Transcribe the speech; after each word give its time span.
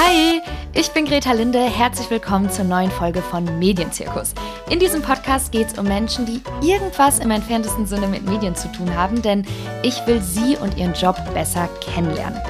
Hi, 0.00 0.40
ich 0.74 0.92
bin 0.92 1.06
Greta 1.06 1.32
Linde. 1.32 1.58
Herzlich 1.58 2.08
willkommen 2.08 2.48
zur 2.50 2.64
neuen 2.64 2.88
Folge 2.88 3.20
von 3.20 3.58
Medienzirkus. 3.58 4.32
In 4.70 4.78
diesem 4.78 5.02
Podcast 5.02 5.50
geht 5.50 5.72
es 5.72 5.76
um 5.76 5.86
Menschen, 5.86 6.24
die 6.24 6.40
irgendwas 6.64 7.18
im 7.18 7.32
entferntesten 7.32 7.84
Sinne 7.84 8.06
mit 8.06 8.24
Medien 8.24 8.54
zu 8.54 8.70
tun 8.70 8.94
haben, 8.94 9.22
denn 9.22 9.44
ich 9.82 10.06
will 10.06 10.22
sie 10.22 10.56
und 10.56 10.78
ihren 10.78 10.94
Job 10.94 11.16
besser 11.34 11.68
kennenlernen. 11.80 12.40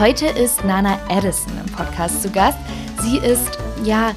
Heute 0.00 0.26
ist 0.26 0.64
Nana 0.64 0.98
Edison 1.08 1.52
im 1.64 1.72
Podcast 1.72 2.22
zu 2.22 2.30
Gast. 2.30 2.58
Sie 3.02 3.18
ist, 3.18 3.56
ja, 3.84 4.10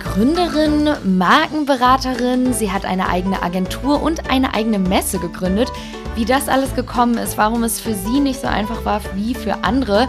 Gründerin, 0.00 0.88
Markenberaterin, 1.04 2.54
sie 2.54 2.72
hat 2.72 2.86
eine 2.86 3.10
eigene 3.10 3.42
Agentur 3.42 4.02
und 4.02 4.30
eine 4.30 4.54
eigene 4.54 4.78
Messe 4.78 5.18
gegründet. 5.18 5.70
Wie 6.16 6.24
das 6.24 6.48
alles 6.48 6.74
gekommen 6.74 7.18
ist, 7.18 7.36
warum 7.36 7.62
es 7.62 7.78
für 7.78 7.94
sie 7.94 8.20
nicht 8.20 8.40
so 8.40 8.48
einfach 8.48 8.86
war 8.86 9.02
wie 9.14 9.34
für 9.34 9.62
andere, 9.64 10.08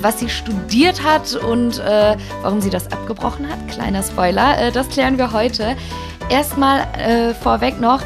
was 0.00 0.18
sie 0.18 0.30
studiert 0.30 1.04
hat 1.04 1.34
und 1.34 1.78
äh, 1.78 2.16
warum 2.40 2.62
sie 2.62 2.70
das 2.70 2.90
abgebrochen 2.90 3.46
hat, 3.46 3.68
kleiner 3.68 4.02
Spoiler, 4.02 4.58
äh, 4.58 4.72
das 4.72 4.88
klären 4.88 5.18
wir 5.18 5.32
heute. 5.32 5.76
Erstmal 6.30 6.80
äh, 6.98 7.34
vorweg 7.34 7.78
noch, 7.78 8.00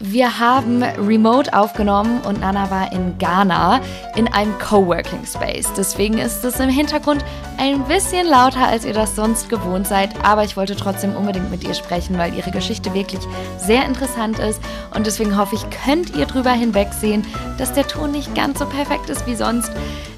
wir 0.00 0.38
haben 0.38 0.82
remote 0.82 1.52
aufgenommen 1.56 2.20
und 2.26 2.40
Nana 2.40 2.70
war 2.70 2.92
in 2.92 3.16
Ghana 3.18 3.80
in 4.14 4.28
einem 4.28 4.58
Coworking 4.58 5.24
Space. 5.24 5.66
Deswegen 5.76 6.18
ist 6.18 6.44
es 6.44 6.60
im 6.60 6.68
Hintergrund 6.68 7.24
ein 7.56 7.82
bisschen 7.84 8.26
lauter, 8.26 8.66
als 8.66 8.84
ihr 8.84 8.92
das 8.92 9.16
sonst 9.16 9.48
gewohnt 9.48 9.86
seid. 9.86 10.10
Aber 10.22 10.44
ich 10.44 10.56
wollte 10.56 10.76
trotzdem 10.76 11.16
unbedingt 11.16 11.50
mit 11.50 11.64
ihr 11.64 11.72
sprechen, 11.72 12.18
weil 12.18 12.34
ihre 12.34 12.50
Geschichte 12.50 12.92
wirklich 12.92 13.22
sehr 13.58 13.86
interessant 13.86 14.38
ist. 14.38 14.60
Und 14.94 15.06
deswegen 15.06 15.36
hoffe 15.36 15.54
ich, 15.54 15.64
könnt 15.84 16.14
ihr 16.14 16.26
drüber 16.26 16.52
hinwegsehen, 16.52 17.24
dass 17.56 17.72
der 17.72 17.86
Ton 17.86 18.12
nicht 18.12 18.34
ganz 18.34 18.58
so 18.58 18.66
perfekt 18.66 19.08
ist 19.08 19.26
wie 19.26 19.34
sonst. 19.34 19.70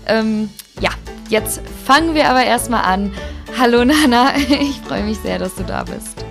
Ähm, 0.06 0.50
ja, 0.80 0.90
jetzt 1.28 1.60
fangen 1.84 2.14
wir 2.14 2.28
aber 2.28 2.44
erstmal 2.44 2.84
an. 2.84 3.12
Hallo 3.58 3.84
Nana, 3.84 4.36
ich 4.48 4.80
freue 4.80 5.04
mich 5.04 5.18
sehr, 5.18 5.38
dass 5.38 5.54
du 5.54 5.62
da 5.62 5.84
bist. 5.84 6.24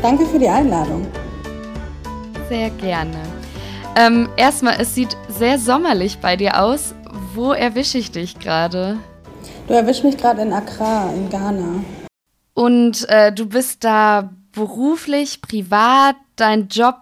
Danke 0.00 0.24
für 0.26 0.38
die 0.38 0.48
Einladung. 0.48 1.06
Sehr 2.48 2.70
gerne. 2.70 3.16
Ähm, 3.96 4.28
erstmal, 4.36 4.80
es 4.80 4.94
sieht 4.94 5.16
sehr 5.28 5.58
sommerlich 5.58 6.18
bei 6.18 6.36
dir 6.36 6.62
aus. 6.62 6.94
Wo 7.34 7.52
erwische 7.52 7.98
ich 7.98 8.12
dich 8.12 8.38
gerade? 8.38 8.98
Du 9.66 9.74
erwischst 9.74 10.04
mich 10.04 10.16
gerade 10.16 10.42
in 10.42 10.52
Accra, 10.52 11.10
in 11.12 11.28
Ghana. 11.28 11.84
Und 12.54 13.08
äh, 13.08 13.32
du 13.32 13.46
bist 13.46 13.82
da 13.82 14.30
beruflich, 14.52 15.42
privat, 15.42 16.14
dein 16.36 16.68
Job 16.68 16.94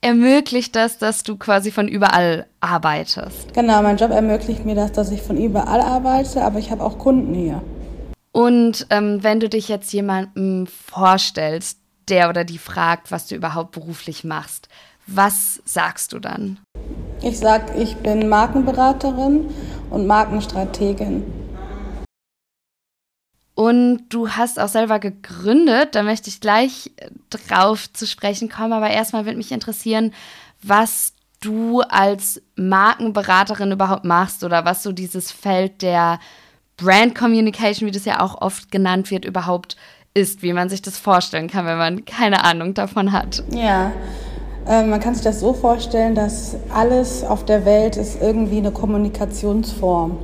ermöglicht 0.00 0.76
das, 0.76 0.98
dass 0.98 1.24
du 1.24 1.36
quasi 1.36 1.72
von 1.72 1.88
überall 1.88 2.46
arbeitest. 2.60 3.52
Genau, 3.54 3.82
mein 3.82 3.96
Job 3.96 4.12
ermöglicht 4.12 4.64
mir 4.64 4.76
das, 4.76 4.92
dass 4.92 5.10
ich 5.10 5.20
von 5.20 5.36
überall 5.36 5.80
arbeite, 5.80 6.42
aber 6.42 6.60
ich 6.60 6.70
habe 6.70 6.84
auch 6.84 6.98
Kunden 6.98 7.34
hier. 7.34 7.60
Und 8.30 8.86
ähm, 8.90 9.22
wenn 9.22 9.40
du 9.40 9.48
dich 9.48 9.68
jetzt 9.68 9.92
jemandem 9.92 10.66
vorstellst, 10.66 11.78
der 12.08 12.28
oder 12.28 12.44
die 12.44 12.58
fragt, 12.58 13.10
was 13.10 13.26
du 13.26 13.34
überhaupt 13.34 13.72
beruflich 13.72 14.24
machst, 14.24 14.68
was 15.06 15.62
sagst 15.64 16.12
du 16.12 16.18
dann? 16.18 16.58
Ich 17.22 17.38
sag, 17.38 17.76
ich 17.78 17.96
bin 17.96 18.28
Markenberaterin 18.28 19.48
und 19.90 20.06
Markenstrategin. 20.06 21.24
Und 23.54 24.08
du 24.10 24.28
hast 24.28 24.60
auch 24.60 24.68
selber 24.68 24.98
gegründet, 24.98 25.94
da 25.94 26.02
möchte 26.02 26.28
ich 26.28 26.40
gleich 26.40 26.90
drauf 27.30 27.90
zu 27.90 28.06
sprechen 28.06 28.50
kommen, 28.50 28.74
aber 28.74 28.90
erstmal 28.90 29.24
würde 29.24 29.38
mich 29.38 29.50
interessieren, 29.50 30.12
was 30.62 31.14
du 31.40 31.80
als 31.80 32.42
Markenberaterin 32.56 33.72
überhaupt 33.72 34.04
machst 34.04 34.44
oder 34.44 34.64
was 34.66 34.82
so 34.82 34.92
dieses 34.92 35.32
Feld 35.32 35.80
der 35.80 36.18
Brand 36.76 37.14
Communication, 37.14 37.86
wie 37.86 37.92
das 37.92 38.04
ja 38.04 38.20
auch 38.20 38.42
oft 38.42 38.70
genannt 38.70 39.10
wird, 39.10 39.24
überhaupt 39.24 39.76
ist, 40.16 40.42
wie 40.42 40.54
man 40.54 40.68
sich 40.68 40.80
das 40.80 40.96
vorstellen 40.96 41.48
kann, 41.48 41.66
wenn 41.66 41.76
man 41.76 42.04
keine 42.06 42.42
Ahnung 42.42 42.72
davon 42.72 43.12
hat. 43.12 43.44
Ja, 43.50 43.92
äh, 44.66 44.82
man 44.82 44.98
kann 44.98 45.14
sich 45.14 45.22
das 45.22 45.40
so 45.40 45.52
vorstellen, 45.52 46.14
dass 46.14 46.56
alles 46.74 47.22
auf 47.22 47.44
der 47.44 47.66
Welt 47.66 47.96
ist 47.96 48.20
irgendwie 48.22 48.58
eine 48.58 48.70
Kommunikationsform. 48.70 50.16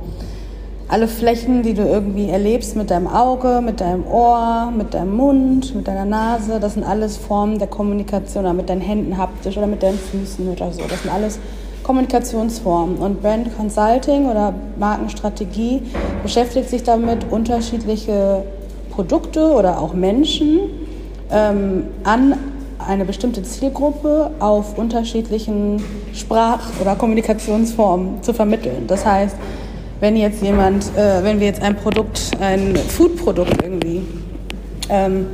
Alle 0.89 1.07
Flächen, 1.07 1.63
die 1.63 1.73
du 1.75 1.83
irgendwie 1.83 2.29
erlebst 2.29 2.75
mit 2.75 2.89
deinem 2.89 3.07
Auge, 3.07 3.61
mit 3.63 3.81
deinem 3.81 4.05
Ohr, 4.05 4.71
mit 4.75 4.93
deinem 4.93 5.15
Mund, 5.15 5.73
mit 5.75 5.87
deiner 5.87 6.05
Nase, 6.05 6.59
das 6.59 6.73
sind 6.73 6.83
alles 6.83 7.15
Formen 7.15 7.57
der 7.57 7.67
Kommunikation, 7.67 8.43
oder 8.43 8.53
mit 8.53 8.69
deinen 8.69 8.81
Händen 8.81 9.17
haptisch 9.17 9.57
oder 9.57 9.67
mit 9.67 9.81
deinen 9.81 9.97
Füßen 9.97 10.51
oder 10.51 10.71
so. 10.71 10.81
Das 10.89 11.03
sind 11.03 11.11
alles 11.11 11.39
Kommunikationsformen. 11.83 12.97
Und 12.97 13.21
Brand 13.21 13.55
Consulting 13.55 14.25
oder 14.25 14.53
Markenstrategie 14.77 15.83
beschäftigt 16.23 16.69
sich 16.69 16.83
damit, 16.83 17.31
unterschiedliche 17.31 18.43
Produkte 18.95 19.51
oder 19.51 19.79
auch 19.79 19.93
Menschen 19.93 20.59
ähm, 21.31 21.85
an 22.03 22.37
eine 22.87 23.05
bestimmte 23.05 23.41
Zielgruppe 23.43 24.31
auf 24.39 24.77
unterschiedlichen 24.77 25.83
Sprach- 26.13 26.79
oder 26.81 26.95
Kommunikationsformen 26.95 28.21
zu 28.21 28.33
vermitteln. 28.33 28.85
Das 28.87 29.05
heißt, 29.05 29.35
wenn 29.99 30.17
jetzt 30.17 30.43
jemand, 30.43 30.85
äh, 30.97 31.23
wenn 31.23 31.39
wir 31.39 31.47
jetzt 31.47 31.61
ein 31.61 31.75
Produkt, 31.75 32.31
ein 32.39 32.75
Foodprodukt 32.75 33.63
irgendwie 33.63 34.01
ähm, 34.89 35.27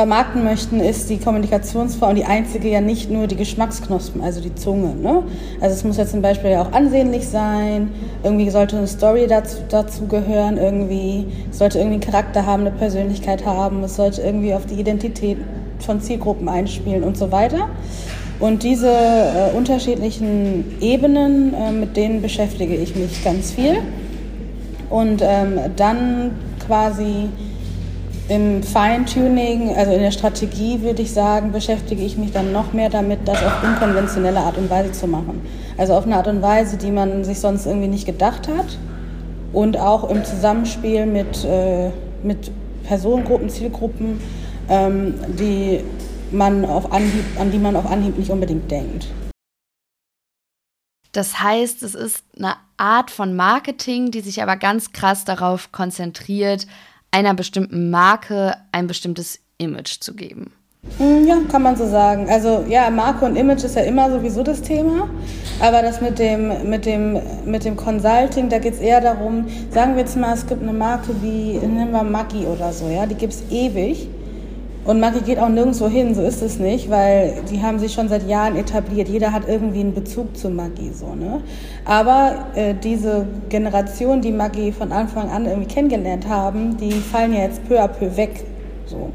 vermarkten 0.00 0.44
möchten, 0.44 0.80
ist 0.80 1.10
die 1.10 1.18
Kommunikationsform 1.18 2.14
die 2.14 2.24
einzige 2.24 2.70
ja 2.70 2.80
nicht 2.80 3.10
nur 3.10 3.26
die 3.26 3.36
Geschmacksknospen, 3.36 4.22
also 4.22 4.40
die 4.40 4.54
Zunge. 4.54 4.94
Ne? 4.94 5.22
Also 5.60 5.74
es 5.74 5.84
muss 5.84 5.98
ja 5.98 6.06
zum 6.06 6.22
Beispiel 6.22 6.52
ja 6.52 6.62
auch 6.62 6.72
ansehnlich 6.72 7.28
sein, 7.28 7.90
irgendwie 8.22 8.48
sollte 8.48 8.78
eine 8.78 8.86
Story 8.86 9.26
dazu, 9.26 9.58
dazu 9.68 10.06
gehören, 10.06 10.56
irgendwie, 10.56 11.26
sollte 11.50 11.80
irgendwie 11.80 11.96
einen 11.96 12.12
Charakter 12.12 12.46
haben, 12.46 12.62
eine 12.62 12.70
Persönlichkeit 12.70 13.44
haben, 13.44 13.84
es 13.84 13.96
sollte 13.96 14.22
irgendwie 14.22 14.54
auf 14.54 14.64
die 14.64 14.76
Identität 14.76 15.36
von 15.80 16.00
Zielgruppen 16.00 16.48
einspielen 16.48 17.04
und 17.04 17.18
so 17.18 17.30
weiter. 17.30 17.68
Und 18.38 18.62
diese 18.62 18.88
äh, 18.88 19.54
unterschiedlichen 19.54 20.78
Ebenen, 20.80 21.52
äh, 21.52 21.72
mit 21.72 21.94
denen 21.98 22.22
beschäftige 22.22 22.74
ich 22.74 22.96
mich 22.96 23.22
ganz 23.22 23.50
viel. 23.50 23.82
Und 24.88 25.20
ähm, 25.22 25.60
dann 25.76 26.30
quasi 26.66 27.28
im 28.30 28.62
Feintuning, 28.62 29.74
also 29.74 29.90
in 29.90 30.02
der 30.02 30.12
Strategie 30.12 30.82
würde 30.82 31.02
ich 31.02 31.12
sagen, 31.12 31.50
beschäftige 31.50 32.04
ich 32.04 32.16
mich 32.16 32.30
dann 32.30 32.52
noch 32.52 32.72
mehr 32.72 32.88
damit, 32.88 33.26
das 33.26 33.42
auf 33.42 33.64
unkonventionelle 33.64 34.38
Art 34.38 34.56
und 34.56 34.70
Weise 34.70 34.92
zu 34.92 35.08
machen. 35.08 35.40
Also 35.76 35.94
auf 35.94 36.04
eine 36.06 36.14
Art 36.14 36.28
und 36.28 36.40
Weise, 36.40 36.76
die 36.76 36.92
man 36.92 37.24
sich 37.24 37.40
sonst 37.40 37.66
irgendwie 37.66 37.88
nicht 37.88 38.06
gedacht 38.06 38.46
hat 38.46 38.78
und 39.52 39.76
auch 39.76 40.08
im 40.08 40.24
Zusammenspiel 40.24 41.06
mit, 41.06 41.44
äh, 41.44 41.90
mit 42.22 42.52
Personengruppen, 42.84 43.50
Zielgruppen, 43.50 44.20
ähm, 44.68 45.14
die 45.36 45.80
man 46.30 46.64
auf 46.64 46.92
Anhieb, 46.92 47.24
an 47.36 47.50
die 47.50 47.58
man 47.58 47.74
auf 47.74 47.90
Anhieb 47.90 48.16
nicht 48.16 48.30
unbedingt 48.30 48.70
denkt. 48.70 49.08
Das 51.10 51.42
heißt, 51.42 51.82
es 51.82 51.96
ist 51.96 52.22
eine 52.38 52.54
Art 52.76 53.10
von 53.10 53.34
Marketing, 53.34 54.12
die 54.12 54.20
sich 54.20 54.40
aber 54.40 54.54
ganz 54.56 54.92
krass 54.92 55.24
darauf 55.24 55.72
konzentriert, 55.72 56.68
einer 57.10 57.34
bestimmten 57.34 57.90
Marke 57.90 58.54
ein 58.72 58.86
bestimmtes 58.86 59.40
Image 59.58 60.00
zu 60.00 60.14
geben. 60.14 60.52
Hm, 60.96 61.26
ja, 61.26 61.36
kann 61.50 61.62
man 61.62 61.76
so 61.76 61.86
sagen. 61.86 62.28
Also 62.30 62.64
ja, 62.68 62.88
Marke 62.88 63.26
und 63.26 63.36
Image 63.36 63.64
ist 63.64 63.76
ja 63.76 63.82
immer 63.82 64.10
sowieso 64.10 64.42
das 64.42 64.62
Thema. 64.62 65.10
Aber 65.60 65.82
das 65.82 66.00
mit 66.00 66.18
dem, 66.18 66.70
mit 66.70 66.86
dem, 66.86 67.20
mit 67.44 67.64
dem 67.64 67.76
Consulting, 67.76 68.48
da 68.48 68.58
geht 68.58 68.74
es 68.74 68.80
eher 68.80 69.00
darum, 69.00 69.46
sagen 69.70 69.94
wir 69.94 70.00
jetzt 70.00 70.16
mal, 70.16 70.32
es 70.32 70.46
gibt 70.46 70.62
eine 70.62 70.72
Marke 70.72 71.14
wie, 71.20 71.58
nehmen 71.58 71.90
wir 71.90 72.02
Maggi 72.02 72.46
oder 72.46 72.72
so, 72.72 72.88
ja, 72.88 73.04
die 73.04 73.14
gibt 73.14 73.34
es 73.34 73.42
ewig. 73.50 74.08
Und 74.84 74.98
Maggi 74.98 75.20
geht 75.20 75.38
auch 75.38 75.50
nirgendwo 75.50 75.88
hin, 75.88 76.14
so 76.14 76.22
ist 76.22 76.40
es 76.40 76.58
nicht, 76.58 76.90
weil 76.90 77.34
die 77.50 77.60
haben 77.62 77.78
sich 77.78 77.92
schon 77.92 78.08
seit 78.08 78.26
Jahren 78.26 78.56
etabliert. 78.56 79.08
Jeder 79.08 79.30
hat 79.32 79.46
irgendwie 79.46 79.80
einen 79.80 79.92
Bezug 79.92 80.36
zu 80.36 80.48
Maggi, 80.48 80.90
so, 80.94 81.14
ne? 81.14 81.42
Aber 81.84 82.46
äh, 82.54 82.74
diese 82.74 83.26
Generation, 83.50 84.22
die 84.22 84.32
Maggi 84.32 84.72
von 84.72 84.90
Anfang 84.90 85.28
an 85.28 85.44
irgendwie 85.44 85.68
kennengelernt 85.68 86.26
haben, 86.26 86.78
die 86.78 86.92
fallen 86.92 87.34
ja 87.34 87.40
jetzt 87.40 87.66
peu 87.68 87.78
à 87.78 87.88
peu 87.88 88.16
weg, 88.16 88.44
so. 88.86 89.10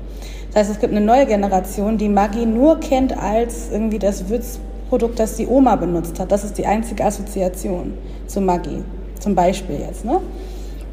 Das 0.54 0.62
heißt, 0.62 0.72
es 0.72 0.80
gibt 0.80 0.94
eine 0.94 1.04
neue 1.04 1.26
Generation, 1.26 1.98
die 1.98 2.10
Maggi 2.10 2.46
nur 2.46 2.80
kennt 2.80 3.18
als 3.18 3.70
irgendwie 3.72 4.00
das 4.00 4.30
Würzprodukt, 4.30 5.20
das 5.20 5.36
die 5.36 5.48
Oma 5.48 5.76
benutzt 5.76 6.20
hat. 6.20 6.32
Das 6.32 6.44
ist 6.44 6.60
die 6.60 6.68
einzige 6.68 7.04
Assoziation 7.04 7.96
zu 8.28 8.40
Maggi, 8.40 8.84
zum 9.20 9.34
Beispiel 9.34 9.80
jetzt, 9.80 10.06
ne? 10.06 10.22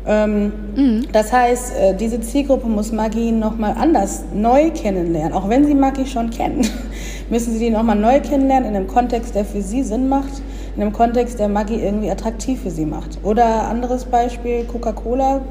Ähm, 0.07 0.53
mhm. 0.75 1.07
Das 1.13 1.33
heißt, 1.33 1.77
äh, 1.77 1.95
diese 1.95 2.21
Zielgruppe 2.21 2.67
muss 2.67 2.91
Maggi 2.93 3.31
nochmal 3.31 3.75
anders 3.79 4.25
neu 4.35 4.71
kennenlernen. 4.71 5.33
Auch 5.33 5.49
wenn 5.49 5.65
sie 5.65 5.75
Maggi 5.75 6.07
schon 6.07 6.31
kennen, 6.31 6.67
müssen 7.31 7.53
sie 7.53 7.61
die 7.61 7.71
nochmal 7.71 7.97
neu 7.97 8.21
kennenlernen 8.21 8.71
in 8.71 8.77
einem 8.77 8.89
Kontext, 8.89 9.35
der 9.35 9.45
für 9.45 9.63
sie 9.63 9.83
Sinn 9.83 10.09
macht, 10.09 10.43
in 10.75 10.83
einem 10.83 10.93
Kontext, 10.93 11.39
der 11.39 11.49
Maggi 11.49 11.77
irgendwie 11.77 12.11
attraktiv 12.11 12.63
für 12.63 12.71
sie 12.71 12.87
macht. 12.87 13.19
Oder 13.23 13.69
anderes 13.69 14.05
Beispiel, 14.05 14.65
Coca-Cola 14.65 15.43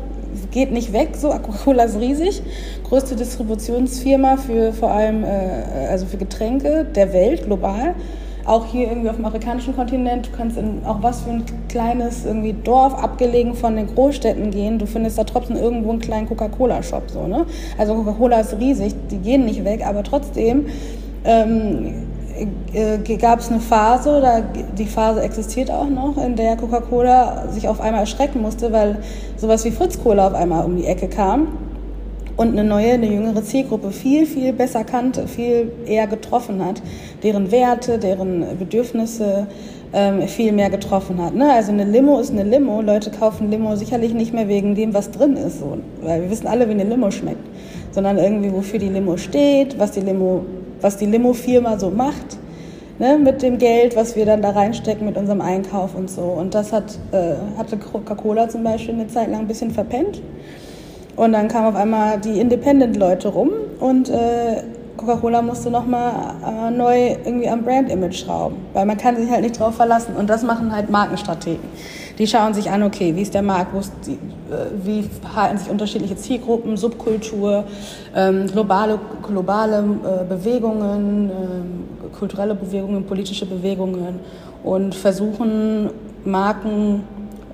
geht 0.52 0.72
nicht 0.72 0.92
weg, 0.92 1.10
so 1.16 1.30
Coca-Cola 1.30 1.84
ist 1.84 2.00
riesig, 2.00 2.42
größte 2.90 3.16
Distributionsfirma 3.16 4.38
für 4.38 4.74
vor 4.74 4.92
allem, 4.92 5.24
äh, 5.24 5.88
also 5.90 6.06
für 6.06 6.18
Getränke 6.18 6.86
der 6.86 7.14
Welt 7.14 7.46
global. 7.46 7.96
Auch 8.46 8.66
hier 8.66 8.88
irgendwie 8.88 9.10
auf 9.10 9.16
dem 9.16 9.26
afrikanischen 9.26 9.76
Kontinent, 9.76 10.28
du 10.28 10.32
kannst 10.36 10.58
in 10.58 10.82
auch 10.86 11.02
was 11.02 11.22
für 11.22 11.32
ein 11.32 11.44
kleines 11.70 12.26
irgendwie 12.26 12.54
Dorf 12.54 12.94
abgelegen 12.96 13.54
von 13.54 13.76
den 13.76 13.88
Großstädten 13.88 14.52
gehen, 14.52 14.80
du 14.80 14.86
findest 14.86 15.18
da 15.18 15.24
trotzdem 15.24 15.58
irgendwo 15.58 15.92
einen 15.92 16.00
kleinen 16.00 16.28
Coca-Cola-Shop. 16.28 17.04
So, 17.08 17.28
ne? 17.28 17.46
Also 17.78 17.96
Coca-Cola 17.96 18.40
ist 18.40 18.58
riesig, 18.60 18.96
die 19.10 19.18
gehen 19.18 19.46
nicht 19.46 19.64
weg, 19.64 19.86
aber 19.86 20.04
trotzdem 20.04 20.66
ähm, 21.24 22.08
äh, 22.74 22.98
gab 23.18 23.40
es 23.40 23.50
eine 23.50 23.60
Phase, 23.60 24.18
oder 24.18 24.42
die 24.78 24.86
Phase 24.86 25.22
existiert 25.22 25.70
auch 25.70 25.90
noch, 25.90 26.18
in 26.18 26.36
der 26.36 26.58
Coca-Cola 26.58 27.50
sich 27.50 27.68
auf 27.68 27.80
einmal 27.80 28.02
erschrecken 28.02 28.42
musste, 28.42 28.72
weil 28.72 28.98
sowas 29.38 29.64
wie 29.66 29.72
Fritz 29.72 30.02
Cola 30.02 30.28
auf 30.28 30.34
einmal 30.34 30.66
um 30.66 30.76
die 30.76 30.86
Ecke 30.86 31.08
kam 31.08 31.48
und 32.42 32.58
eine 32.58 32.64
neue, 32.64 32.94
eine 32.94 33.06
jüngere 33.06 33.44
Zielgruppe 33.44 33.92
viel, 33.92 34.26
viel 34.26 34.52
besser 34.52 34.84
kannte, 34.84 35.28
viel 35.28 35.72
eher 35.86 36.08
getroffen 36.08 36.66
hat, 36.66 36.82
deren 37.22 37.52
Werte, 37.52 38.00
deren 38.00 38.58
Bedürfnisse 38.58 39.46
ähm, 39.94 40.28
viel 40.28 40.52
mehr 40.52 40.72
getroffen 40.72 41.24
hat. 41.24 41.36
Ne? 41.36 41.54
Also 41.54 41.72
eine 41.72 41.84
Limo 41.84 42.20
ist 42.20 42.32
eine 42.32 42.44
Limo. 42.44 42.82
Leute 42.82 43.12
kaufen 43.12 43.52
Limo 43.52 43.76
sicherlich 43.76 44.16
nicht 44.16 44.34
mehr 44.34 44.48
wegen 44.48 44.74
dem, 44.74 44.94
was 44.94 45.12
drin 45.12 45.38
ist, 45.38 45.60
so. 45.60 45.78
weil 46.02 46.24
wir 46.24 46.32
wissen 46.32 46.48
alle, 46.48 46.68
wie 46.68 46.72
eine 46.72 46.84
Limo 46.84 47.12
schmeckt, 47.12 47.48
sondern 47.92 48.18
irgendwie, 48.18 48.52
wofür 48.52 48.80
die 48.80 48.90
Limo 48.90 49.18
steht, 49.18 49.78
was 49.78 49.92
die 49.92 50.02
Limo, 50.02 50.44
was 50.82 50.98
die 50.98 51.06
Limo-Firma 51.06 51.78
so 51.78 51.92
macht. 51.92 52.40
Ne, 53.00 53.18
mit 53.18 53.42
dem 53.42 53.58
Geld, 53.58 53.96
was 53.96 54.16
wir 54.16 54.28
dann 54.28 54.44
da 54.44 54.52
reinstecken 54.52 55.08
mit 55.08 55.18
unserem 55.18 55.42
Einkauf 55.42 55.96
und 55.96 56.08
so. 56.08 56.22
Und 56.22 56.54
das 56.54 56.72
hat, 56.72 57.00
äh, 57.12 57.34
hatte 57.58 57.78
Coca-Cola 57.78 58.48
zum 58.48 58.64
Beispiel 58.64 58.94
eine 58.94 59.08
Zeit 59.08 59.32
lang 59.32 59.40
ein 59.40 59.48
bisschen 59.48 59.72
verpennt. 59.72 60.22
Und 61.22 61.34
dann 61.34 61.50
kamen 61.50 61.68
auf 61.68 61.76
einmal 61.76 62.20
die 62.20 62.40
Independent-Leute 62.40 63.28
rum 63.28 63.52
und 63.80 64.10
äh, 64.10 64.64
Coca-Cola 64.98 65.44
musste 65.44 65.70
nochmal 65.70 66.34
äh, 66.44 66.72
neu 66.72 67.16
irgendwie 67.24 67.48
am 67.48 67.62
Brand-Image 67.62 68.16
schrauben, 68.16 68.56
weil 68.74 68.88
man 68.88 68.98
kann 68.98 69.16
sich 69.16 69.30
halt 69.30 69.44
nicht 69.44 69.60
drauf 69.60 69.76
verlassen. 69.76 70.16
Und 70.16 70.32
das 70.32 70.42
machen 70.42 70.76
halt 70.76 70.90
Markenstrategen. 70.90 71.62
Die 72.18 72.26
schauen 72.26 72.56
sich 72.56 72.72
an, 72.72 72.82
okay, 72.82 73.16
wie 73.16 73.22
ist 73.22 73.36
der 73.36 73.44
Markt, 73.44 73.72
die, 74.08 74.14
äh, 74.14 74.18
wie 74.84 75.04
verhalten 75.04 75.60
sich 75.60 75.70
unterschiedliche 75.70 76.16
Zielgruppen, 76.16 76.76
Subkultur, 76.76 77.66
ähm, 78.16 78.48
globale, 78.48 78.98
globale 79.22 79.78
äh, 79.78 80.24
Bewegungen, 80.28 81.30
äh, 81.30 82.18
kulturelle 82.18 82.56
Bewegungen, 82.56 83.06
politische 83.06 83.46
Bewegungen 83.46 84.20
und 84.64 84.96
versuchen 84.96 85.92
Marken 86.26 87.04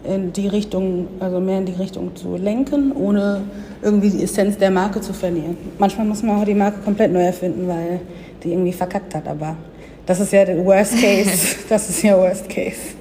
in 0.08 0.34
die 0.34 0.48
Richtung, 0.48 1.08
also 1.20 1.40
mehr 1.40 1.60
in 1.60 1.66
die 1.66 1.74
Richtung 1.74 2.16
zu 2.16 2.38
lenken, 2.38 2.92
ohne 2.94 3.42
irgendwie 3.82 4.10
die 4.10 4.24
Essenz 4.24 4.58
der 4.58 4.72
Marke 4.72 5.02
zu 5.02 5.14
verlieren. 5.14 5.58
Manchmal 5.78 6.08
muss 6.08 6.24
man 6.24 6.42
auch 6.42 6.46
die 6.46 6.54
Marke 6.54 6.80
komplett 6.80 7.12
neu 7.12 7.24
erfinden, 7.24 7.68
weil 7.68 8.00
die 8.44 8.52
irgendwie 8.52 8.74
verkackt 8.74 9.14
hat, 9.16 9.28
aber 9.28 9.56
das 10.06 10.20
ist 10.20 10.32
ja 10.32 10.46
der 10.46 10.64
Worst 10.64 11.00
Case. 11.00 11.58
Das 11.70 11.90
ist 11.90 12.02
ja 12.02 12.18
Worst 12.18 12.48
Case. 12.50 12.96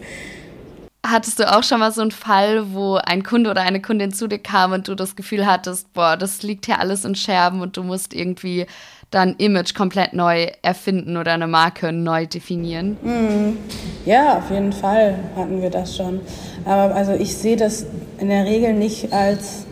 Hattest 1.08 1.38
du 1.38 1.50
auch 1.50 1.62
schon 1.62 1.78
mal 1.78 1.92
so 1.92 2.00
einen 2.00 2.10
Fall, 2.10 2.72
wo 2.72 2.96
ein 2.96 3.22
Kunde 3.22 3.50
oder 3.50 3.62
eine 3.62 3.80
Kundin 3.80 4.12
zu 4.12 4.26
dir 4.26 4.38
kam 4.38 4.72
und 4.72 4.88
du 4.88 4.94
das 4.94 5.14
Gefühl 5.14 5.46
hattest, 5.46 5.92
boah, 5.92 6.16
das 6.16 6.42
liegt 6.42 6.66
hier 6.66 6.80
alles 6.80 7.04
in 7.04 7.14
Scherben 7.14 7.60
und 7.60 7.76
du 7.76 7.82
musst 7.82 8.12
irgendwie 8.12 8.66
dein 9.10 9.34
Image 9.36 9.74
komplett 9.74 10.14
neu 10.14 10.48
erfinden 10.62 11.16
oder 11.16 11.32
eine 11.32 11.46
Marke 11.46 11.92
neu 11.92 12.26
definieren? 12.26 12.96
Mhm. 13.02 13.58
Ja, 14.04 14.38
auf 14.38 14.50
jeden 14.50 14.72
Fall 14.72 15.16
hatten 15.36 15.62
wir 15.62 15.70
das 15.70 15.96
schon. 15.96 16.20
Aber 16.64 16.94
also 16.94 17.12
ich 17.12 17.36
sehe 17.36 17.56
das 17.56 17.86
in 18.18 18.28
der 18.28 18.44
Regel 18.44 18.74
nicht 18.74 19.12
als 19.12 19.66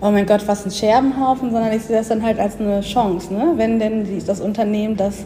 oh 0.00 0.10
mein 0.10 0.26
Gott, 0.26 0.46
was 0.46 0.66
ein 0.66 0.70
Scherbenhaufen, 0.70 1.50
sondern 1.50 1.72
ich 1.72 1.82
sehe 1.82 1.96
das 1.96 2.08
dann 2.08 2.22
halt 2.22 2.38
als 2.38 2.60
eine 2.60 2.80
Chance, 2.82 3.32
ne? 3.32 3.54
wenn 3.56 3.78
denn 3.78 4.22
das 4.26 4.40
Unternehmen 4.40 4.96
das 4.96 5.24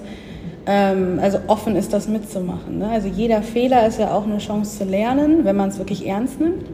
also 0.71 1.39
offen 1.47 1.77
ist, 1.77 1.93
das 1.93 2.09
mitzumachen. 2.09 2.79
Ne? 2.79 2.89
Also 2.89 3.09
jeder 3.09 3.43
Fehler 3.43 3.87
ist 3.87 3.99
ja 3.99 4.13
auch 4.13 4.25
eine 4.25 4.39
Chance 4.39 4.79
zu 4.79 4.85
lernen, 4.85 5.45
wenn 5.45 5.57
man 5.57 5.71
es 5.71 5.79
wirklich 5.79 6.07
ernst 6.07 6.41
nimmt. 6.41 6.67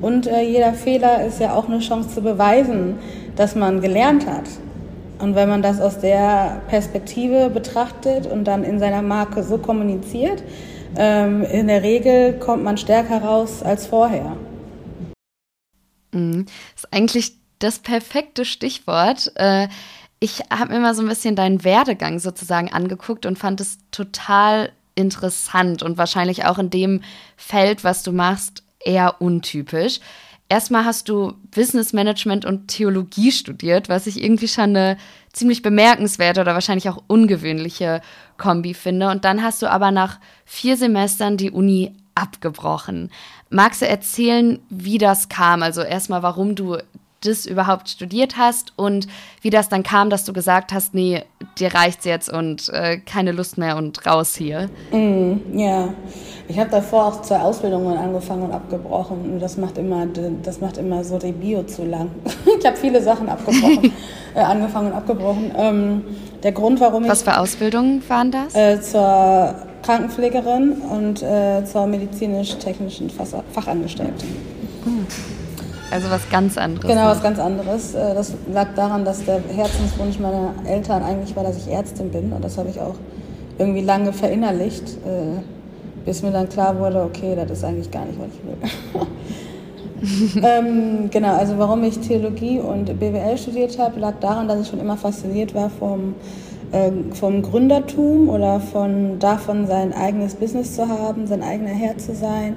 Und 0.00 0.26
äh, 0.26 0.42
jeder 0.42 0.74
Fehler 0.74 1.24
ist 1.24 1.40
ja 1.40 1.54
auch 1.54 1.68
eine 1.68 1.78
Chance 1.78 2.10
zu 2.10 2.22
beweisen, 2.22 2.96
dass 3.36 3.54
man 3.54 3.80
gelernt 3.80 4.26
hat. 4.26 4.44
Und 5.18 5.36
wenn 5.36 5.48
man 5.48 5.62
das 5.62 5.80
aus 5.80 6.00
der 6.00 6.62
Perspektive 6.68 7.48
betrachtet 7.48 8.26
und 8.26 8.44
dann 8.44 8.64
in 8.64 8.80
seiner 8.80 9.02
Marke 9.02 9.44
so 9.44 9.58
kommuniziert, 9.58 10.42
ähm, 10.96 11.42
in 11.44 11.68
der 11.68 11.82
Regel 11.82 12.34
kommt 12.34 12.64
man 12.64 12.76
stärker 12.76 13.22
raus 13.22 13.62
als 13.62 13.86
vorher. 13.86 14.36
Mhm. 16.12 16.46
Das 16.74 16.84
ist 16.84 16.92
eigentlich 16.92 17.36
das 17.60 17.78
perfekte 17.78 18.44
Stichwort. 18.44 19.32
Äh, 19.36 19.68
ich 20.22 20.40
habe 20.56 20.72
mir 20.72 20.78
mal 20.78 20.94
so 20.94 21.02
ein 21.02 21.08
bisschen 21.08 21.34
deinen 21.34 21.64
Werdegang 21.64 22.20
sozusagen 22.20 22.72
angeguckt 22.72 23.26
und 23.26 23.40
fand 23.40 23.60
es 23.60 23.78
total 23.90 24.70
interessant 24.94 25.82
und 25.82 25.98
wahrscheinlich 25.98 26.44
auch 26.44 26.60
in 26.60 26.70
dem 26.70 27.00
Feld, 27.36 27.82
was 27.82 28.04
du 28.04 28.12
machst, 28.12 28.62
eher 28.78 29.20
untypisch. 29.20 29.98
Erstmal 30.48 30.84
hast 30.84 31.08
du 31.08 31.32
Business 31.52 31.92
Management 31.92 32.44
und 32.44 32.68
Theologie 32.68 33.32
studiert, 33.32 33.88
was 33.88 34.06
ich 34.06 34.22
irgendwie 34.22 34.46
schon 34.46 34.76
eine 34.76 34.96
ziemlich 35.32 35.60
bemerkenswerte 35.60 36.40
oder 36.40 36.54
wahrscheinlich 36.54 36.88
auch 36.88 37.02
ungewöhnliche 37.08 38.00
Kombi 38.36 38.74
finde. 38.74 39.08
Und 39.08 39.24
dann 39.24 39.42
hast 39.42 39.60
du 39.60 39.68
aber 39.68 39.90
nach 39.90 40.20
vier 40.44 40.76
Semestern 40.76 41.36
die 41.36 41.50
Uni 41.50 41.96
abgebrochen. 42.14 43.10
Magst 43.50 43.82
du 43.82 43.88
erzählen, 43.88 44.60
wie 44.68 44.98
das 44.98 45.28
kam? 45.28 45.64
Also 45.64 45.82
erstmal, 45.82 46.22
warum 46.22 46.54
du 46.54 46.76
das 47.22 47.46
überhaupt 47.46 47.88
studiert 47.88 48.36
hast 48.36 48.72
und 48.76 49.06
wie 49.40 49.50
das 49.50 49.68
dann 49.68 49.82
kam, 49.82 50.10
dass 50.10 50.24
du 50.24 50.32
gesagt 50.32 50.72
hast, 50.72 50.94
nee, 50.94 51.24
dir 51.58 51.74
reicht's 51.74 52.04
jetzt 52.04 52.32
und 52.32 52.68
äh, 52.70 52.98
keine 52.98 53.32
Lust 53.32 53.58
mehr 53.58 53.76
und 53.76 54.04
raus 54.06 54.34
hier. 54.34 54.68
Mm, 54.90 55.58
ja, 55.58 55.88
ich 56.48 56.58
habe 56.58 56.70
davor 56.70 57.06
auch 57.06 57.22
zwei 57.22 57.40
Ausbildungen 57.40 57.96
angefangen 57.96 58.42
und 58.42 58.52
abgebrochen 58.52 59.32
und 59.32 59.40
das 59.40 59.56
macht 59.56 59.78
immer, 59.78 60.06
das 60.42 60.60
macht 60.60 60.78
immer 60.78 61.04
so 61.04 61.18
die 61.18 61.32
Bio 61.32 61.62
zu 61.64 61.84
lang. 61.84 62.10
ich 62.58 62.66
habe 62.66 62.76
viele 62.76 63.02
Sachen 63.02 63.28
abgebrochen, 63.28 63.92
äh, 64.34 64.40
angefangen 64.40 64.88
und 64.88 64.96
abgebrochen. 64.96 65.52
Ähm, 65.56 66.04
der 66.42 66.52
Grund, 66.52 66.80
warum 66.80 67.04
ich... 67.04 67.10
Was 67.10 67.22
für 67.22 67.38
Ausbildungen 67.38 68.02
waren 68.08 68.30
das? 68.30 68.54
Äh, 68.54 68.80
zur 68.80 69.54
Krankenpflegerin 69.82 70.72
und 70.72 71.22
äh, 71.22 71.64
zur 71.64 71.86
medizinisch-technischen 71.86 73.10
Fachangestellten. 73.10 74.28
Also 75.92 76.10
was 76.10 76.28
ganz 76.30 76.56
anderes. 76.56 76.88
Genau, 76.88 77.06
was 77.06 77.22
ganz 77.22 77.38
anderes. 77.38 77.94
Äh, 77.94 78.14
das 78.14 78.32
lag 78.50 78.68
daran, 78.74 79.04
dass 79.04 79.24
der 79.24 79.40
Herzenswunsch 79.54 80.18
meiner 80.18 80.54
Eltern 80.66 81.02
eigentlich 81.02 81.36
war, 81.36 81.44
dass 81.44 81.58
ich 81.58 81.70
Ärztin 81.70 82.10
bin. 82.10 82.32
Und 82.32 82.42
das 82.42 82.56
habe 82.56 82.70
ich 82.70 82.80
auch 82.80 82.94
irgendwie 83.58 83.82
lange 83.82 84.12
verinnerlicht, 84.14 84.88
äh, 85.04 85.40
bis 86.06 86.22
mir 86.22 86.30
dann 86.30 86.48
klar 86.48 86.78
wurde, 86.78 87.02
okay, 87.02 87.36
das 87.36 87.58
ist 87.58 87.64
eigentlich 87.64 87.90
gar 87.90 88.06
nicht, 88.06 88.18
was 88.18 88.28
ich 88.32 89.02
will. 90.32 90.42
ähm, 90.42 91.10
genau, 91.10 91.36
also 91.36 91.58
warum 91.58 91.84
ich 91.84 91.98
Theologie 91.98 92.58
und 92.58 92.98
BWL 92.98 93.36
studiert 93.36 93.78
habe, 93.78 94.00
lag 94.00 94.14
daran, 94.20 94.48
dass 94.48 94.62
ich 94.62 94.68
schon 94.68 94.80
immer 94.80 94.96
fasziniert 94.96 95.54
war 95.54 95.68
vom 95.68 96.14
ähm, 96.72 97.12
vom 97.12 97.42
Gründertum 97.42 98.30
oder 98.30 98.58
von 98.58 99.18
davon 99.18 99.66
sein 99.66 99.92
eigenes 99.92 100.34
Business 100.34 100.74
zu 100.74 100.88
haben, 100.88 101.26
sein 101.26 101.42
eigener 101.42 101.70
Herr 101.70 101.98
zu 101.98 102.14
sein. 102.14 102.54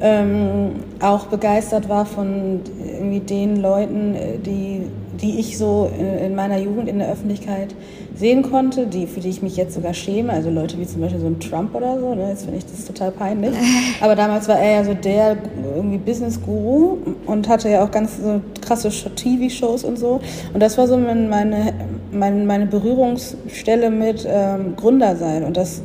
Ähm, 0.00 0.70
auch 1.00 1.26
begeistert 1.26 1.88
war 1.88 2.04
von 2.04 2.60
irgendwie 2.98 3.20
den 3.20 3.62
Leuten, 3.62 4.14
äh, 4.14 4.38
die, 4.38 4.82
die 5.20 5.38
ich 5.38 5.56
so 5.56 5.88
in 6.20 6.34
meiner 6.34 6.58
Jugend 6.58 6.88
in 6.88 6.98
der 6.98 7.10
Öffentlichkeit 7.10 7.74
sehen 8.16 8.42
konnte, 8.42 8.86
die, 8.86 9.06
für 9.06 9.20
die 9.20 9.28
ich 9.28 9.42
mich 9.42 9.56
jetzt 9.56 9.74
sogar 9.74 9.92
schäme. 9.92 10.32
Also 10.32 10.50
Leute 10.50 10.78
wie 10.78 10.86
zum 10.86 11.00
Beispiel 11.00 11.20
so 11.20 11.26
ein 11.26 11.40
Trump 11.40 11.74
oder 11.74 11.98
so, 11.98 12.14
ne? 12.14 12.28
jetzt 12.28 12.44
finde 12.44 12.58
ich 12.58 12.66
das 12.66 12.84
total 12.84 13.10
peinlich. 13.10 13.54
Aber 14.00 14.14
damals 14.14 14.48
war 14.48 14.58
er 14.58 14.76
ja 14.76 14.84
so 14.84 14.94
der 14.94 15.36
irgendwie 15.76 15.98
Business-Guru 15.98 16.98
und 17.26 17.48
hatte 17.48 17.68
ja 17.68 17.84
auch 17.84 17.90
ganz 17.90 18.18
so 18.18 18.40
krasse 18.60 18.90
TV-Shows 18.90 19.84
und 19.84 19.98
so. 19.98 20.20
Und 20.52 20.60
das 20.60 20.78
war 20.78 20.86
so 20.86 20.96
meine, 20.96 21.72
meine, 22.12 22.44
meine 22.44 22.66
Berührungsstelle 22.66 23.90
mit 23.90 24.26
ähm, 24.28 24.76
Gründersein. 24.76 25.44
Und 25.44 25.56
das 25.56 25.82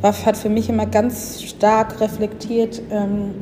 war, 0.00 0.12
hat 0.24 0.36
für 0.36 0.48
mich 0.48 0.68
immer 0.68 0.86
ganz 0.86 1.42
stark 1.42 2.00
reflektiert, 2.00 2.80
ähm, 2.90 3.34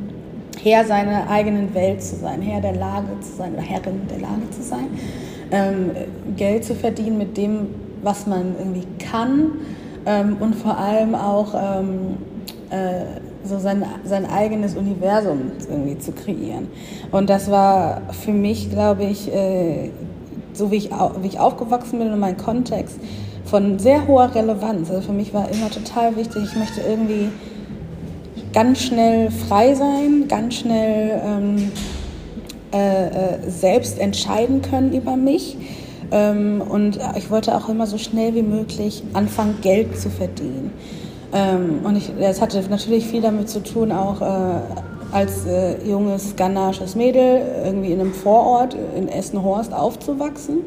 Herr 0.61 0.85
seiner 0.85 1.29
eigenen 1.29 1.73
Welt 1.73 2.03
zu 2.03 2.17
sein, 2.17 2.41
Herr 2.41 2.61
der 2.61 2.75
Lage 2.75 3.07
zu 3.21 3.37
sein 3.37 3.53
oder 3.53 3.61
Herrin 3.61 4.01
der 4.09 4.19
Lage 4.19 4.49
zu 4.51 4.61
sein, 4.61 4.87
ähm, 5.51 5.91
Geld 6.35 6.65
zu 6.65 6.75
verdienen 6.75 7.17
mit 7.17 7.37
dem, 7.37 7.67
was 8.03 8.27
man 8.27 8.55
irgendwie 8.57 8.85
kann 8.97 9.51
ähm, 10.05 10.37
und 10.39 10.55
vor 10.55 10.77
allem 10.77 11.15
auch 11.15 11.53
ähm, 11.55 12.17
äh, 12.71 13.05
so 13.45 13.57
sein, 13.57 13.85
sein 14.03 14.25
eigenes 14.25 14.75
Universum 14.75 15.51
irgendwie 15.69 15.97
zu 15.97 16.11
kreieren. 16.11 16.67
Und 17.11 17.29
das 17.29 17.49
war 17.49 18.01
für 18.11 18.33
mich, 18.33 18.69
glaube 18.69 19.05
ich, 19.05 19.33
äh, 19.33 19.91
so 20.53 20.71
wie 20.71 20.75
ich, 20.75 20.89
wie 21.21 21.27
ich 21.27 21.39
aufgewachsen 21.39 21.99
bin 21.99 22.11
und 22.11 22.19
mein 22.19 22.35
Kontext, 22.35 22.99
von 23.49 23.79
sehr 23.79 24.07
hoher 24.07 24.33
Relevanz. 24.33 24.89
Also 24.89 25.01
für 25.01 25.13
mich 25.13 25.33
war 25.33 25.49
immer 25.51 25.69
total 25.69 26.15
wichtig, 26.15 26.43
ich 26.43 26.55
möchte 26.55 26.81
irgendwie 26.81 27.29
ganz 28.53 28.81
schnell 28.81 29.31
frei 29.31 29.75
sein, 29.75 30.25
ganz 30.27 30.55
schnell 30.55 31.21
ähm, 31.23 31.71
äh, 32.73 33.07
äh, 33.07 33.49
selbst 33.49 33.99
entscheiden 33.99 34.61
können 34.61 34.93
über 34.93 35.15
mich. 35.15 35.57
Ähm, 36.11 36.61
und 36.67 36.99
ich 37.17 37.29
wollte 37.29 37.55
auch 37.55 37.69
immer 37.69 37.87
so 37.87 37.97
schnell 37.97 38.33
wie 38.35 38.41
möglich 38.41 39.03
anfangen, 39.13 39.57
Geld 39.61 39.99
zu 39.99 40.09
verdienen. 40.09 40.71
Ähm, 41.33 41.81
und 41.83 42.01
es 42.19 42.41
hatte 42.41 42.61
natürlich 42.69 43.05
viel 43.05 43.21
damit 43.21 43.49
zu 43.49 43.61
tun, 43.61 43.91
auch 43.91 44.21
äh, 44.21 44.59
als 45.11 45.45
äh, 45.45 45.83
junges 45.87 46.35
ghanaisches 46.35 46.95
Mädel 46.95 47.41
irgendwie 47.65 47.91
in 47.91 47.99
einem 47.99 48.13
Vorort 48.13 48.75
in 48.95 49.07
Essen-Horst 49.07 49.73
aufzuwachsen. 49.73 50.61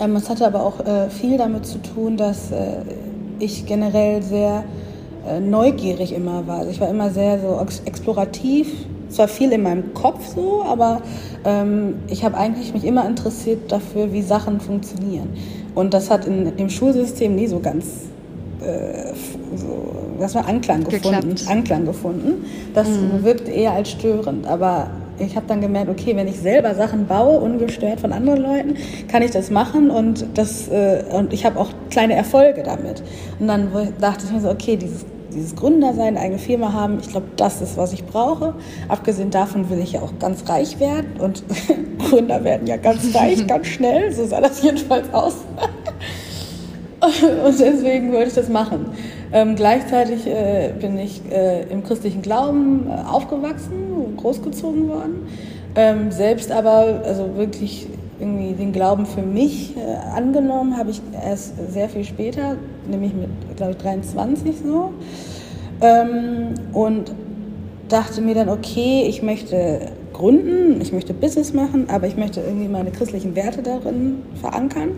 Ähm, 0.00 0.16
es 0.16 0.28
hatte 0.28 0.46
aber 0.46 0.64
auch 0.64 0.80
äh, 0.80 1.10
viel 1.10 1.38
damit 1.38 1.66
zu 1.66 1.78
tun, 1.78 2.16
dass 2.16 2.50
äh, 2.50 2.82
ich 3.38 3.66
generell 3.66 4.22
sehr 4.22 4.64
äh, 5.26 5.40
neugierig 5.40 6.12
immer 6.12 6.46
war. 6.46 6.60
Also 6.60 6.70
ich 6.70 6.80
war 6.80 6.88
immer 6.88 7.10
sehr 7.10 7.40
so 7.40 7.64
explorativ, 7.84 8.68
zwar 9.08 9.28
viel 9.28 9.52
in 9.52 9.62
meinem 9.62 9.94
Kopf 9.94 10.34
so, 10.34 10.62
aber 10.64 11.02
ähm, 11.44 11.96
ich 12.08 12.24
habe 12.24 12.36
eigentlich 12.36 12.72
mich 12.72 12.84
immer 12.84 13.06
interessiert 13.06 13.70
dafür, 13.70 14.12
wie 14.12 14.22
Sachen 14.22 14.60
funktionieren. 14.60 15.28
Und 15.74 15.94
das 15.94 16.10
hat 16.10 16.26
in, 16.26 16.56
im 16.56 16.68
Schulsystem 16.68 17.34
nie 17.34 17.46
so 17.46 17.60
ganz 17.60 17.86
äh, 18.60 19.12
so, 19.56 19.92
das 20.18 20.34
war 20.34 20.48
Anklang 20.48 20.84
gefunden. 20.84 21.34
Anklang 21.48 21.84
gefunden. 21.84 22.44
Das 22.74 22.88
mhm. 22.88 23.22
wirkt 23.22 23.48
eher 23.48 23.72
als 23.72 23.90
störend. 23.90 24.46
Aber 24.46 24.90
ich 25.22 25.36
habe 25.36 25.46
dann 25.46 25.60
gemerkt, 25.60 25.90
okay, 25.90 26.16
wenn 26.16 26.28
ich 26.28 26.38
selber 26.38 26.74
Sachen 26.74 27.06
baue, 27.06 27.40
ungestört 27.40 28.00
von 28.00 28.12
anderen 28.12 28.42
Leuten, 28.42 28.74
kann 29.08 29.22
ich 29.22 29.30
das 29.30 29.50
machen 29.50 29.90
und, 29.90 30.26
das, 30.34 30.68
äh, 30.68 31.04
und 31.10 31.32
ich 31.32 31.44
habe 31.44 31.58
auch 31.58 31.70
kleine 31.90 32.14
Erfolge 32.14 32.62
damit. 32.62 33.02
Und 33.38 33.48
dann 33.48 33.70
dachte 34.00 34.24
ich 34.26 34.32
mir 34.32 34.40
so, 34.40 34.50
okay, 34.50 34.76
dieses, 34.76 35.04
dieses 35.34 35.56
Gründersein, 35.56 36.16
eigene 36.16 36.38
Firma 36.38 36.72
haben, 36.72 36.98
ich 37.00 37.08
glaube, 37.08 37.26
das 37.36 37.62
ist, 37.62 37.76
was 37.76 37.92
ich 37.92 38.04
brauche. 38.04 38.54
Abgesehen 38.88 39.30
davon 39.30 39.70
will 39.70 39.78
ich 39.78 39.92
ja 39.92 40.02
auch 40.02 40.12
ganz 40.18 40.48
reich 40.48 40.78
werden 40.80 41.20
und 41.20 41.42
Gründer 42.10 42.44
werden 42.44 42.66
ja 42.66 42.76
ganz 42.76 43.14
reich, 43.14 43.46
ganz 43.46 43.66
schnell, 43.66 44.12
so 44.12 44.26
sah 44.26 44.40
das 44.40 44.62
jedenfalls 44.62 45.12
aus. 45.12 45.36
und 47.46 47.58
deswegen 47.58 48.12
wollte 48.12 48.28
ich 48.28 48.34
das 48.34 48.48
machen. 48.48 48.86
Ähm, 49.32 49.54
gleichzeitig 49.56 50.26
äh, 50.26 50.72
bin 50.78 50.98
ich 50.98 51.22
äh, 51.30 51.62
im 51.70 51.82
christlichen 51.82 52.20
Glauben 52.20 52.86
äh, 52.88 53.08
aufgewachsen, 53.08 54.16
großgezogen 54.18 54.88
worden. 54.88 55.26
Ähm, 55.74 56.12
selbst 56.12 56.52
aber, 56.52 57.02
also 57.04 57.34
wirklich 57.36 57.86
irgendwie 58.20 58.52
den 58.52 58.72
Glauben 58.72 59.06
für 59.06 59.22
mich 59.22 59.74
äh, 59.76 59.80
angenommen, 60.14 60.76
habe 60.76 60.90
ich 60.90 61.00
erst 61.12 61.54
sehr 61.72 61.88
viel 61.88 62.04
später, 62.04 62.56
nämlich 62.86 63.14
mit, 63.14 63.30
glaube 63.56 63.72
ich, 63.72 63.78
23 63.78 64.54
so. 64.62 64.92
Ähm, 65.80 66.54
und 66.72 67.12
dachte 67.88 68.20
mir 68.20 68.34
dann, 68.34 68.50
okay, 68.50 69.04
ich 69.08 69.22
möchte 69.22 69.92
gründen, 70.12 70.80
ich 70.80 70.92
möchte 70.92 71.14
Business 71.14 71.52
machen, 71.52 71.88
aber 71.88 72.06
ich 72.06 72.16
möchte 72.16 72.40
irgendwie 72.40 72.68
meine 72.68 72.90
christlichen 72.90 73.34
Werte 73.34 73.62
darin 73.62 74.22
verankern. 74.40 74.90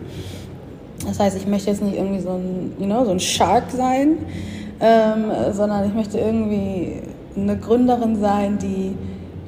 Das 1.07 1.19
heißt, 1.19 1.37
ich 1.37 1.47
möchte 1.47 1.69
jetzt 1.69 1.81
nicht 1.81 1.95
irgendwie 1.95 2.21
so 2.21 2.31
ein, 2.31 2.73
you 2.79 2.85
know, 2.85 3.05
so 3.05 3.11
ein 3.11 3.19
Shark 3.19 3.65
sein, 3.71 4.17
ähm, 4.79 5.25
sondern 5.53 5.87
ich 5.87 5.93
möchte 5.93 6.17
irgendwie 6.17 7.01
eine 7.35 7.57
Gründerin 7.57 8.19
sein, 8.19 8.57
die 8.59 8.93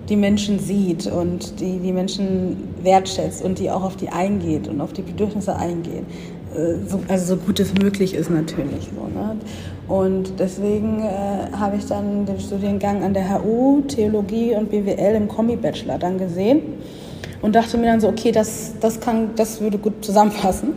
die 0.10 0.16
Menschen 0.16 0.60
sieht 0.60 1.08
und 1.08 1.60
die 1.60 1.80
die 1.80 1.92
Menschen 1.92 2.70
wertschätzt 2.82 3.44
und 3.44 3.60
die 3.60 3.70
auch 3.70 3.84
auf 3.84 3.98
die 3.98 4.10
eingeht 4.10 4.68
und 4.70 4.80
auf 4.80 4.94
die 4.94 5.02
Bedürfnisse 5.02 5.56
eingeht. 5.56 6.04
Äh, 6.56 6.88
so, 6.88 7.02
also 7.08 7.36
so 7.36 7.42
gut 7.42 7.60
es 7.60 7.74
möglich 7.74 8.14
ist 8.14 8.30
natürlich. 8.30 8.90
So, 8.96 9.08
ne? 9.08 9.36
Und 9.88 10.40
deswegen 10.40 11.02
äh, 11.02 11.56
habe 11.58 11.78
ich 11.78 11.86
dann 11.86 12.26
den 12.26 12.40
Studiengang 12.40 13.04
an 13.04 13.14
der 13.14 13.42
HU, 13.42 13.82
Theologie 13.82 14.56
und 14.56 14.70
BWL 14.70 15.16
im 15.16 15.28
Kombi-Bachelor 15.28 15.98
dann 15.98 16.18
gesehen 16.18 16.62
und 17.42 17.56
dachte 17.56 17.78
mir 17.78 17.88
dann 17.88 18.02
so, 18.02 18.10
okay, 18.10 18.32
das, 18.32 18.74
das, 18.80 19.00
kann, 19.00 19.32
das 19.36 19.62
würde 19.62 19.78
gut 19.78 20.04
zusammenpassen. 20.04 20.74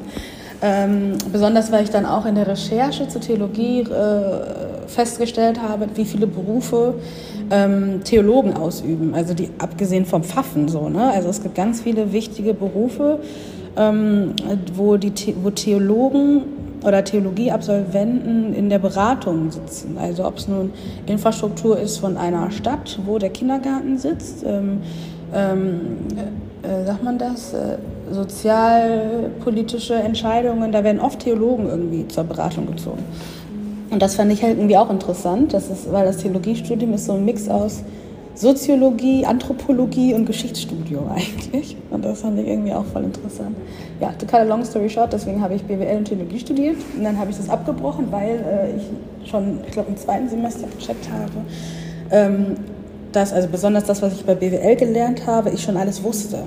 Ähm, 0.63 1.17
besonders 1.33 1.73
weil 1.73 1.85
ich 1.85 1.91
dann 1.91 2.05
auch 2.05 2.27
in 2.27 2.35
der 2.35 2.47
Recherche 2.47 3.09
zur 3.09 3.23
Theologie 3.23 3.81
äh, 3.81 4.87
festgestellt 4.87 5.63
habe, 5.63 5.87
wie 5.95 6.05
viele 6.05 6.27
Berufe 6.27 6.95
ähm, 7.51 8.05
Theologen 8.05 8.55
ausüben, 8.55 9.15
also 9.15 9.33
die 9.33 9.49
abgesehen 9.59 10.05
vom 10.05 10.23
Pfaffen 10.23 10.69
so. 10.69 10.89
Ne? 10.89 11.11
Also 11.13 11.31
es 11.31 11.43
gibt 11.43 11.55
ganz 11.55 11.81
viele 11.81 12.13
wichtige 12.13 12.53
Berufe, 12.53 13.21
ähm, 13.77 14.35
wo, 14.75 14.97
die, 14.97 15.35
wo 15.43 15.51
Theologen 15.51 16.43
oder 16.85 17.05
Theologieabsolventen 17.05 18.55
in 18.55 18.69
der 18.69 18.79
Beratung 18.79 19.51
sitzen. 19.51 19.97
Also 19.99 20.27
ob 20.27 20.39
es 20.39 20.49
nun 20.49 20.73
Infrastruktur 21.07 21.79
ist 21.79 21.99
von 21.99 22.17
einer 22.17 22.51
Stadt, 22.51 22.99
wo 23.05 23.19
der 23.19 23.31
Kindergarten 23.31 23.99
sitzt, 23.99 24.45
ähm, 24.47 24.83
ähm, 25.35 25.81
äh, 26.63 26.85
sagt 26.85 27.03
man 27.03 27.19
das, 27.19 27.53
äh, 27.55 27.77
sozialpolitische 28.11 29.95
Entscheidungen, 29.95 30.73
da 30.73 30.85
werden 30.85 31.01
oft 31.01 31.21
Theologen 31.21 31.69
irgendwie 31.69 32.09
zur 32.09 32.25
Beratung 32.25 32.67
gezogen. 32.67 33.05
Und 33.91 34.01
das 34.01 34.15
fand 34.15 34.33
ich 34.33 34.43
halt 34.43 34.57
irgendwie 34.57 34.77
auch 34.77 34.91
interessant, 34.91 35.53
das 35.53 35.69
ist, 35.69 35.93
weil 35.93 36.07
das 36.07 36.19
Theologiestudium 36.19 36.95
ist 36.95 37.07
so 37.07 37.13
ein 37.15 37.25
Mix 37.25 37.49
aus 37.49 37.83
Soziologie, 38.35 39.27
Anthropologie 39.27 40.15
und 40.15 40.25
Geschichtsstudium 40.25 41.11
eigentlich. 41.11 41.77
Und 41.91 42.05
das 42.05 42.21
fand 42.21 42.39
ich 42.39 42.47
irgendwie 42.47 42.73
auch 42.73 42.85
voll 42.87 43.05
interessant. 43.05 43.57
Ja, 44.01 44.13
to 44.13 44.25
cut 44.25 44.41
a 44.41 44.45
long 44.45 44.65
story 44.65 44.89
short, 44.89 45.13
deswegen 45.13 45.43
habe 45.43 45.55
ich 45.55 45.63
BWL 45.65 45.99
und 45.99 46.05
Theologie 46.07 46.39
studiert. 46.39 46.77
Und 46.97 47.05
dann 47.05 47.19
habe 47.19 47.31
ich 47.31 47.37
das 47.37 47.51
abgebrochen, 47.51 48.07
weil 48.11 48.31
äh, 48.31 48.77
ich 48.77 49.31
schon, 49.31 49.59
ich 49.67 49.73
glaube, 49.73 49.91
im 49.91 49.97
zweiten 49.97 50.29
Semester 50.29 50.67
gecheckt 50.79 51.11
habe, 51.11 51.33
ähm, 52.11 52.57
dass, 53.13 53.33
also 53.33 53.49
besonders 53.49 53.85
das, 53.85 54.01
was 54.01 54.15
ich 54.15 54.25
bei 54.25 54.35
BWL 54.35 54.77
gelernt 54.77 55.27
habe, 55.27 55.51
ich 55.51 55.63
schon 55.63 55.77
alles 55.77 56.03
wusste. 56.03 56.45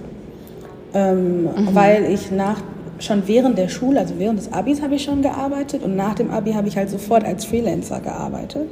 Ähm, 0.94 1.44
mhm. 1.44 1.70
Weil 1.74 2.06
ich 2.06 2.32
nach, 2.32 2.62
schon 3.00 3.24
während 3.28 3.58
der 3.58 3.68
Schule, 3.68 4.00
also 4.00 4.16
während 4.18 4.40
des 4.40 4.54
Abis 4.54 4.82
habe 4.82 4.96
ich 4.96 5.04
schon 5.04 5.22
gearbeitet 5.22 5.84
und 5.84 5.96
nach 5.96 6.14
dem 6.14 6.30
Abi 6.30 6.54
habe 6.54 6.68
ich 6.68 6.78
halt 6.78 6.90
sofort 6.90 7.26
als 7.26 7.46
Freelancer 7.46 8.00
gearbeitet. 8.00 8.68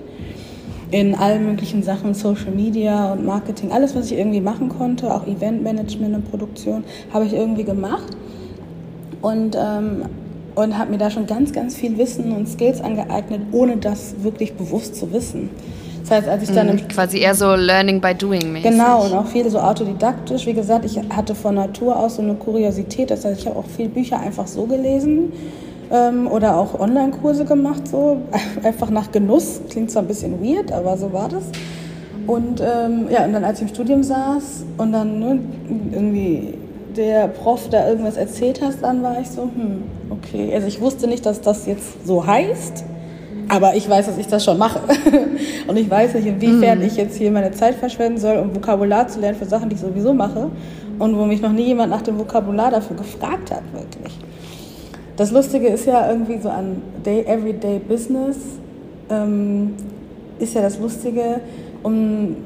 In 0.92 1.16
allen 1.16 1.46
möglichen 1.46 1.84
Sachen, 1.84 2.14
Social 2.14 2.52
Media 2.52 3.14
und 3.14 3.26
Marketing, 3.26 3.72
alles, 3.72 3.96
was 3.96 4.12
ich 4.12 4.18
irgendwie 4.18 4.42
machen 4.42 4.70
konnte, 4.70 5.14
auch 5.14 5.26
Eventmanagement 5.26 6.14
und 6.16 6.30
Produktion, 6.30 6.84
habe 7.14 7.26
ich 7.26 7.34
irgendwie 7.34 7.64
gemacht. 7.64 8.18
Und, 9.22 9.56
ähm, 9.56 10.04
und 10.56 10.78
habe 10.78 10.92
mir 10.92 10.98
da 10.98 11.10
schon 11.10 11.28
ganz, 11.28 11.54
ganz 11.54 11.76
viel 11.76 11.98
Wissen 11.98 12.34
und 12.34 12.48
Skills 12.48 12.82
angeeignet, 12.82 13.42
ohne 13.54 13.78
das 13.78 14.16
wirklich 14.22 14.54
bewusst 14.56 14.96
zu 14.96 15.14
wissen. 15.14 15.50
Das 16.02 16.12
heißt, 16.12 16.28
als 16.28 16.44
ich 16.44 16.52
dann 16.56 16.68
mhm, 16.68 16.88
quasi 16.88 17.20
eher 17.20 17.36
so 17.36 17.54
Learning 17.56 18.02
by 18.02 18.14
Doing 18.14 18.52
mäßig. 18.52 18.72
Genau 18.72 19.06
und 19.06 19.14
auch 19.14 19.28
viel 19.28 19.50
so 19.50 19.60
autodidaktisch. 19.60 20.46
Wie 20.46 20.54
gesagt, 20.54 20.86
ich 20.86 21.00
hatte 21.16 21.36
von 21.36 21.56
Natur 21.56 21.98
aus 21.98 22.16
so 22.16 22.22
eine 22.22 22.34
Kuriosität. 22.34 23.12
Das 23.12 23.24
heißt, 23.24 23.42
ich 23.42 23.48
habe 23.48 23.58
auch 23.58 23.66
viele 23.76 23.90
Bücher 23.90 24.20
einfach 24.20 24.48
so 24.48 24.66
gelesen 24.66 25.32
ähm, 25.92 26.28
oder 26.28 26.58
auch 26.58 26.80
Online-Kurse 26.80 27.46
gemacht 27.46 27.88
so 27.88 28.18
einfach 28.64 28.90
nach 28.90 29.12
Genuss. 29.12 29.62
Klingt 29.70 29.92
zwar 29.92 30.02
ein 30.02 30.08
bisschen 30.08 30.44
weird, 30.44 30.72
aber 30.72 30.98
so 30.98 31.14
war 31.14 31.30
das. 31.30 31.44
Und 32.28 32.62
ähm, 32.62 33.08
ja, 33.10 33.26
und 33.26 33.34
dann 33.34 33.44
als 33.44 33.60
ich 33.60 33.64
im 33.64 33.74
Studium 33.74 34.04
saß 34.04 34.64
und 34.78 34.92
dann 34.92 35.20
ne, 35.20 35.40
irgendwie 35.92 36.54
der 36.96 37.28
Prof 37.28 37.70
da 37.70 37.88
irgendwas 37.88 38.18
erzählt 38.18 38.62
hast, 38.62 38.84
dann 38.84 39.02
war 39.02 39.20
ich 39.20 39.30
so, 39.30 39.44
hm, 39.44 39.84
okay. 40.10 40.54
Also 40.54 40.68
ich 40.68 40.82
wusste 40.82 41.08
nicht, 41.08 41.26
dass 41.26 41.42
das 41.42 41.66
jetzt 41.66 42.06
so 42.06 42.26
heißt. 42.26 42.84
Aber 43.52 43.76
ich 43.76 43.90
weiß, 43.90 44.06
dass 44.06 44.18
ich 44.18 44.28
das 44.28 44.46
schon 44.46 44.58
mache. 44.58 44.80
und 45.68 45.76
ich 45.76 45.90
weiß 45.90 46.14
nicht, 46.14 46.26
inwiefern 46.26 46.80
mm. 46.80 46.84
ich 46.84 46.96
jetzt 46.96 47.18
hier 47.18 47.30
meine 47.32 47.52
Zeit 47.52 47.76
verschwenden 47.76 48.18
soll, 48.18 48.38
um 48.38 48.56
Vokabular 48.56 49.10
zu 49.10 49.20
lernen 49.20 49.38
für 49.38 49.46
Sachen, 49.46 49.68
die 49.68 49.76
ich 49.76 49.82
sowieso 49.82 50.14
mache. 50.14 50.50
Und 51.00 51.18
wo 51.18 51.26
mich 51.26 51.42
noch 51.42 51.52
nie 51.52 51.66
jemand 51.66 51.90
nach 51.90 52.02
dem 52.02 52.18
Vokabular 52.18 52.72
dafür 52.72 52.96
gefragt 52.96 53.52
hat, 53.52 53.64
wirklich. 53.74 54.18
Das 55.18 55.32
Lustige 55.32 55.68
ist 55.68 55.86
ja 55.86 56.10
irgendwie 56.10 56.40
so 56.42 56.48
an 56.48 56.82
Day, 57.06 57.26
Everyday 57.26 57.80
Business, 57.80 58.38
ähm, 59.10 59.74
ist 60.40 60.54
ja 60.54 60.62
das 60.62 60.80
Lustige, 60.80 61.42
um 61.84 62.38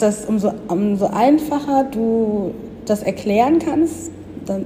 das, 0.00 0.24
umso, 0.24 0.50
umso 0.66 1.06
einfacher 1.06 1.84
du 1.84 2.50
das 2.84 3.04
erklären 3.04 3.60
kannst, 3.60 4.10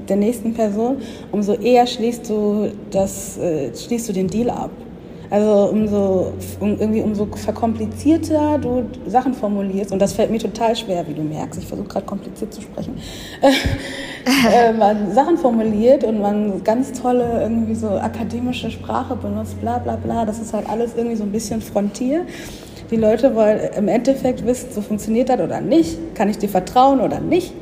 der 0.08 0.16
nächsten 0.16 0.54
Person, 0.54 0.96
umso 1.32 1.52
eher 1.52 1.86
schließt 1.86 2.30
du, 2.30 2.70
das, 2.90 3.36
äh, 3.36 3.76
schließt 3.76 4.08
du 4.08 4.14
den 4.14 4.28
Deal 4.28 4.48
ab. 4.48 4.70
Also 5.30 5.70
umso, 5.70 6.32
um, 6.60 6.78
irgendwie 6.78 7.00
umso 7.00 7.26
verkomplizierter 7.26 8.58
du 8.58 8.84
Sachen 9.06 9.34
formulierst, 9.34 9.92
und 9.92 10.00
das 10.00 10.12
fällt 10.12 10.30
mir 10.30 10.38
total 10.38 10.76
schwer, 10.76 11.06
wie 11.08 11.14
du 11.14 11.22
merkst, 11.22 11.60
ich 11.60 11.66
versuche 11.66 11.88
gerade 11.88 12.06
kompliziert 12.06 12.54
zu 12.54 12.60
sprechen, 12.60 12.96
äh, 13.42 14.72
man 14.72 15.12
Sachen 15.12 15.36
formuliert 15.36 16.04
und 16.04 16.20
man 16.20 16.62
ganz 16.62 16.92
tolle 16.92 17.42
irgendwie 17.42 17.74
so 17.74 17.88
akademische 17.88 18.70
Sprache 18.70 19.16
benutzt, 19.16 19.60
bla 19.60 19.78
bla 19.78 19.96
bla, 19.96 20.24
das 20.24 20.38
ist 20.38 20.52
halt 20.52 20.68
alles 20.68 20.94
irgendwie 20.96 21.16
so 21.16 21.24
ein 21.24 21.32
bisschen 21.32 21.60
Frontier. 21.60 22.26
Die 22.90 22.96
Leute 22.96 23.34
wollen 23.34 23.58
im 23.76 23.88
Endeffekt 23.88 24.46
wissen, 24.46 24.68
so 24.72 24.80
funktioniert 24.80 25.28
das 25.28 25.40
oder 25.40 25.60
nicht, 25.60 26.14
kann 26.14 26.28
ich 26.28 26.38
dir 26.38 26.48
vertrauen 26.48 27.00
oder 27.00 27.18
nicht. 27.18 27.52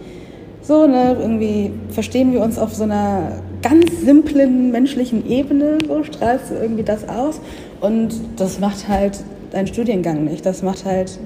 So, 0.67 0.87
ne, 0.87 1.15
irgendwie 1.21 1.73
verstehen 1.91 2.33
wir 2.33 2.41
uns 2.41 2.59
auf 2.59 2.75
so 2.75 2.85
einer 2.85 3.33
ganz 3.61 4.01
simplen 4.01 4.71
menschlichen 4.71 5.29
Ebene, 5.29 5.77
so 5.87 6.03
strahlst 6.05 6.51
du 6.51 6.55
irgendwie 6.55 6.83
das 6.83 7.07
aus. 7.07 7.39
Und 7.83 8.15
das 8.37 8.61
macht 8.61 8.89
halt 8.89 9.23
dein 9.51 9.67
Studiengang 9.67 10.25
nicht. 10.25 10.47
Das 10.47 10.63
macht 10.63 10.87
halt 10.87 11.19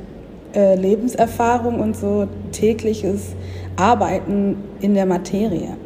äh, 0.55 0.75
Lebenserfahrung 0.75 1.79
und 1.79 1.97
so 1.97 2.27
tägliches 2.51 3.37
Arbeiten 3.77 4.57
in 4.81 4.95
der 4.95 5.07
Materie. 5.07 5.77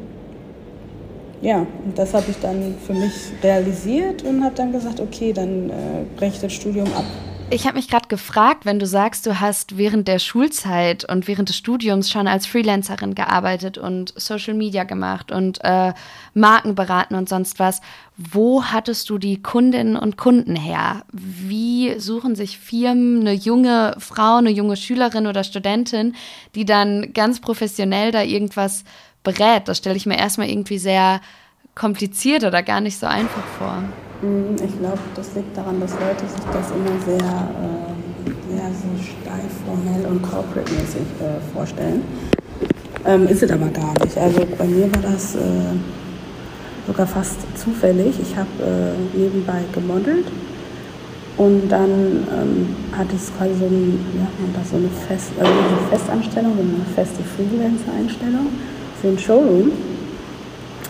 ja, 1.43 1.67
und 1.85 1.99
das 1.99 2.15
habe 2.15 2.27
ich 2.31 2.39
dann 2.41 2.77
für 2.87 2.95
mich 2.95 3.13
realisiert 3.43 4.23
und 4.25 4.43
habe 4.43 4.55
dann 4.55 4.73
gesagt, 4.73 4.99
okay, 4.99 5.35
dann 5.35 5.69
äh, 5.69 5.73
breche 6.17 6.37
ich 6.37 6.41
das 6.41 6.55
Studium 6.55 6.87
ab. 6.95 7.05
Ich 7.51 7.67
habe 7.67 7.77
mich 7.77 7.89
gerade 7.89 8.09
gefragt, 8.09 8.65
wenn 8.65 8.79
du 8.79 8.87
sagst, 8.87 9.27
du 9.27 9.39
hast 9.39 9.77
während 9.77 10.09
der 10.09 10.19
Schulzeit 10.19 11.07
und 11.09 11.29
während 11.29 11.51
des 11.51 11.57
Studiums 11.57 12.11
schon 12.11 12.27
als 12.27 12.47
Freelancerin 12.47 13.15
gearbeitet 13.15 13.77
und 13.77 14.15
Social 14.17 14.55
Media 14.55 14.85
gemacht 14.85 15.31
und 15.31 15.59
äh, 15.63 15.93
Marken 16.33 16.75
beraten 16.75 17.15
und 17.15 17.29
sonst 17.29 17.59
was. 17.59 17.83
Wo 18.17 18.65
hattest 18.65 19.11
du 19.11 19.19
die 19.19 19.43
Kundinnen 19.43 19.97
und 19.97 20.17
Kunden 20.17 20.57
her? 20.57 21.05
Wie 21.13 21.99
suchen 22.01 22.37
sich 22.37 22.59
Firmen 22.59 23.21
eine 23.21 23.33
junge 23.33 23.97
Frau, 23.99 24.37
eine 24.37 24.51
junge 24.51 24.77
Schülerin 24.77 25.27
oder 25.27 25.45
Studentin, 25.45 26.15
die 26.55 26.65
dann 26.65 27.13
ganz 27.13 27.41
professionell 27.41 28.13
da 28.13 28.23
irgendwas 28.23 28.85
berät? 29.23 29.69
Das 29.69 29.79
stelle 29.79 29.97
ich 29.97 30.07
mir 30.07 30.19
erstmal 30.19 30.49
irgendwie 30.49 30.79
sehr 30.79 31.21
kompliziert 31.75 32.45
oder 32.45 32.63
gar 32.63 32.81
nicht 32.81 32.99
so 32.99 33.07
einfach 33.07 33.45
vor. 33.59 33.83
Mhm, 34.23 34.55
ich 34.55 34.79
glaube, 34.79 35.01
das 35.17 35.35
liegt 35.35 35.57
daran, 35.57 35.81
dass 35.81 35.91
Leute 35.95 36.25
sich 36.31 36.45
das 36.53 36.71
immer 36.71 36.95
sehr, 37.05 37.29
äh, 37.59 38.55
sehr 38.55 38.71
so 38.71 39.03
steif, 39.03 39.51
formell 39.67 40.07
und 40.07 40.23
corporate-mäßig 40.23 41.03
äh, 41.19 41.53
vorstellen. 41.53 42.03
Ähm, 43.05 43.27
ist 43.27 43.43
es 43.43 43.51
aber 43.51 43.67
gar 43.67 43.93
nicht. 44.05 44.17
Also 44.17 44.47
bei 44.57 44.65
mir 44.65 44.85
war 44.95 45.03
das 45.11 45.35
äh, 45.35 45.75
sogar 46.87 47.09
fast 47.09 47.41
zufällig. 47.59 48.15
Ich 48.23 48.37
habe 48.37 48.49
äh, 48.63 49.19
nebenbei 49.19 49.63
gemodelt 49.73 50.27
und 51.37 51.69
dann 51.69 51.91
ähm, 51.91 52.77
hatte 52.97 53.17
ich 53.17 53.37
quasi 53.37 53.55
so, 53.59 53.65
ein, 53.65 53.99
ja, 54.19 54.29
das 54.57 54.71
so 54.71 54.77
eine, 54.77 54.89
Fest, 55.09 55.33
also 55.37 55.51
eine 55.51 55.89
Festanstellung, 55.91 56.53
so 56.55 56.63
eine 56.63 56.87
feste 56.95 57.25
Freelancer-Einstellung 57.25 58.47
für 59.01 59.09
ein 59.09 59.19
Showroom 59.19 59.73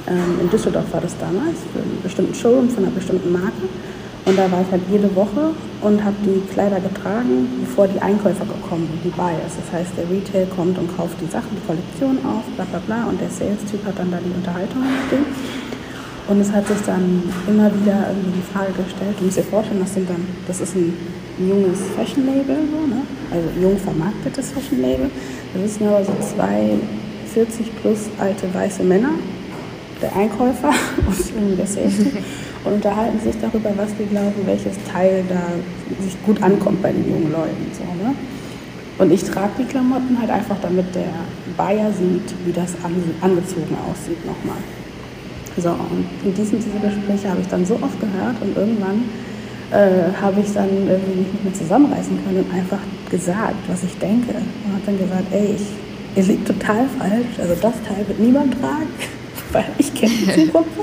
ähm, 0.09 0.41
in 0.41 0.51
Düsseldorf 0.51 0.93
war 0.93 1.01
das 1.01 1.17
damals, 1.19 1.59
für 1.73 1.81
einen 1.81 2.01
bestimmten 2.03 2.35
Showroom 2.35 2.69
von 2.71 2.85
einer 2.85 2.95
bestimmten 2.95 3.33
Marke. 3.33 3.69
Und 4.25 4.39
da 4.39 4.51
war 4.53 4.63
ich 4.63 4.71
halt 4.71 4.83
jede 4.89 5.11
Woche 5.17 5.51
und 5.81 6.05
habe 6.05 6.15
die 6.23 6.41
Kleider 6.53 6.79
getragen, 6.79 7.49
bevor 7.61 7.89
die 7.89 8.01
Einkäufer 8.01 8.47
gekommen 8.47 8.87
sind, 8.87 9.03
die 9.05 9.17
Buyers. 9.19 9.59
Das 9.59 9.67
heißt, 9.73 9.99
der 9.99 10.09
Retail 10.09 10.47
kommt 10.55 10.79
und 10.79 10.97
kauft 10.97 11.21
die 11.21 11.27
Sachen, 11.27 11.51
die 11.51 11.67
Kollektion 11.67 12.19
auf, 12.23 12.47
bla 12.55 12.65
bla 12.71 12.79
bla, 12.87 13.11
und 13.11 13.21
der 13.21 13.31
Sales-Typ 13.31 13.85
hat 13.85 13.99
dann 13.99 14.13
da 14.13 14.19
die 14.23 14.31
Unterhaltung 14.31 14.79
mit 14.79 15.11
dem. 15.11 15.27
Und 16.29 16.41
es 16.41 16.53
hat 16.53 16.69
sich 16.69 16.79
dann 16.87 17.23
immer 17.49 17.67
wieder 17.67 18.15
irgendwie 18.15 18.39
die 18.39 18.47
Frage 18.47 18.71
gestellt, 18.79 19.19
du 19.19 19.25
musst 19.25 19.39
dir 19.39 19.43
vorstellen, 19.43 19.81
das 19.81 19.93
sind 19.93 20.09
dann, 20.09 20.23
das 20.47 20.61
ist 20.61 20.77
ein 20.77 20.95
junges 21.43 21.81
Fashion-Label, 21.97 22.63
so, 22.71 22.87
ne? 22.87 23.03
also 23.33 23.49
jung 23.61 23.77
vermarktetes 23.77 24.53
Fashion-Label. 24.53 25.11
Das 25.51 25.75
sind 25.75 25.89
aber 25.89 26.05
so 26.05 26.13
zwei 26.23 26.79
40 27.35 27.75
plus 27.83 28.07
alte 28.21 28.47
weiße 28.55 28.85
Männer, 28.85 29.11
der 30.03 30.15
Einkäufer 30.15 30.71
und 31.07 31.57
der 31.57 31.67
Sales 31.67 31.99
und 32.65 32.73
unterhalten 32.75 33.19
sich 33.21 33.35
darüber, 33.41 33.71
was 33.77 33.89
die 33.99 34.07
glauben, 34.07 34.47
welches 34.47 34.77
Teil 34.91 35.25
da 35.29 35.43
sich 36.03 36.21
gut 36.25 36.43
ankommt 36.43 36.83
bei 36.83 36.93
den 36.93 37.09
jungen 37.09 37.33
Leuten. 37.33 37.67
So, 37.73 37.85
ne? 37.85 38.15
Und 38.99 39.11
ich 39.11 39.25
trage 39.25 39.51
die 39.59 39.65
Klamotten 39.65 40.19
halt 40.21 40.31
einfach, 40.31 40.57
damit 40.61 40.95
der 40.95 41.11
Buyer 41.57 41.91
sieht, 41.93 42.35
wie 42.45 42.53
das 42.53 42.75
angezogen 42.85 43.77
aussieht 43.91 44.25
nochmal. 44.27 44.63
So, 45.57 45.71
und 45.71 46.07
in 46.25 46.35
diesen 46.35 46.59
diese 46.61 46.79
Gespräche 46.79 47.31
habe 47.31 47.41
ich 47.41 47.49
dann 47.49 47.67
so 47.67 47.75
oft 47.75 47.99
gehört 48.01 48.41
und 48.41 48.57
irgendwann 48.57 49.05
äh, 49.71 50.13
habe 50.21 50.41
ich 50.41 50.53
dann 50.53 50.69
irgendwie 50.89 51.21
nicht 51.21 51.45
mehr 51.45 51.53
zusammenreißen 51.53 52.19
können 52.25 52.45
und 52.45 52.55
einfach 52.55 52.79
gesagt, 53.11 53.57
was 53.69 53.83
ich 53.83 53.99
denke. 53.99 54.33
Und 54.33 54.73
habe 54.73 54.83
dann 54.87 54.99
gesagt, 54.99 55.27
ey, 55.33 55.57
ich, 55.57 55.67
ihr 56.17 56.23
liegt 56.23 56.47
total 56.47 56.87
falsch, 56.99 57.39
also 57.39 57.55
das 57.61 57.75
Teil 57.87 58.07
wird 58.07 58.21
niemand 58.21 58.55
tragen 58.61 58.89
weil 59.53 59.65
ich 59.79 59.95
kenne 59.95 60.13
die 60.13 60.33
Zielgruppe. 60.33 60.83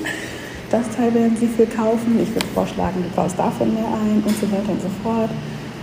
Das 0.69 0.87
Teil 0.95 1.13
werden 1.15 1.35
sie 1.35 1.47
viel 1.47 1.65
kaufen. 1.65 2.19
Ich 2.21 2.29
würde 2.29 2.45
vorschlagen, 2.53 3.03
du 3.03 3.15
baust 3.15 3.37
davon 3.37 3.73
mehr 3.73 3.87
ein 3.87 4.21
und 4.23 4.35
so 4.37 4.45
weiter 4.51 4.69
und 4.69 4.81
so 4.81 4.89
fort. 5.03 5.29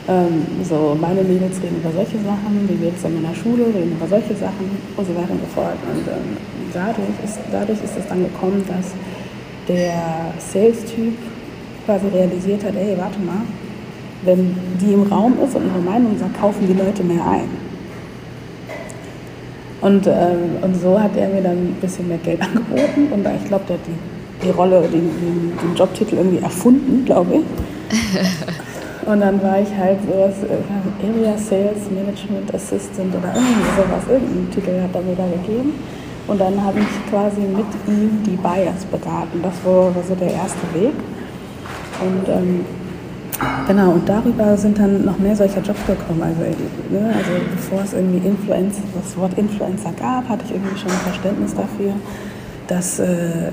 Ähm, 0.09 0.47
so, 0.63 0.97
meine 1.01 1.23
Mädels 1.23 1.61
reden 1.61 1.83
über 1.83 1.91
solche 1.91 2.19
Sachen, 2.23 2.69
die 2.71 2.75
Mädels 2.75 3.03
in 3.03 3.21
meiner 3.21 3.35
Schule 3.35 3.67
reden 3.67 3.97
über 3.99 4.07
solche 4.07 4.37
Sachen 4.37 4.71
und 4.97 5.05
so 5.05 5.13
weiter 5.17 5.33
und 5.33 5.41
so 5.41 5.51
fort. 5.53 5.75
Und 5.91 6.07
ähm, 6.07 6.37
dadurch, 6.73 7.19
ist, 7.25 7.39
dadurch 7.51 7.83
ist 7.83 7.99
es 7.99 8.07
dann 8.09 8.23
gekommen, 8.23 8.63
dass 8.69 8.95
der 9.67 10.33
Sales-Typ 10.39 11.19
quasi 11.85 12.07
realisiert 12.07 12.63
hat, 12.63 12.77
ey, 12.77 12.97
warte 12.97 13.19
mal, 13.19 13.43
wenn 14.23 14.55
die 14.81 14.93
im 14.93 15.03
Raum 15.03 15.35
ist 15.45 15.57
und 15.57 15.67
ihre 15.67 15.83
Meinung 15.83 16.17
sagt, 16.19 16.39
kaufen 16.39 16.67
die 16.69 16.75
Leute 16.75 17.03
mehr 17.03 17.27
ein. 17.27 17.66
Und, 19.87 20.05
ähm, 20.09 20.57
und 20.63 20.75
so 20.75 21.01
hat 21.01 21.17
er 21.17 21.29
mir 21.29 21.43
dann 21.43 21.59
ein 21.59 21.77
bisschen 21.81 22.09
mehr 22.09 22.19
Geld 22.19 22.43
angeboten 22.43 23.07
und 23.13 23.25
ich 23.25 23.45
glaube, 23.47 23.67
der 23.69 23.77
hat 23.77 23.87
die, 23.87 24.45
die 24.45 24.51
Rolle, 24.51 24.81
den, 24.83 25.13
den, 25.63 25.77
Jobtitel 25.77 26.17
irgendwie 26.17 26.43
erfunden, 26.43 27.05
glaube 27.05 27.37
ich. 27.37 27.45
Und 29.07 29.21
dann 29.21 29.41
war 29.41 29.61
ich 29.61 29.69
halt 29.79 29.99
sowas, 30.03 30.35
äh, 30.43 31.07
Area 31.07 31.39
Sales 31.39 31.89
Management 31.95 32.53
Assistant 32.53 33.15
oder 33.15 33.33
irgendwie 33.33 33.71
sowas, 33.77 34.03
irgendeinen 34.11 34.51
Titel 34.51 34.83
hat 34.83 34.93
er 34.93 35.03
mir 35.03 35.15
da 35.15 35.27
gegeben. 35.29 35.75
Und 36.27 36.41
dann 36.41 36.61
habe 36.65 36.81
ich 36.81 37.09
quasi 37.09 37.43
mit 37.43 37.71
ihm 37.87 38.25
die 38.27 38.37
Buyers 38.43 38.85
beraten. 38.91 39.41
Das 39.41 39.55
war, 39.65 39.95
war 39.95 40.03
so 40.03 40.17
der 40.17 40.33
erste 40.33 40.67
Weg. 40.75 40.95
Und 42.01 42.29
ähm, 42.29 42.65
Genau, 43.67 43.93
und 43.93 44.09
darüber 44.09 44.57
sind 44.57 44.79
dann 44.79 45.05
noch 45.05 45.19
mehr 45.19 45.37
solcher 45.37 45.61
Jobs 45.61 45.81
gekommen. 45.87 46.23
Also, 46.23 46.41
ne, 46.91 47.13
also 47.15 47.31
bevor 47.55 47.83
es 47.83 47.93
irgendwie 47.93 48.27
Influencer, 48.27 48.83
das 48.95 49.17
Wort 49.17 49.37
Influencer 49.37 49.93
gab, 49.99 50.29
hatte 50.29 50.45
ich 50.47 50.53
irgendwie 50.53 50.79
schon 50.79 50.91
ein 50.91 50.99
Verständnis 50.99 51.55
dafür, 51.55 51.93
dass 52.69 52.99
äh, 52.99 53.53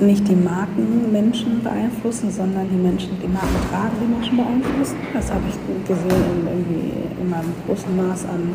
nicht 0.00 0.26
die 0.28 0.36
Marken 0.36 1.10
Menschen 1.12 1.62
beeinflussen, 1.62 2.30
sondern 2.30 2.68
die 2.70 2.76
Menschen, 2.76 3.10
die 3.22 3.28
Marken 3.28 3.58
tragen, 3.70 3.92
die 4.00 4.06
Menschen 4.06 4.36
beeinflussen. 4.36 4.96
Das 5.12 5.30
habe 5.30 5.42
ich 5.48 5.86
gesehen 5.86 6.24
in, 6.40 6.46
irgendwie 6.46 6.92
in 7.20 7.28
meinem 7.28 7.52
großen 7.66 7.96
Maß 7.96 8.24
an 8.26 8.54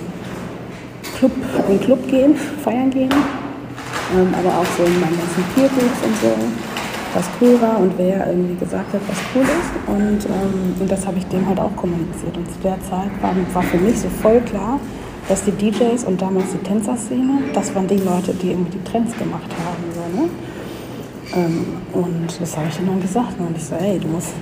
Club, 1.18 1.32
in 1.70 1.80
Club 1.82 2.08
gehen, 2.08 2.36
feiern 2.36 2.90
gehen, 2.90 3.12
ähm, 3.12 4.34
aber 4.34 4.50
auch 4.50 4.66
so 4.78 4.84
in 4.84 5.00
meinen 5.00 5.18
ganzen 5.18 5.44
Peer 5.54 5.70
Groups 5.70 6.00
und 6.06 6.16
so 6.22 6.73
was 7.14 7.26
cool 7.40 7.62
war 7.62 7.80
und 7.80 7.98
wer 7.98 8.28
irgendwie 8.28 8.56
gesagt 8.56 8.94
hat, 8.94 9.02
was 9.08 9.18
cool 9.36 9.44
ist. 9.44 9.72
Und, 9.88 10.26
ähm, 10.26 10.76
und 10.80 10.92
das 10.92 11.06
habe 11.06 11.18
ich 11.18 11.26
dem 11.28 11.48
halt 11.48 11.60
auch 11.60 11.76
kommuniziert. 11.76 12.36
Und 12.36 12.52
zu 12.52 12.60
der 12.64 12.82
Zeit 12.82 13.12
war, 13.22 13.36
war 13.54 13.64
für 13.64 13.78
mich 13.78 14.00
so 14.00 14.10
voll 14.10 14.42
klar, 14.42 14.80
dass 15.30 15.44
die 15.44 15.52
DJs 15.52 16.04
und 16.06 16.22
damals 16.22 16.52
die 16.52 16.58
Tänzerszene, 16.58 17.40
das 17.54 17.74
waren 17.76 17.88
die 17.88 17.98
Leute, 17.98 18.34
die 18.34 18.52
irgendwie 18.52 18.78
die 18.78 18.84
Trends 18.84 19.18
gemacht 19.18 19.50
haben. 19.66 19.84
So, 19.94 20.22
ne? 20.22 20.30
ähm, 21.36 21.66
und 21.94 22.42
das 22.42 22.58
habe 22.58 22.68
ich 22.70 22.80
ihnen 22.80 22.88
dann 22.88 23.02
gesagt. 23.02 23.40
Und 23.40 23.56
ich 23.56 23.64
so, 23.64 23.76
ey, 23.76 24.00
du 24.00 24.08
musst, 24.08 24.34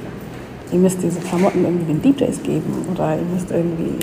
ihr 0.71 0.79
müsst 0.79 1.01
diese 1.03 1.19
Klamotten 1.19 1.63
irgendwie 1.63 1.93
den 1.93 2.01
DJs 2.01 2.43
geben 2.43 2.85
oder 2.91 3.15
ihr 3.15 3.25
müsst 3.33 3.51
irgendwie 3.51 3.95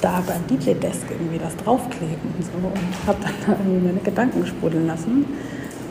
da 0.00 0.22
beim 0.26 0.46
DJ-Desk 0.48 1.04
irgendwie 1.10 1.38
das 1.38 1.56
draufkleben 1.56 2.34
und 2.36 2.44
so. 2.44 2.50
Und 2.66 3.06
habe 3.06 3.18
dann 3.22 3.32
da 3.46 3.52
irgendwie 3.64 3.86
meine 3.86 4.00
Gedanken 4.00 4.46
sprudeln 4.46 4.86
lassen. 4.86 5.24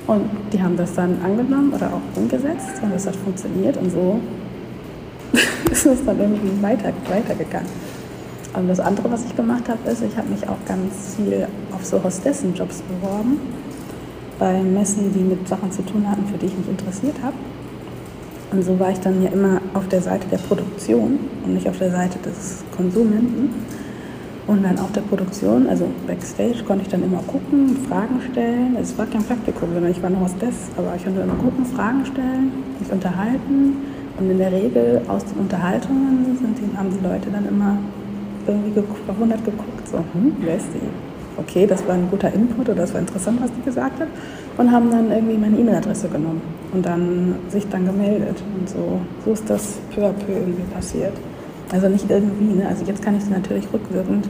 Und 0.09 0.27
die 0.51 0.59
haben 0.59 0.75
das 0.75 0.95
dann 0.95 1.21
angenommen 1.23 1.71
oder 1.71 1.93
auch 1.93 2.17
umgesetzt 2.17 2.81
und 2.81 2.91
es 2.95 3.05
hat 3.05 3.15
funktioniert 3.15 3.77
und 3.77 3.91
so 3.91 4.19
ist 5.71 5.85
es 5.85 6.03
dann 6.03 6.19
irgendwie 6.19 6.63
weiter, 6.63 6.91
weitergegangen. 7.07 7.69
Und 8.55 8.67
das 8.67 8.79
andere, 8.79 9.11
was 9.11 9.25
ich 9.25 9.35
gemacht 9.35 9.69
habe, 9.69 9.87
ist, 9.87 10.01
ich 10.01 10.17
habe 10.17 10.27
mich 10.29 10.49
auch 10.49 10.57
ganz 10.67 11.15
viel 11.15 11.47
auf 11.71 11.85
so 11.85 12.03
Hostessenjobs 12.03 12.81
beworben, 12.81 13.39
bei 14.39 14.63
Messen, 14.63 15.13
die 15.13 15.19
mit 15.19 15.47
Sachen 15.47 15.71
zu 15.71 15.83
tun 15.83 16.09
hatten, 16.09 16.25
für 16.25 16.39
die 16.39 16.47
ich 16.47 16.57
mich 16.57 16.69
interessiert 16.69 17.17
habe. 17.21 17.35
Und 18.51 18.63
so 18.63 18.79
war 18.79 18.89
ich 18.89 18.99
dann 19.01 19.21
ja 19.21 19.29
immer 19.29 19.61
auf 19.75 19.89
der 19.89 20.01
Seite 20.01 20.27
der 20.31 20.39
Produktion 20.39 21.19
und 21.45 21.53
nicht 21.53 21.69
auf 21.69 21.77
der 21.77 21.91
Seite 21.91 22.17
des 22.17 22.63
Konsumenten. 22.75 23.53
Und 24.49 24.63
dann 24.63 24.79
auf 24.79 24.91
der 24.93 25.01
Produktion, 25.01 25.67
also 25.67 25.85
Backstage, 26.07 26.63
konnte 26.65 26.81
ich 26.81 26.89
dann 26.89 27.03
immer 27.03 27.21
gucken, 27.27 27.77
Fragen 27.87 28.19
stellen. 28.31 28.75
Es 28.81 28.97
war 28.97 29.05
kein 29.05 29.21
Praktikum, 29.21 29.69
sondern 29.71 29.91
ich 29.91 30.01
war 30.01 30.09
noch 30.09 30.21
Hostess, 30.21 30.55
aber 30.75 30.95
ich 30.95 31.03
konnte 31.03 31.21
immer 31.21 31.35
gucken, 31.35 31.63
Fragen 31.67 32.03
stellen, 32.03 32.51
mich 32.79 32.91
unterhalten. 32.91 33.77
Und 34.17 34.31
in 34.31 34.39
der 34.39 34.51
Regel 34.51 35.01
aus 35.07 35.23
den 35.23 35.37
Unterhaltungen 35.37 36.35
die, 36.41 36.75
haben 36.75 36.89
die 36.89 37.05
Leute 37.05 37.29
dann 37.31 37.47
immer 37.47 37.77
irgendwie 38.47 38.81
verwundert 39.05 39.45
geguckt, 39.45 39.87
so, 39.87 39.97
hm, 39.97 40.33
wer 40.39 40.55
ist 40.55 40.69
die? 40.73 40.89
Okay, 41.37 41.67
das 41.67 41.87
war 41.87 41.93
ein 41.93 42.07
guter 42.09 42.33
Input 42.33 42.69
oder 42.69 42.81
das 42.81 42.91
war 42.91 43.01
interessant, 43.01 43.39
was 43.43 43.51
die 43.53 43.61
gesagt 43.61 43.99
hat. 43.99 44.07
Und 44.57 44.71
haben 44.71 44.89
dann 44.89 45.11
irgendwie 45.11 45.37
meine 45.37 45.59
E-Mail-Adresse 45.59 46.09
genommen 46.09 46.41
und 46.73 46.83
dann 46.83 47.35
sich 47.49 47.69
dann 47.69 47.85
gemeldet. 47.85 48.41
Und 48.59 48.67
so, 48.67 48.99
so 49.23 49.31
ist 49.31 49.47
das 49.47 49.77
peu 49.93 50.07
à 50.07 50.11
peu 50.11 50.33
irgendwie 50.33 50.63
passiert. 50.73 51.13
Also 51.71 51.87
nicht 51.87 52.09
irgendwie, 52.09 52.55
ne? 52.55 52.67
also 52.67 52.83
jetzt 52.85 53.01
kann 53.01 53.15
ich 53.17 53.29
natürlich 53.29 53.65
rückwirkend, 53.71 54.27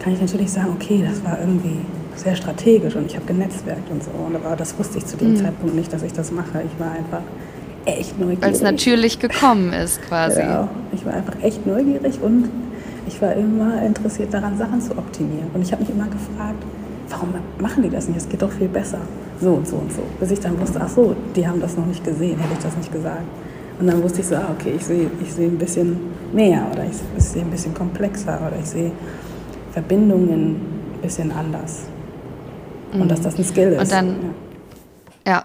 kann 0.00 0.12
ich 0.12 0.20
natürlich 0.20 0.52
sagen, 0.52 0.68
okay, 0.74 1.04
das 1.06 1.24
war 1.24 1.38
irgendwie 1.40 1.78
sehr 2.16 2.36
strategisch 2.36 2.94
und 2.94 3.06
ich 3.06 3.16
habe 3.16 3.26
genetzwerkt 3.26 3.90
und 3.90 4.02
so. 4.04 4.10
Aber 4.34 4.54
das 4.56 4.78
wusste 4.78 4.98
ich 4.98 5.06
zu 5.06 5.16
dem 5.16 5.32
mhm. 5.32 5.36
Zeitpunkt 5.36 5.74
nicht, 5.74 5.92
dass 5.92 6.02
ich 6.02 6.12
das 6.12 6.30
mache. 6.30 6.62
Ich 6.64 6.80
war 6.80 6.92
einfach 6.92 7.22
echt 7.86 8.18
neugierig. 8.18 8.42
Weil 8.42 8.52
es 8.52 8.62
natürlich 8.62 9.18
gekommen 9.18 9.72
ist 9.72 10.00
quasi. 10.02 10.40
Ja, 10.40 10.68
ich 10.92 11.04
war 11.04 11.14
einfach 11.14 11.34
echt 11.42 11.66
neugierig 11.66 12.20
und 12.22 12.48
ich 13.06 13.20
war 13.20 13.34
immer 13.34 13.82
interessiert 13.82 14.32
daran, 14.32 14.56
Sachen 14.56 14.80
zu 14.80 14.92
optimieren. 14.92 15.48
Und 15.52 15.62
ich 15.62 15.72
habe 15.72 15.82
mich 15.82 15.90
immer 15.90 16.06
gefragt, 16.06 16.62
warum 17.10 17.34
machen 17.58 17.82
die 17.82 17.90
das 17.90 18.08
nicht? 18.08 18.18
Es 18.18 18.28
geht 18.28 18.42
doch 18.42 18.50
viel 18.50 18.68
besser. 18.68 19.00
So 19.40 19.54
und 19.54 19.66
so 19.66 19.76
und 19.76 19.92
so. 19.92 20.02
Bis 20.20 20.30
ich 20.30 20.40
dann 20.40 20.58
wusste, 20.60 20.80
ach 20.82 20.88
so, 20.88 21.14
die 21.34 21.46
haben 21.46 21.60
das 21.60 21.76
noch 21.76 21.86
nicht 21.86 22.04
gesehen, 22.04 22.38
hätte 22.38 22.54
ich 22.54 22.64
das 22.64 22.76
nicht 22.76 22.92
gesagt. 22.92 23.24
Und 23.78 23.88
dann 23.88 24.02
wusste 24.02 24.20
ich 24.20 24.26
so, 24.26 24.36
ah, 24.36 24.54
okay, 24.58 24.74
ich 24.76 24.84
sehe 24.84 25.10
ich 25.20 25.32
seh 25.32 25.44
ein 25.46 25.58
bisschen 25.58 25.96
mehr 26.34 26.66
oder 26.72 26.84
ich, 26.84 26.96
ich 27.16 27.24
sehe 27.24 27.42
ein 27.42 27.50
bisschen 27.50 27.74
komplexer 27.74 28.40
oder 28.46 28.58
ich 28.58 28.66
sehe 28.66 28.92
Verbindungen 29.72 30.56
ein 30.94 31.00
bisschen 31.00 31.32
anders. 31.32 31.86
Und 32.92 33.04
mhm. 33.04 33.08
dass 33.08 33.22
das 33.22 33.38
ein 33.38 33.44
Skill 33.44 33.72
ist. 33.72 33.80
Und 33.80 33.92
dann, 33.92 34.16
ja. 35.26 35.32
ja. 35.32 35.44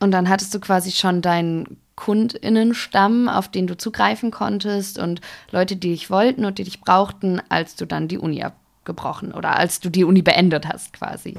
Und 0.00 0.10
dann 0.10 0.28
hattest 0.28 0.54
du 0.54 0.60
quasi 0.60 0.90
schon 0.90 1.22
deinen 1.22 1.78
KundInnenstamm, 1.96 3.28
auf 3.28 3.48
den 3.48 3.66
du 3.66 3.76
zugreifen 3.76 4.30
konntest 4.30 4.98
und 4.98 5.20
Leute, 5.50 5.76
die 5.76 5.90
dich 5.90 6.10
wollten 6.10 6.44
und 6.44 6.58
die 6.58 6.64
dich 6.64 6.80
brauchten, 6.80 7.40
als 7.48 7.76
du 7.76 7.86
dann 7.86 8.08
die 8.08 8.18
Uni 8.18 8.42
abgebrochen 8.42 9.32
oder 9.32 9.56
als 9.56 9.80
du 9.80 9.90
die 9.90 10.04
Uni 10.04 10.22
beendet 10.22 10.66
hast 10.68 10.92
quasi. 10.92 11.34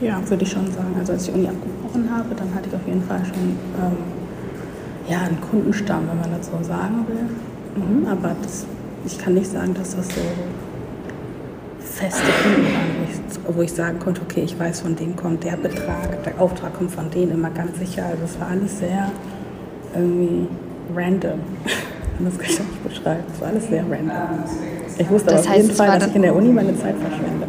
Ja, 0.00 0.20
würde 0.28 0.42
ich 0.42 0.50
schon 0.50 0.70
sagen. 0.72 0.94
Also 0.98 1.12
als 1.12 1.26
ich 1.26 1.32
die 1.32 1.38
Uni 1.38 1.48
abgebrochen 1.48 2.10
habe, 2.10 2.34
dann 2.34 2.52
hatte 2.54 2.68
ich 2.68 2.74
auf 2.74 2.86
jeden 2.86 3.02
Fall 3.04 3.24
schon 3.24 3.56
ähm, 3.80 3.96
ja, 5.08 5.20
einen 5.20 5.40
Kundenstamm, 5.40 6.08
wenn 6.08 6.18
man 6.18 6.30
das 6.36 6.46
so 6.48 6.62
sagen 6.62 7.06
will. 7.08 7.51
Mhm, 7.74 8.06
aber 8.06 8.36
das, 8.42 8.66
ich 9.06 9.18
kann 9.18 9.34
nicht 9.34 9.50
sagen, 9.50 9.74
dass 9.74 9.96
das 9.96 10.08
so 10.08 10.20
feste 11.80 12.22
Kunden 12.42 12.64
waren, 12.64 12.96
wo 12.98 13.50
ich, 13.50 13.56
wo 13.56 13.62
ich 13.62 13.72
sagen 13.72 13.98
konnte, 13.98 14.20
okay, 14.22 14.42
ich 14.42 14.58
weiß, 14.58 14.80
von 14.80 14.96
denen 14.96 15.16
kommt 15.16 15.44
der 15.44 15.56
Betrag, 15.56 16.22
der 16.24 16.40
Auftrag 16.40 16.74
kommt 16.74 16.90
von 16.90 17.10
denen 17.10 17.32
immer 17.32 17.50
ganz 17.50 17.78
sicher. 17.78 18.04
Also 18.06 18.24
es 18.24 18.40
war 18.40 18.48
alles 18.48 18.78
sehr 18.78 19.10
irgendwie 19.94 20.48
random. 20.94 21.40
Das 22.18 22.38
kann 22.38 22.50
ich 22.50 22.58
nicht 22.58 22.84
beschreiben. 22.84 23.24
Es 23.34 23.40
war 23.40 23.48
alles 23.48 23.68
sehr 23.68 23.82
random. 23.82 24.44
Ich 24.96 25.10
wusste 25.10 25.30
das 25.30 25.46
aber 25.46 25.50
auf 25.50 25.56
jeden 25.56 25.74
Fall, 25.74 25.98
dass 25.98 26.08
ich 26.08 26.14
in 26.14 26.22
der 26.22 26.36
Uni 26.36 26.52
meine 26.52 26.78
Zeit 26.78 26.94
verschwende. 26.96 27.48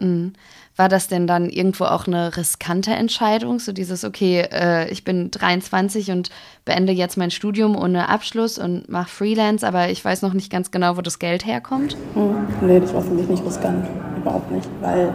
Mhm. 0.00 0.32
War 0.76 0.88
das 0.88 1.08
denn 1.08 1.26
dann 1.26 1.50
irgendwo 1.50 1.84
auch 1.84 2.06
eine 2.06 2.36
riskante 2.36 2.92
Entscheidung? 2.92 3.58
So 3.58 3.72
dieses, 3.72 4.04
okay, 4.04 4.46
äh, 4.50 4.90
ich 4.90 5.04
bin 5.04 5.30
23 5.30 6.10
und 6.10 6.30
beende 6.64 6.92
jetzt 6.92 7.18
mein 7.18 7.30
Studium 7.30 7.76
ohne 7.76 8.08
Abschluss 8.08 8.58
und 8.58 8.88
mache 8.88 9.10
Freelance, 9.10 9.66
aber 9.66 9.90
ich 9.90 10.02
weiß 10.02 10.22
noch 10.22 10.32
nicht 10.32 10.50
ganz 10.50 10.70
genau, 10.70 10.96
wo 10.96 11.02
das 11.02 11.18
Geld 11.18 11.44
herkommt? 11.44 11.96
Mhm. 12.14 12.46
Nee, 12.66 12.80
das 12.80 12.94
war 12.94 13.02
für 13.02 13.12
mich 13.12 13.28
nicht 13.28 13.44
riskant. 13.44 13.86
Überhaupt 14.16 14.50
nicht. 14.50 14.68
Weil 14.80 15.12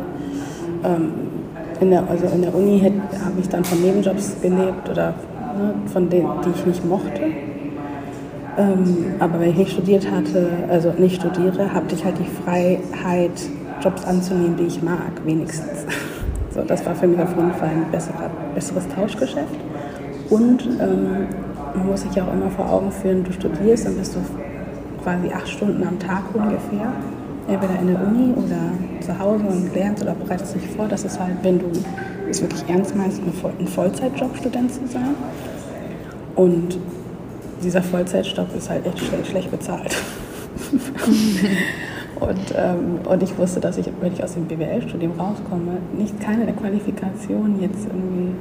ähm, 0.84 1.14
in, 1.80 1.90
der, 1.90 2.08
also 2.08 2.28
in 2.28 2.42
der 2.44 2.54
Uni 2.54 2.80
habe 2.80 3.40
ich 3.40 3.50
dann 3.50 3.64
von 3.64 3.82
Nebenjobs 3.82 4.36
gelebt 4.42 4.90
oder 4.90 5.16
ne, 5.58 5.74
von 5.92 6.10
denen, 6.10 6.30
die 6.46 6.50
ich 6.52 6.66
nicht 6.66 6.86
mochte. 6.86 7.32
Ähm, 8.58 9.16
aber 9.20 9.40
wenn 9.40 9.52
ich 9.52 9.58
nicht 9.58 9.72
studiert 9.72 10.10
hatte, 10.10 10.50
also 10.70 10.92
nicht 10.98 11.22
studiere, 11.22 11.74
hatte 11.74 11.96
ich 11.96 12.04
halt 12.04 12.18
die 12.20 12.44
Freiheit, 12.44 13.32
Jobs 13.82 14.06
anzunehmen, 14.06 14.58
die 14.58 14.66
ich 14.66 14.82
mag, 14.82 15.12
wenigstens. 15.26 15.86
So, 16.50 16.64
das 16.64 16.84
war 16.88 16.96
für 16.96 17.06
mich 17.06 17.20
auf 17.20 17.36
jeden 17.36 17.54
Fall 17.54 17.70
ein 17.70 17.92
besserer, 17.92 18.32
besseres 18.56 18.88
Tauschgeschäft. 18.88 19.54
Und 20.30 20.66
ähm, 20.82 21.28
man 21.76 21.88
muss 21.88 22.02
sich 22.02 22.16
ja 22.16 22.26
auch 22.26 22.34
immer 22.34 22.50
vor 22.50 22.72
Augen 22.72 22.92
führen, 22.92 23.24
du 23.24 23.32
studierst, 23.32 23.86
dann 23.86 23.96
bist 23.96 24.16
du 24.16 24.20
quasi 25.04 25.32
acht 25.32 25.48
Stunden 25.48 25.86
am 25.86 26.00
Tag 26.00 26.24
ungefähr, 26.34 26.92
entweder 27.48 27.80
in 27.80 27.88
der 27.88 28.02
Uni 28.02 28.34
oder 28.34 28.72
zu 29.02 29.20
Hause 29.20 29.44
und 29.44 29.74
lernst 29.76 30.02
oder 30.02 30.16
bereitest 30.16 30.56
dich 30.56 30.68
vor. 30.68 30.88
Das 30.88 31.04
ist 31.04 31.20
halt, 31.20 31.36
wenn 31.44 31.60
du 31.60 31.66
es 32.30 32.42
wirklich 32.42 32.64
ernst 32.68 32.96
meinst, 32.96 33.22
ein 33.60 33.68
Vollzeitjob 33.68 34.36
Student 34.38 34.74
zu 34.74 34.88
sein. 34.88 35.16
Und 36.36 36.80
dieser 37.64 37.84
Vollzeitjob 37.84 38.48
ist 38.56 38.70
halt 38.70 38.86
echt 38.86 39.00
schlecht, 39.00 39.28
schlecht 39.28 39.52
bezahlt. 39.52 39.96
Und, 42.20 42.54
ähm, 42.56 43.00
und 43.08 43.24
ich 43.24 43.38
wusste, 43.38 43.60
dass 43.60 43.78
ich, 43.78 43.90
wenn 44.02 44.14
ich 44.14 44.24
aus 44.24 44.34
dem 44.34 44.46
BWL-Studium 44.46 45.14
rauskomme, 45.20 45.78
nicht 45.98 46.20
keine 46.20 46.46
der 46.46 46.56
Qualifikationen 46.56 47.62
jetzt 47.62 47.86
irgendwie 47.86 48.34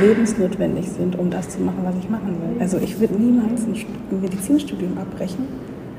lebensnotwendig 0.00 0.88
sind, 0.90 1.18
um 1.18 1.30
das 1.30 1.48
zu 1.48 1.60
machen, 1.60 1.78
was 1.82 1.94
ich 1.98 2.08
machen 2.08 2.36
will. 2.40 2.60
Also 2.60 2.78
ich 2.78 3.00
würde 3.00 3.14
niemals 3.14 3.62
ein 3.64 4.20
Medizinstudium 4.20 4.98
abbrechen, 4.98 5.46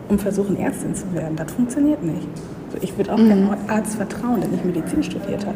um 0.10 0.20
versuchen, 0.20 0.58
Ärztin 0.58 0.96
zu 0.96 1.12
werden. 1.14 1.36
Das 1.36 1.52
funktioniert 1.52 2.04
nicht. 2.04 2.28
Also 2.68 2.84
ich 2.84 2.98
würde 2.98 3.14
auch 3.14 3.18
mhm. 3.18 3.30
keinem 3.30 3.50
Arzt 3.68 3.96
vertrauen, 3.96 4.42
der 4.42 4.50
nicht 4.50 4.66
Medizin 4.66 5.04
studiert 5.04 5.46
hat. 5.46 5.56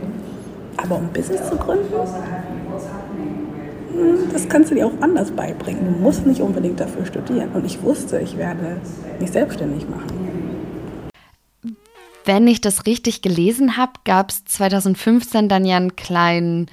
Aber 0.78 0.98
um 0.98 1.08
Business 1.14 1.50
zu 1.50 1.56
gründen, 1.56 1.86
hm, 3.94 4.18
das 4.34 4.48
kannst 4.50 4.72
du 4.72 4.76
dir 4.76 4.88
auch 4.88 5.02
anders 5.02 5.32
beibringen. 5.32 5.96
Du 5.96 6.04
musst 6.04 6.26
nicht 6.26 6.42
unbedingt 6.42 6.80
dafür 6.80 7.06
studieren. 7.06 7.50
Und 7.54 7.66
ich 7.66 7.82
wusste, 7.82 8.20
ich 8.20 8.38
werde 8.38 8.78
mich 9.20 9.32
selbstständig 9.32 9.88
machen. 9.90 10.25
Wenn 12.26 12.48
ich 12.48 12.60
das 12.60 12.86
richtig 12.86 13.22
gelesen 13.22 13.78
habe, 13.78 13.94
gab 14.04 14.32
es 14.32 14.44
2015 14.46 15.48
dann 15.48 15.66
ja 15.66 15.78
einen 15.78 15.96
kleinen 15.96 16.68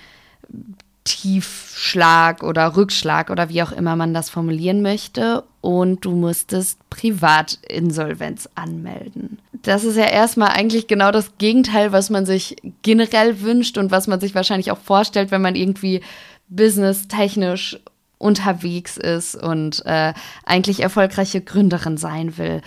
Tiefschlag 1.05 2.43
oder 2.43 2.77
Rückschlag 2.77 3.31
oder 3.31 3.49
wie 3.49 3.63
auch 3.63 3.73
immer 3.73 3.97
man 3.97 4.15
das 4.15 4.31
formulieren 4.31 4.83
möchte. 4.83 5.45
Und 5.61 6.05
du 6.05 6.13
musstest 6.13 6.79
Privatinsolvenz 6.91 8.49
anmelden. 8.55 9.39
Das 9.63 9.85
ist 9.85 9.97
ja 9.97 10.07
erstmal 10.07 10.49
eigentlich 10.49 10.89
genau 10.89 11.13
das 11.13 11.39
Gegenteil, 11.39 11.93
was 11.93 12.11
man 12.11 12.27
sich 12.27 12.57
generell 12.83 13.41
wünscht 13.43 13.79
und 13.79 13.91
was 13.91 14.09
man 14.09 14.21
sich 14.21 14.35
wahrscheinlich 14.35 14.73
auch 14.73 14.79
vorstellt, 14.79 15.31
wenn 15.31 15.43
man 15.43 15.55
irgendwie 15.55 16.01
businesstechnisch 16.49 17.79
unterwegs 18.19 18.97
ist 18.97 19.35
und 19.35 19.85
äh, 19.87 20.15
eigentlich 20.45 20.81
erfolgreiche 20.81 21.41
Gründerin 21.41 21.97
sein 21.97 22.39
will. 22.39 22.63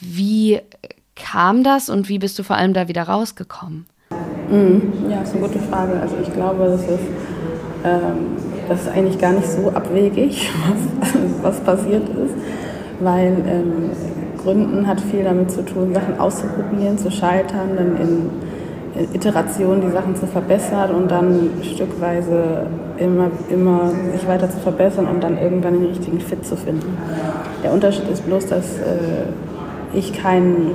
Wie 0.00 0.60
kam 1.16 1.64
das 1.64 1.88
und 1.88 2.08
wie 2.08 2.18
bist 2.18 2.38
du 2.38 2.42
vor 2.42 2.56
allem 2.56 2.74
da 2.74 2.86
wieder 2.86 3.02
rausgekommen? 3.02 3.86
Mm, 4.50 5.10
ja, 5.10 5.20
das 5.20 5.30
ist 5.30 5.36
eine 5.36 5.48
gute 5.48 5.58
Frage. 5.58 5.98
Also 6.00 6.14
ich 6.22 6.32
glaube, 6.32 6.64
das 6.66 6.82
ist, 6.82 7.08
ähm, 7.84 8.36
das 8.68 8.82
ist 8.82 8.88
eigentlich 8.88 9.18
gar 9.18 9.32
nicht 9.32 9.48
so 9.48 9.70
abwegig, 9.70 10.50
was, 11.00 11.12
was 11.42 11.60
passiert 11.60 12.08
ist, 12.08 12.34
weil 13.00 13.32
ähm, 13.48 13.90
Gründen 14.40 14.86
hat 14.86 15.00
viel 15.00 15.24
damit 15.24 15.50
zu 15.50 15.64
tun, 15.64 15.92
Sachen 15.92 16.20
auszuprobieren, 16.20 16.96
zu 16.96 17.10
scheitern, 17.10 17.70
dann 17.76 17.96
in, 17.96 18.30
in 19.00 19.14
Iterationen 19.14 19.80
die 19.80 19.90
Sachen 19.90 20.14
zu 20.14 20.26
verbessern 20.26 20.94
und 20.94 21.10
dann 21.10 21.50
stückweise 21.62 22.66
immer, 22.98 23.30
immer 23.50 23.90
sich 24.12 24.26
weiter 24.28 24.48
zu 24.48 24.58
verbessern 24.58 25.06
und 25.06 25.22
dann 25.22 25.36
irgendwann 25.36 25.74
den 25.74 25.86
richtigen 25.86 26.20
Fit 26.20 26.46
zu 26.46 26.56
finden. 26.56 26.96
Der 27.64 27.72
Unterschied 27.72 28.08
ist 28.08 28.24
bloß, 28.24 28.46
dass 28.46 28.78
äh, 28.78 29.26
ich 29.96 30.12
kein, 30.12 30.72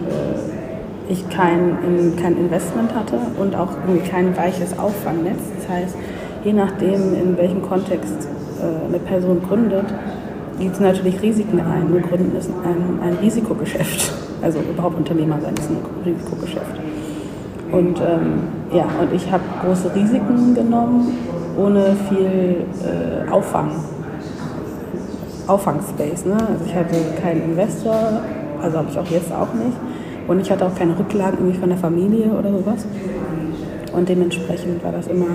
ich 1.07 1.29
kein, 1.29 2.15
kein 2.21 2.37
Investment 2.37 2.93
hatte 2.95 3.17
und 3.39 3.55
auch 3.55 3.69
irgendwie 3.85 4.07
kein 4.07 4.35
weiches 4.35 4.77
Auffangnetz. 4.77 5.39
Das 5.59 5.69
heißt, 5.69 5.95
je 6.43 6.53
nachdem, 6.53 7.13
in 7.13 7.37
welchem 7.37 7.61
Kontext 7.61 8.27
äh, 8.59 8.87
eine 8.87 8.99
Person 8.99 9.41
gründet, 9.47 9.85
geht 10.59 10.73
es 10.73 10.79
natürlich 10.79 11.21
Risiken 11.21 11.59
ein. 11.59 11.91
Nur 11.91 12.01
Gründen 12.01 12.35
ist 12.35 12.49
ein, 12.49 12.99
ein 13.01 13.17
Risikogeschäft. 13.21 14.13
Also 14.43 14.57
überhaupt 14.59 14.97
Unternehmer 14.97 15.37
sein 15.39 15.53
ist 15.53 15.69
ein 15.69 15.77
Risikogeschäft. 16.03 16.75
Und 17.71 17.99
ähm, 17.99 18.41
ja, 18.73 18.85
und 18.99 19.13
ich 19.13 19.31
habe 19.31 19.43
große 19.63 19.93
Risiken 19.93 20.55
genommen, 20.55 21.15
ohne 21.59 21.95
viel 22.09 22.65
äh, 22.83 23.29
Auffang. 23.29 23.69
Auffangspace. 25.45 26.25
Ne? 26.25 26.33
Also 26.33 26.65
ich 26.65 26.73
hatte 26.73 26.95
keinen 27.21 27.51
Investor, 27.51 28.21
also 28.61 28.77
habe 28.77 28.87
ich 28.89 28.97
auch 28.97 29.07
jetzt 29.07 29.31
auch 29.31 29.53
nicht. 29.53 29.77
Und 30.27 30.39
ich 30.39 30.51
hatte 30.51 30.65
auch 30.65 30.75
keine 30.75 30.97
Rücklagen 30.97 31.39
irgendwie 31.39 31.59
von 31.59 31.69
der 31.69 31.77
Familie 31.77 32.27
oder 32.31 32.51
sowas. 32.51 32.85
Und 33.93 34.07
dementsprechend 34.07 34.83
war 34.83 34.91
das 34.91 35.07
immer 35.07 35.25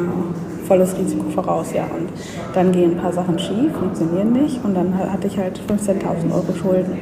volles 0.67 0.97
Risiko 0.99 1.29
voraus, 1.31 1.73
ja. 1.75 1.85
Und 1.85 2.09
dann 2.55 2.73
gehen 2.73 2.93
ein 2.93 2.97
paar 2.97 3.13
Sachen 3.13 3.39
schief, 3.39 3.73
funktionieren 3.79 4.33
nicht. 4.33 4.65
Und 4.65 4.75
dann 4.75 4.97
hatte 4.97 5.27
ich 5.27 5.39
halt 5.39 5.61
15.000 5.69 6.33
Euro 6.33 6.55
Schulden, 6.55 6.99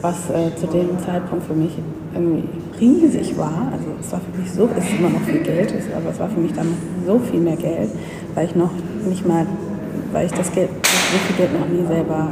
was 0.00 0.30
äh, 0.30 0.54
zu 0.56 0.66
dem 0.66 0.98
Zeitpunkt 1.04 1.46
für 1.46 1.54
mich 1.54 1.72
irgendwie 2.14 2.44
riesig 2.80 3.36
war. 3.36 3.68
Also 3.72 3.86
es 4.00 4.12
war 4.12 4.20
für 4.20 4.40
mich 4.40 4.50
so, 4.50 4.68
es 4.76 4.84
ist 4.84 4.98
immer 4.98 5.10
noch 5.10 5.20
viel 5.20 5.42
Geld, 5.42 5.74
aber 5.94 6.10
es 6.10 6.18
war 6.18 6.28
für 6.28 6.40
mich 6.40 6.52
dann 6.52 6.68
so 7.06 7.18
viel 7.18 7.40
mehr 7.40 7.56
Geld, 7.56 7.90
weil 8.34 8.46
ich 8.46 8.56
noch 8.56 8.70
nicht 9.06 9.26
mal, 9.26 9.46
weil 10.12 10.26
ich 10.26 10.32
das 10.32 10.50
Geld, 10.52 10.70
so 10.82 11.18
viel 11.18 11.36
Geld 11.36 11.50
noch 11.58 11.68
nie 11.68 11.86
selber 11.86 12.30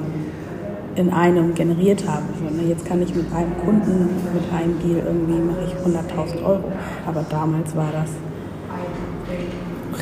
in 0.97 1.11
einem 1.11 1.55
generiert 1.55 2.07
habe. 2.09 2.23
Ne, 2.55 2.69
jetzt 2.69 2.85
kann 2.85 3.03
ich 3.03 3.15
mit 3.15 3.27
einem 3.33 3.57
Kunden, 3.59 4.09
mit 4.33 4.53
einem 4.53 4.79
Deal 4.81 5.03
irgendwie 5.07 5.41
mache 5.41 5.65
ich 5.67 5.75
100.000 5.75 6.45
Euro. 6.45 6.73
Aber 7.07 7.25
damals 7.29 7.75
war 7.77 7.89
das 7.93 8.11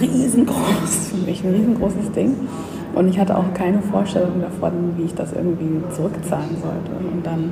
riesengroß 0.00 1.10
für 1.10 1.26
mich, 1.26 1.44
ein 1.44 1.54
riesengroßes 1.54 2.12
Ding. 2.12 2.36
Und 2.94 3.08
ich 3.08 3.18
hatte 3.18 3.36
auch 3.36 3.54
keine 3.54 3.80
Vorstellung 3.80 4.40
davon, 4.40 4.94
wie 4.96 5.04
ich 5.04 5.14
das 5.14 5.32
irgendwie 5.32 5.82
zurückzahlen 5.94 6.56
sollte. 6.60 6.92
Und 7.10 7.24
dann 7.24 7.50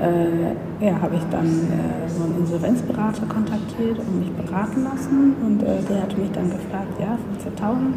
äh, 0.00 0.84
ja, 0.84 1.00
habe 1.00 1.16
ich 1.16 1.22
dann 1.30 1.46
äh, 1.46 2.08
so 2.08 2.24
einen 2.24 2.36
Insolvenzberater 2.40 3.26
kontaktiert 3.26 3.98
und 3.98 4.20
mich 4.20 4.30
beraten 4.30 4.84
lassen. 4.84 5.34
Und 5.44 5.62
äh, 5.62 5.80
der 5.88 6.02
hat 6.02 6.18
mich 6.18 6.30
dann 6.32 6.50
gefragt, 6.50 7.00
ja, 7.00 7.18
15.000 7.38 7.94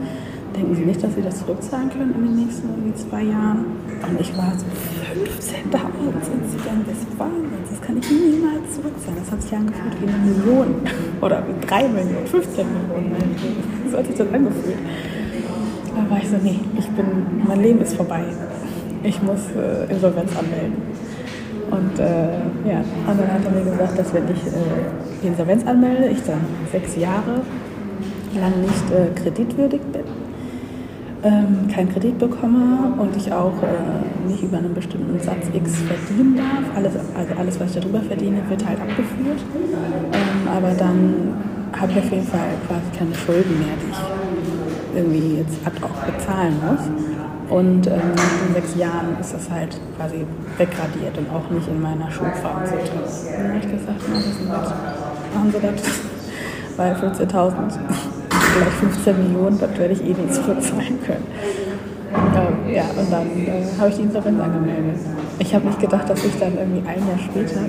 denken 0.53 0.75
Sie 0.75 0.85
nicht, 0.85 1.03
dass 1.03 1.15
Sie 1.15 1.21
das 1.21 1.39
zurückzahlen 1.39 1.89
können 1.89 2.13
in 2.15 2.25
den 2.25 2.45
nächsten 2.45 2.95
zwei 2.95 3.23
Jahren? 3.23 3.65
Und 4.07 4.19
ich 4.19 4.35
war 4.37 4.53
so 4.57 4.65
15.000 4.65 5.39
sind 5.39 6.43
Sie 6.49 6.57
dann 6.65 6.83
des 6.85 7.19
Wahnsinns. 7.19 7.69
Das 7.69 7.81
kann 7.81 7.97
ich 7.97 8.09
niemals 8.09 8.75
zurückzahlen. 8.75 9.17
Das 9.19 9.31
hat 9.31 9.41
sich 9.41 9.53
angefühlt 9.53 9.95
wie 10.01 10.07
eine 10.07 10.17
Million 10.17 10.75
oder 11.21 11.43
wie 11.47 11.65
drei 11.65 11.87
Millionen, 11.87 12.27
15 12.27 12.65
Millionen. 12.65 13.35
So 13.91 13.97
hat 13.97 14.07
sich 14.07 14.15
das 14.15 14.27
angefühlt. 14.33 14.77
Da 15.95 16.09
war 16.09 16.17
ich 16.17 16.29
so, 16.29 16.37
nee, 16.41 16.59
ich 16.77 16.87
bin, 16.89 17.05
mein 17.47 17.61
Leben 17.61 17.81
ist 17.81 17.95
vorbei. 17.95 18.23
Ich 19.03 19.21
muss 19.21 19.41
äh, 19.55 19.91
Insolvenz 19.91 20.31
anmelden. 20.37 20.75
Und 21.71 21.99
äh, 21.99 22.69
ja, 22.69 22.83
und 23.07 23.19
dann 23.19 23.31
hat 23.31 23.45
er 23.45 23.51
mir 23.51 23.71
gesagt, 23.71 23.97
dass 23.97 24.13
wenn 24.13 24.25
ich 24.25 24.45
äh, 24.47 24.51
die 25.23 25.27
Insolvenz 25.27 25.65
anmelde, 25.65 26.07
ich 26.07 26.21
dann 26.23 26.41
sechs 26.71 26.95
Jahre 26.97 27.41
lang 28.39 28.61
nicht 28.61 28.91
äh, 28.91 29.19
kreditwürdig 29.19 29.81
bin, 29.91 30.00
ähm, 31.23 31.67
keinen 31.73 31.91
Kredit 31.91 32.17
bekomme 32.17 32.93
und 32.97 33.15
ich 33.15 33.31
auch 33.31 33.53
äh, 33.62 34.27
nicht 34.29 34.43
über 34.43 34.57
einen 34.57 34.73
bestimmten 34.73 35.19
Satz 35.19 35.47
X 35.53 35.77
verdienen 35.81 36.38
darf. 36.38 36.75
Alles, 36.75 36.93
also 37.15 37.34
alles, 37.38 37.60
was 37.60 37.75
ich 37.75 37.81
darüber 37.81 38.01
verdiene, 38.01 38.38
wird 38.49 38.65
halt 38.65 38.79
abgeführt. 38.79 39.39
Ähm, 39.53 40.47
aber 40.47 40.73
dann 40.73 41.34
habe 41.79 41.91
ich 41.91 41.97
auf 41.99 42.12
jeden 42.12 42.27
Fall 42.27 42.49
quasi 42.67 42.97
keine 42.97 43.15
Schulden 43.15 43.60
mehr, 43.60 43.75
die 43.81 43.91
ich 43.91 44.97
irgendwie 44.97 45.38
jetzt 45.38 45.60
ad 45.65 45.75
hoc 45.81 46.05
bezahlen 46.05 46.55
muss. 46.65 46.89
Und 47.49 47.86
ähm, 47.88 48.15
nach 48.15 48.45
den 48.45 48.53
sechs 48.53 48.75
Jahren 48.75 49.17
ist 49.19 49.34
das 49.34 49.49
halt 49.49 49.77
quasi 49.97 50.25
wegradiert 50.57 51.17
und 51.17 51.29
auch 51.29 51.49
nicht 51.51 51.67
in 51.67 51.81
meiner 51.81 52.10
Schulphase. 52.10 52.75
Dann 52.75 53.47
habe 53.47 53.57
ich 53.60 53.71
gesagt, 53.71 54.01
na, 54.10 54.15
das 54.15 54.73
machen 55.36 55.51
Sie 55.51 55.60
das, 55.60 55.99
weil 56.77 56.93
15.000 56.93 57.53
vielleicht 58.51 58.77
15 58.77 59.23
Millionen, 59.23 59.59
das 59.59 59.77
werde 59.77 59.93
ich 59.93 60.03
eh 60.03 60.13
nicht 60.13 60.33
zurückzahlen 60.33 60.99
können. 61.05 61.25
Ähm, 62.13 62.73
ja, 62.73 62.83
und 62.97 63.11
dann 63.11 63.27
äh, 63.27 63.63
habe 63.79 63.89
ich 63.89 63.95
die 63.95 64.01
Insolvenz 64.01 64.41
angemeldet. 64.41 64.99
Ich 65.39 65.55
habe 65.55 65.65
nicht 65.67 65.79
gedacht, 65.79 66.09
dass 66.09 66.23
ich 66.23 66.37
dann 66.39 66.57
irgendwie 66.57 66.87
ein 66.87 67.07
Jahr 67.07 67.17
später, 67.17 67.61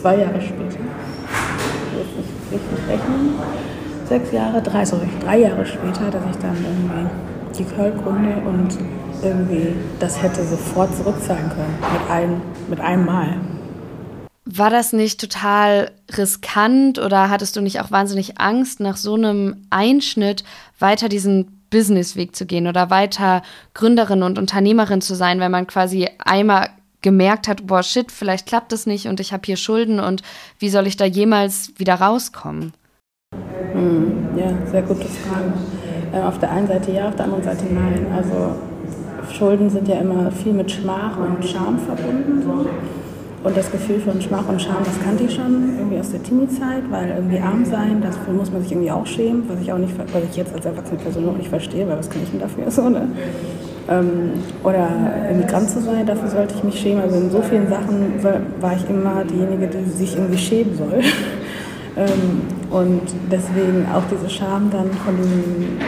zwei 0.00 0.16
Jahre 0.18 0.40
später, 0.40 0.78
richtig, 1.98 2.26
richtig 2.52 2.88
rechnen, 2.88 3.34
sechs 4.08 4.32
Jahre, 4.32 4.62
drei, 4.62 4.84
sorry, 4.84 5.08
drei 5.24 5.38
Jahre 5.38 5.66
später, 5.66 6.10
dass 6.10 6.22
ich 6.30 6.36
dann 6.40 6.56
irgendwie 6.56 7.08
die 7.58 7.64
gründe 7.64 8.36
und 8.46 8.68
irgendwie 9.22 9.74
das 9.98 10.22
hätte 10.22 10.44
sofort 10.44 10.94
zurückzahlen 10.96 11.48
können, 11.48 11.78
mit 11.92 12.10
einem, 12.10 12.42
mit 12.68 12.80
einem 12.80 13.04
Mal. 13.04 13.34
War 14.48 14.70
das 14.70 14.92
nicht 14.92 15.20
total 15.20 15.90
riskant 16.16 17.00
oder 17.00 17.30
hattest 17.30 17.56
du 17.56 17.60
nicht 17.60 17.80
auch 17.80 17.90
wahnsinnig 17.90 18.38
Angst, 18.38 18.78
nach 18.78 18.96
so 18.96 19.14
einem 19.14 19.66
Einschnitt 19.70 20.44
weiter 20.78 21.08
diesen 21.08 21.60
Businessweg 21.70 22.36
zu 22.36 22.46
gehen 22.46 22.68
oder 22.68 22.88
weiter 22.88 23.42
Gründerin 23.74 24.22
und 24.22 24.38
Unternehmerin 24.38 25.00
zu 25.00 25.16
sein, 25.16 25.40
wenn 25.40 25.50
man 25.50 25.66
quasi 25.66 26.08
einmal 26.24 26.68
gemerkt 27.02 27.48
hat, 27.48 27.66
boah, 27.66 27.82
shit, 27.82 28.12
vielleicht 28.12 28.46
klappt 28.46 28.70
das 28.70 28.86
nicht 28.86 29.08
und 29.08 29.18
ich 29.18 29.32
habe 29.32 29.42
hier 29.44 29.56
Schulden 29.56 29.98
und 29.98 30.22
wie 30.60 30.70
soll 30.70 30.86
ich 30.86 30.96
da 30.96 31.04
jemals 31.04 31.72
wieder 31.76 31.94
rauskommen? 31.94 32.72
Hm, 33.72 34.28
ja, 34.36 34.52
sehr 34.70 34.82
gute 34.82 35.06
Frage. 35.06 35.52
Äh, 36.12 36.20
auf 36.20 36.38
der 36.38 36.52
einen 36.52 36.68
Seite 36.68 36.92
ja, 36.92 37.08
auf 37.08 37.16
der 37.16 37.24
anderen 37.24 37.44
Seite 37.44 37.64
nein. 37.64 38.06
Also 38.14 38.54
Schulden 39.32 39.68
sind 39.68 39.88
ja 39.88 39.96
immer 39.96 40.30
viel 40.30 40.52
mit 40.52 40.70
Schmach 40.70 41.16
und 41.16 41.44
Scham 41.44 41.78
verbunden. 41.78 42.42
So. 42.42 42.66
Und 43.46 43.56
das 43.56 43.70
Gefühl 43.70 44.00
von 44.00 44.20
Schmach 44.20 44.48
und 44.48 44.60
Scham, 44.60 44.78
das 44.84 44.98
kannte 45.04 45.22
ich 45.22 45.36
schon 45.36 45.78
irgendwie 45.78 46.00
aus 46.00 46.10
der 46.10 46.20
Teenie-Zeit, 46.20 46.82
weil 46.90 47.10
irgendwie 47.10 47.38
arm 47.38 47.64
sein, 47.64 48.02
dafür 48.02 48.34
muss 48.34 48.50
man 48.50 48.60
sich 48.60 48.72
irgendwie 48.72 48.90
auch 48.90 49.06
schämen, 49.06 49.44
was 49.46 49.60
ich 49.60 49.72
auch 49.72 49.78
nicht, 49.78 49.96
was 49.96 50.22
ich 50.28 50.36
jetzt 50.36 50.52
als 50.52 50.66
erwachsene 50.66 50.98
Person 50.98 51.28
auch 51.28 51.36
nicht 51.36 51.48
verstehe, 51.48 51.86
weil 51.86 51.96
was 51.96 52.10
kann 52.10 52.22
ich 52.24 52.30
denn 52.32 52.40
dafür 52.40 52.68
so, 52.72 52.88
ne? 52.88 53.06
Ähm, 53.88 54.32
oder 54.64 54.88
Immigrant 55.30 55.70
zu 55.70 55.80
sein, 55.80 56.04
dafür 56.04 56.28
sollte 56.28 56.56
ich 56.56 56.64
mich 56.64 56.80
schämen. 56.80 57.04
Also 57.04 57.18
in 57.18 57.30
so 57.30 57.40
vielen 57.40 57.68
Sachen 57.68 58.14
war 58.60 58.74
ich 58.74 58.90
immer 58.90 59.22
diejenige, 59.22 59.68
die 59.68 59.90
sich 59.90 60.16
irgendwie 60.16 60.38
schämen 60.38 60.76
soll. 60.76 61.00
ähm, 61.96 62.40
und 62.72 63.02
deswegen 63.30 63.86
auch 63.94 64.02
diese 64.10 64.28
Scham 64.28 64.72
dann 64.72 64.90
von 64.90 65.16
diesem 65.16 65.78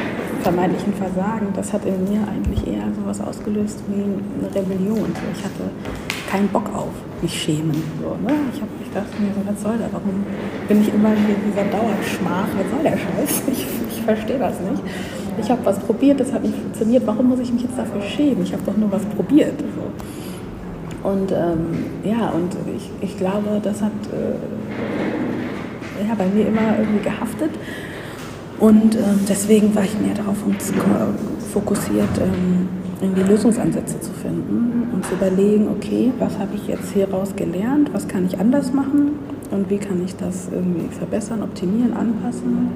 vermeintlichen 0.45 0.95
Versagen, 0.95 1.49
das 1.57 1.73
hat 1.73 1.85
in 1.85 2.05
mir 2.05 2.21
eigentlich 2.21 2.65
eher 2.69 2.85
sowas 2.95 3.21
ausgelöst 3.21 3.83
wie 3.89 4.05
eine 4.05 4.55
Rebellion. 4.55 5.13
Ich 5.37 5.45
hatte 5.45 5.65
keinen 6.31 6.47
Bock 6.47 6.73
auf 6.73 7.08
mich 7.23 7.43
schämen. 7.43 7.83
So, 8.03 8.17
ne? 8.27 8.35
ich, 8.53 8.61
hab, 8.61 8.69
ich 8.81 8.91
dachte 8.93 9.21
mir 9.21 9.31
so, 9.35 9.41
was 9.47 9.63
soll 9.63 9.79
das? 9.79 9.89
Warum 9.93 10.25
bin 10.69 10.81
ich 10.83 10.93
immer 10.93 11.11
hier 11.11 11.35
in 11.37 11.45
dieser 11.51 11.65
Dauerschmach? 11.65 12.49
Was 12.57 12.71
soll 12.71 12.83
der 12.83 12.97
Scheiß? 12.97 13.43
Ich, 13.53 13.67
ich 13.91 14.03
verstehe 14.03 14.39
das 14.39 14.61
nicht. 14.61 14.83
Ich 15.41 15.51
habe 15.51 15.65
was 15.65 15.79
probiert, 15.79 16.19
das 16.21 16.33
hat 16.33 16.43
nicht 16.43 16.57
funktioniert. 16.57 17.07
Warum 17.07 17.29
muss 17.29 17.41
ich 17.41 17.53
mich 17.53 17.63
jetzt 17.63 17.79
dafür 17.79 18.01
schämen? 18.03 18.43
Ich 18.43 18.53
habe 18.53 18.63
doch 18.65 18.77
nur 18.77 18.91
was 18.91 19.05
probiert. 19.05 19.55
So. 19.61 21.09
Und 21.09 21.31
ähm, 21.33 21.87
ja, 22.05 22.31
und 22.31 22.57
ich, 22.77 22.91
ich 23.01 23.17
glaube, 23.17 23.61
das 23.63 23.81
hat 23.83 23.93
äh, 24.13 24.35
ja, 26.07 26.15
bei 26.17 26.27
mir 26.27 26.49
immer 26.49 26.79
irgendwie 26.79 27.05
gehaftet. 27.05 27.51
Und 28.59 28.97
ähm, 28.97 29.21
deswegen 29.29 29.75
war 29.75 29.85
ich 29.85 29.99
mehr 30.01 30.15
darauf 30.15 30.37
fokussiert, 31.53 32.19
ähm, 32.21 32.69
irgendwie 33.01 33.23
Lösungsansätze 33.23 34.01
zu 34.01 34.13
finden 34.13 34.89
und 34.93 35.05
zu 35.05 35.15
überlegen, 35.15 35.69
okay, 35.69 36.13
was 36.19 36.39
habe 36.39 36.55
ich 36.55 36.67
jetzt 36.67 36.91
hieraus 36.93 37.35
gelernt, 37.37 37.91
was 37.93 38.09
kann 38.09 38.27
ich 38.27 38.39
anders 38.39 38.73
machen? 38.73 39.19
Und 39.51 39.71
wie 39.71 39.79
kann 39.79 40.05
ich 40.05 40.15
das 40.17 40.49
irgendwie 40.53 40.89
verbessern, 40.95 41.43
optimieren, 41.43 41.95
anpassen? 41.95 42.71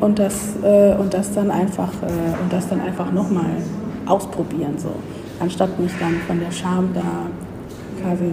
Und 0.00 0.18
das, 0.18 0.54
äh, 0.62 0.94
und 0.94 1.12
das 1.12 1.32
dann 1.32 1.50
einfach 1.50 1.92
äh, 2.02 2.80
einfach 2.86 3.12
nochmal 3.12 3.50
ausprobieren 4.06 4.74
so. 4.78 4.90
Anstatt 5.40 5.78
mich 5.80 5.92
dann 5.98 6.14
von 6.26 6.38
der 6.38 6.50
Scham 6.50 6.90
da 6.94 7.02
quasi 8.02 8.32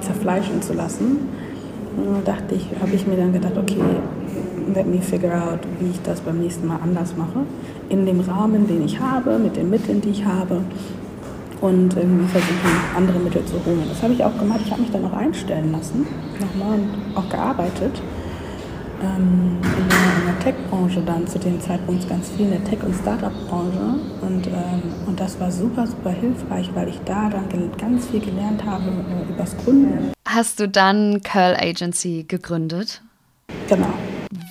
zerfleischen 0.00 0.60
zu 0.60 0.74
lassen 0.74 1.28
äh, 1.96 2.24
dachte 2.24 2.54
ich 2.54 2.66
habe 2.80 2.94
ich 2.94 3.06
mir 3.06 3.16
dann 3.16 3.32
gedacht 3.32 3.56
okay 3.56 3.80
let 4.74 4.86
me 4.86 5.00
figure 5.00 5.34
out, 5.34 5.60
wie 5.80 5.90
ich 5.90 6.00
das 6.02 6.20
beim 6.20 6.40
nächsten 6.40 6.66
Mal 6.66 6.78
anders 6.82 7.16
mache. 7.16 7.44
In 7.88 8.06
dem 8.06 8.20
Rahmen, 8.20 8.66
den 8.66 8.84
ich 8.84 8.98
habe, 9.00 9.38
mit 9.38 9.56
den 9.56 9.70
Mitteln, 9.70 10.00
die 10.00 10.10
ich 10.10 10.24
habe. 10.24 10.62
Und 11.60 11.96
irgendwie 11.96 12.26
versuchen, 12.26 12.70
andere 12.96 13.20
Mittel 13.20 13.44
zu 13.44 13.54
holen. 13.64 13.84
Das 13.88 14.02
habe 14.02 14.12
ich 14.14 14.24
auch 14.24 14.36
gemacht. 14.36 14.60
Ich 14.64 14.72
habe 14.72 14.82
mich 14.82 14.90
dann 14.90 15.04
auch 15.04 15.12
einstellen 15.12 15.70
lassen, 15.70 16.06
nochmal 16.40 16.78
und 16.78 17.16
auch 17.16 17.28
gearbeitet. 17.28 18.02
Ähm, 19.00 19.58
in 19.62 19.88
der, 19.88 20.38
Tech-Branche 20.40 21.02
dann 21.06 21.26
zu 21.26 21.38
dem 21.38 21.60
Zeitpunkt 21.60 22.08
ganz 22.08 22.30
viel, 22.30 22.46
in 22.46 22.52
der 22.52 22.64
Tech- 22.64 22.82
und 22.82 22.94
Startup-Branche. 22.94 24.00
Und, 24.22 24.46
ähm, 24.48 24.82
und 25.06 25.20
das 25.20 25.38
war 25.38 25.52
super, 25.52 25.86
super 25.86 26.10
hilfreich, 26.10 26.68
weil 26.74 26.88
ich 26.88 26.98
da 27.04 27.30
dann 27.30 27.44
ganz 27.78 28.06
viel 28.06 28.20
gelernt 28.20 28.64
habe 28.64 28.84
äh, 28.84 29.32
übers 29.32 29.56
Gründen. 29.58 30.12
Hast 30.26 30.58
du 30.58 30.68
dann 30.68 31.20
Curl 31.22 31.56
Agency 31.60 32.24
gegründet? 32.26 33.02
Genau. 33.68 33.92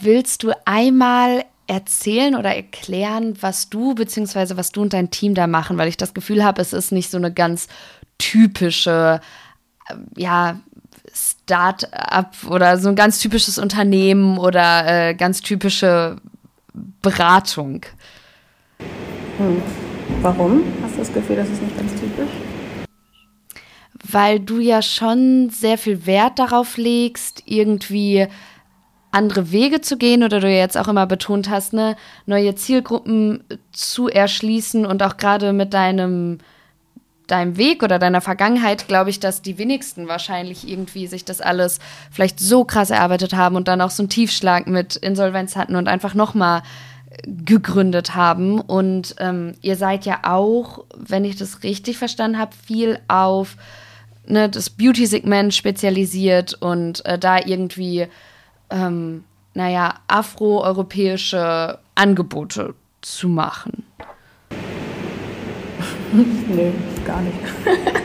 Willst 0.02 0.42
du 0.42 0.52
einmal 0.66 1.46
erzählen 1.68 2.36
oder 2.36 2.56
erklären, 2.56 3.36
was 3.40 3.70
du 3.70 3.94
bzw. 3.94 4.58
was 4.58 4.72
du 4.72 4.82
und 4.82 4.94
dein 4.94 5.12
Team 5.12 5.36
da 5.36 5.46
machen? 5.46 5.78
Weil 5.78 5.88
ich 5.88 5.98
das 5.98 6.14
Gefühl 6.14 6.44
habe, 6.44 6.62
es 6.62 6.74
ist 6.74 6.92
nicht 6.92 7.12
so 7.12 7.18
eine 7.18 7.32
ganz 7.32 7.68
typische, 8.18 9.22
äh, 9.88 9.96
ja, 10.18 10.60
Start-up 11.14 12.36
oder 12.50 12.78
so 12.78 12.90
ein 12.90 12.96
ganz 12.96 13.20
typisches 13.20 13.58
Unternehmen 13.58 14.38
oder 14.38 15.10
äh, 15.10 15.14
ganz 15.14 15.42
typische 15.42 16.16
Beratung. 17.02 17.82
Hm. 19.38 19.62
Warum 20.22 20.64
hast 20.84 20.96
du 20.96 21.00
das 21.00 21.14
Gefühl, 21.14 21.36
das 21.36 21.50
ist 21.50 21.62
nicht 21.62 21.78
ganz 21.78 21.92
typisch? 21.94 22.30
Weil 24.10 24.40
du 24.40 24.60
ja 24.60 24.82
schon 24.82 25.50
sehr 25.50 25.78
viel 25.78 26.06
Wert 26.06 26.40
darauf 26.40 26.78
legst, 26.78 27.44
irgendwie 27.46 28.28
andere 29.12 29.52
Wege 29.52 29.82
zu 29.82 29.98
gehen 29.98 30.24
oder 30.24 30.40
du 30.40 30.50
jetzt 30.50 30.78
auch 30.78 30.88
immer 30.88 31.06
betont 31.06 31.50
hast, 31.50 31.74
ne, 31.74 31.96
neue 32.26 32.56
Zielgruppen 32.56 33.44
zu 33.72 34.08
erschließen 34.08 34.86
und 34.86 35.04
auch 35.04 35.18
gerade 35.18 35.54
mit 35.54 35.74
deinem 35.74 36.40
deinem 37.28 37.56
Weg 37.56 37.82
oder 37.82 37.98
deiner 37.98 38.20
Vergangenheit 38.20 38.90
glaube 38.90 39.10
ich, 39.10 39.22
dass 39.22 39.42
die 39.42 39.58
wenigsten 39.58 40.10
wahrscheinlich 40.10 40.68
irgendwie 40.68 41.08
sich 41.08 41.24
das 41.24 41.40
alles 41.40 41.80
vielleicht 42.12 42.42
so 42.42 42.66
krass 42.66 42.90
erarbeitet 42.90 43.34
haben 43.34 43.56
und 43.56 43.70
dann 43.70 43.80
auch 43.80 43.90
so 43.90 44.04
einen 44.04 44.10
Tiefschlag 44.10 44.68
mit 44.68 44.98
Insolvenz 44.98 45.56
hatten 45.56 45.78
und 45.78 45.88
einfach 45.88 46.14
nochmal 46.14 46.62
gegründet 47.26 48.16
haben. 48.16 48.60
Und 48.60 49.16
ähm, 49.20 49.56
ihr 49.62 49.76
seid 49.76 50.06
ja 50.06 50.20
auch, 50.24 50.84
wenn 50.96 51.26
ich 51.26 51.36
das 51.36 51.64
richtig 51.64 51.98
verstanden 51.98 52.38
habe, 52.38 52.52
viel 52.66 53.00
auf 53.08 53.56
ne, 54.26 54.50
das 54.50 54.70
Beauty-Segment 54.70 55.54
spezialisiert 55.54 56.54
und 56.56 57.06
äh, 57.06 57.18
da 57.18 57.40
irgendwie 57.40 58.08
ähm, 58.72 59.24
naja, 59.54 59.96
afroeuropäische 60.08 61.80
Angebote 61.96 62.74
zu 63.02 63.30
machen? 63.30 63.84
nee, 66.14 66.72
gar 67.06 67.22
nicht. 67.22 67.38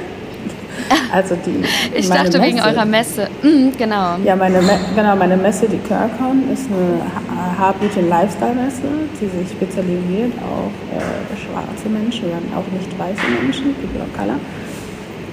Also 1.13 1.37
die. 1.37 1.65
ich 1.95 2.09
dachte 2.09 2.39
Messe, 2.39 2.43
wegen 2.43 2.61
eurer 2.61 2.85
Messe. 2.85 3.29
Mhm, 3.43 3.73
genau. 3.77 4.17
Ja, 4.25 4.37
meine, 4.37 4.61
genau, 4.95 5.17
meine 5.17 5.37
Messe, 5.37 5.69
die 5.69 5.79
Körkon, 5.79 6.51
ist 6.53 6.67
eine 6.67 7.59
Heartbeat 7.59 7.97
Lifestyle 8.09 8.55
Messe, 8.55 8.83
die 9.21 9.27
sich 9.27 9.51
spezialisiert 9.51 10.33
auf 10.43 10.73
äh, 10.93 11.37
schwarze 11.37 11.89
Menschen, 11.89 12.29
oder 12.29 12.39
auch 12.57 12.67
nicht 12.73 12.99
weiße 12.99 13.23
Menschen, 13.43 13.75
People 13.75 14.03
of 14.03 14.17
Color. 14.17 14.39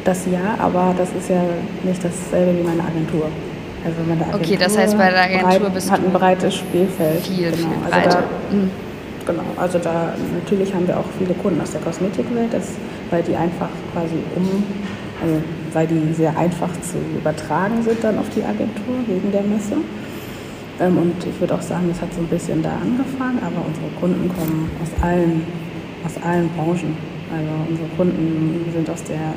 Das 0.06 0.26
ja, 0.26 0.56
aber 0.60 0.94
das 0.98 1.10
ist 1.10 1.30
ja 1.30 1.44
nicht 1.84 2.04
dasselbe 2.04 2.58
wie 2.60 2.64
meine 2.64 2.84
Agentur. 2.84 3.28
Also 3.86 3.98
meine 4.08 4.22
Agentur 4.22 4.42
okay, 4.42 4.58
das 4.58 4.78
heißt 4.78 4.98
bei 4.98 5.10
der 5.10 5.24
Agentur 5.24 5.60
breit, 5.60 5.74
bist 5.74 5.92
hat 5.92 6.00
ein 6.00 6.14
breites 6.14 6.56
Spielfeld. 6.56 7.22
Viel, 7.22 7.52
genau. 7.52 7.58
viel 7.58 7.68
breiter. 7.90 7.96
Also 7.96 8.18
da, 8.18 8.56
mhm. 8.56 8.72
Genau, 9.26 9.44
also 9.56 9.80
da 9.80 10.14
natürlich 10.34 10.74
haben 10.74 10.88
wir 10.88 10.98
auch 11.00 11.06
viele 11.18 11.34
Kunden 11.36 11.62
aus 11.62 11.72
der 11.72 11.82
Kosmetikwelt, 11.82 12.54
das, 12.54 12.74
weil 13.10 13.24
die 13.24 13.36
einfach 13.36 13.70
quasi 13.94 14.16
um, 14.36 14.64
also 15.22 15.42
weil 15.72 15.88
die 15.88 16.14
sehr 16.14 16.38
einfach 16.38 16.70
zu 16.82 16.98
übertragen 17.18 17.82
sind 17.84 18.04
dann 18.04 18.20
auf 18.20 18.30
die 18.36 18.44
Agentur 18.44 18.96
wegen 19.08 19.32
der 19.32 19.44
Messe. 19.44 19.78
Ähm, 20.80 20.98
und 20.98 21.16
ich 21.26 21.40
würde 21.40 21.56
auch 21.56 21.62
sagen, 21.62 21.88
das 21.88 22.02
hat 22.02 22.14
so 22.14 22.22
ein 22.22 22.28
bisschen 22.28 22.62
da 22.62 22.72
angefangen, 22.82 23.40
aber 23.40 23.64
unsere 23.66 23.88
Kunden 24.00 24.28
kommen 24.36 24.70
aus 24.82 24.90
allen, 25.02 25.44
aus 26.06 26.22
allen 26.24 26.50
Branchen. 26.50 26.98
Also 27.32 27.52
unsere 27.70 27.88
Kunden 27.96 28.66
sind 28.74 28.90
aus 28.90 29.04
der 29.04 29.34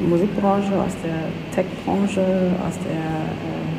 Musikbranche, 0.00 0.72
aus 0.74 0.94
der 1.04 1.28
Tech-Branche, 1.54 2.24
aus 2.66 2.78
der 2.86 2.94
äh, 2.94 3.77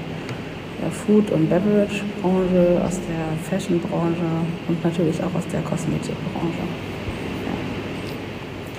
Food- 0.89 1.31
und 1.31 1.49
Beverage-Branche, 1.49 2.81
aus 2.85 2.99
der 3.07 3.37
Fashion-Branche 3.49 4.29
und 4.67 4.83
natürlich 4.83 5.19
auch 5.21 5.33
aus 5.37 5.47
der 5.51 5.61
Kosmetikbranche. 5.61 6.63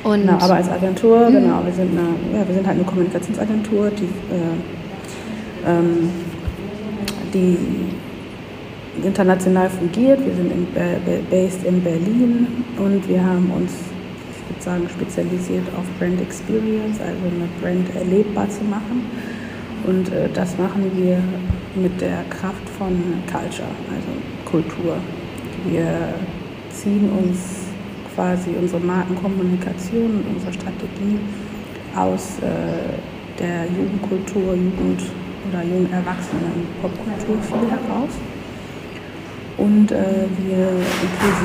Ja. 0.04 0.10
Und 0.10 0.20
genau, 0.22 0.38
aber 0.40 0.54
als 0.54 0.68
Agentur, 0.68 1.28
mhm. 1.28 1.34
genau, 1.34 1.62
wir 1.64 1.72
sind, 1.72 1.90
eine, 1.90 2.08
ja, 2.38 2.46
wir 2.46 2.54
sind 2.54 2.66
halt 2.66 2.76
eine 2.76 2.84
Kommunikationsagentur, 2.84 3.90
die, 3.90 4.04
äh, 4.04 5.70
ähm, 5.70 6.10
die 7.34 7.58
international 9.04 9.68
fungiert. 9.70 10.24
Wir 10.24 10.34
sind 10.34 10.52
in, 10.52 10.66
based 11.30 11.64
in 11.64 11.82
Berlin 11.82 12.46
und 12.78 13.08
wir 13.08 13.22
haben 13.22 13.50
uns, 13.50 13.72
ich 14.32 14.50
würde 14.50 14.62
sagen, 14.62 14.88
spezialisiert 14.88 15.66
auf 15.76 15.84
Brand 15.98 16.20
Experience, 16.20 17.00
also 17.00 17.22
eine 17.24 17.48
Brand 17.60 17.94
erlebbar 17.94 18.48
zu 18.48 18.64
machen. 18.64 19.04
Und 19.86 20.12
äh, 20.12 20.28
das 20.32 20.58
machen 20.58 20.90
wir 20.94 21.18
mit 21.74 22.00
der 22.00 22.24
Kraft 22.30 22.68
von 22.78 22.92
Culture, 23.30 23.68
also 23.90 24.08
Kultur. 24.44 24.96
Wir 25.68 26.14
ziehen 26.70 27.10
uns 27.10 27.70
quasi 28.14 28.50
unsere 28.60 28.80
Markenkommunikation 28.80 30.22
und 30.22 30.24
unsere 30.34 30.52
Strategie 30.52 31.18
aus 31.96 32.38
äh, 32.40 33.38
der 33.38 33.66
Jugendkultur, 33.66 34.54
Jugend- 34.54 35.10
oder 35.48 35.62
jungen 35.62 35.92
Erwachsenen 35.92 36.66
Popkultur 36.82 37.36
viel 37.42 37.70
heraus. 37.70 38.12
Und 39.56 39.92
äh, 39.92 40.26
wir 40.38 40.68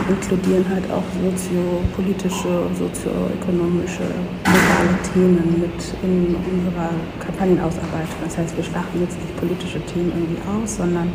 inkludieren 0.09 0.65
halt 0.69 0.85
auch 0.89 1.03
soziopolitische 1.21 2.61
und 2.61 2.77
sozioökonomische 2.77 4.03
Themen 5.13 5.60
mit 5.60 5.80
in 6.04 6.36
unserer 6.36 6.89
Kampagnenausarbeitung. 7.19 8.19
Das 8.24 8.38
heißt, 8.38 8.56
wir 8.56 8.63
schlachten 8.63 9.02
jetzt 9.02 9.17
nicht 9.19 9.36
politische 9.38 9.80
Themen 9.86 10.12
irgendwie 10.15 10.41
aus, 10.48 10.78
sondern 10.78 11.10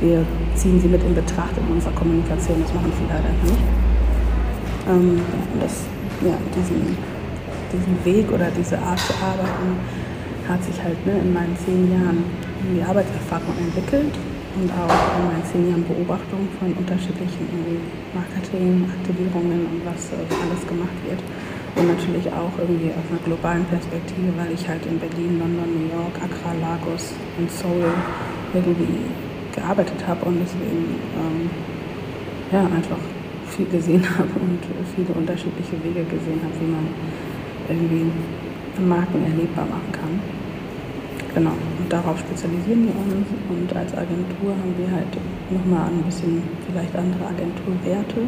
wir 0.00 0.24
ziehen 0.54 0.80
sie 0.80 0.88
mit 0.88 1.02
in 1.02 1.14
Betracht 1.14 1.56
in 1.56 1.72
unserer 1.72 1.92
Kommunikation. 1.92 2.62
Das 2.62 2.72
machen 2.74 2.92
viele 2.96 3.10
leider 3.10 3.32
nicht. 3.44 3.62
Ähm, 4.88 5.20
das, 5.60 5.84
ja, 6.24 6.36
diesen, 6.56 6.96
diesen 7.72 7.94
Weg 8.04 8.32
oder 8.32 8.48
diese 8.56 8.78
Art 8.78 8.98
zu 8.98 9.12
arbeiten 9.20 9.76
hat 10.48 10.64
sich 10.64 10.82
halt 10.82 10.98
ne, 11.06 11.20
in 11.22 11.32
meinen 11.32 11.56
zehn 11.64 11.92
Jahren 11.92 12.24
die 12.64 12.82
Arbeitserfahrung 12.82 13.54
entwickelt 13.58 14.14
und 14.56 14.68
auch 14.72 14.98
in 15.20 15.24
meinen 15.30 15.46
zehn 15.46 15.68
Jahren 15.70 15.84
Beobachtung 15.86 16.48
von 16.58 16.72
unterschiedlichen 16.74 17.46
Marketing, 18.12 18.88
Aktivierungen 18.90 19.66
und 19.70 19.80
was 19.86 20.10
äh, 20.10 20.26
alles 20.26 20.66
gemacht 20.66 20.96
wird. 21.06 21.20
Und 21.76 21.86
natürlich 21.86 22.26
auch 22.32 22.52
irgendwie 22.58 22.90
aus 22.90 23.06
einer 23.10 23.22
globalen 23.24 23.64
Perspektive, 23.66 24.32
weil 24.36 24.52
ich 24.52 24.68
halt 24.68 24.84
in 24.86 24.98
Berlin, 24.98 25.38
London, 25.38 25.70
New 25.70 25.88
York, 25.88 26.14
Accra, 26.18 26.52
Lagos 26.60 27.14
und 27.38 27.50
Seoul 27.50 27.94
irgendwie 28.52 29.06
gearbeitet 29.54 29.98
habe 30.06 30.24
und 30.26 30.38
deswegen 30.40 30.98
ähm, 31.16 31.50
ja, 32.52 32.64
einfach 32.64 32.98
viel 33.48 33.66
gesehen 33.66 34.04
habe 34.18 34.30
und 34.40 34.60
viele 34.94 35.12
unterschiedliche 35.14 35.78
Wege 35.82 36.04
gesehen 36.04 36.40
habe, 36.42 36.54
wie 36.60 36.70
man 36.70 36.86
irgendwie 37.68 38.10
Marken 38.82 39.22
erlebbar 39.24 39.66
machen 39.66 39.92
kann. 39.92 40.20
Genau, 41.34 41.54
und 41.78 41.86
darauf 41.92 42.18
spezialisieren 42.18 42.90
wir 42.90 42.96
uns 42.98 43.26
und 43.48 43.76
als 43.76 43.94
Agentur 43.94 44.50
haben 44.50 44.74
wir 44.76 44.90
halt 44.90 45.14
nochmal 45.50 45.86
ein 45.86 46.02
bisschen 46.02 46.42
vielleicht 46.66 46.94
andere 46.96 47.26
Agenturwerte. 47.26 48.26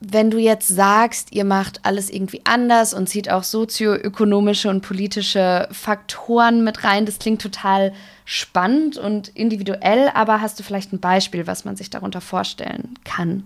Wenn 0.00 0.30
du 0.30 0.38
jetzt 0.38 0.68
sagst, 0.68 1.32
ihr 1.32 1.44
macht 1.44 1.80
alles 1.84 2.10
irgendwie 2.10 2.42
anders 2.44 2.92
und 2.92 3.08
zieht 3.08 3.30
auch 3.30 3.42
sozioökonomische 3.42 4.68
und 4.68 4.82
politische 4.82 5.68
Faktoren 5.72 6.64
mit 6.64 6.84
rein, 6.84 7.06
das 7.06 7.18
klingt 7.18 7.40
total 7.40 7.92
spannend 8.26 8.98
und 8.98 9.28
individuell, 9.28 10.10
aber 10.12 10.42
hast 10.42 10.58
du 10.58 10.62
vielleicht 10.62 10.92
ein 10.92 11.00
Beispiel, 11.00 11.46
was 11.46 11.64
man 11.64 11.76
sich 11.76 11.88
darunter 11.88 12.20
vorstellen 12.20 12.98
kann? 13.04 13.44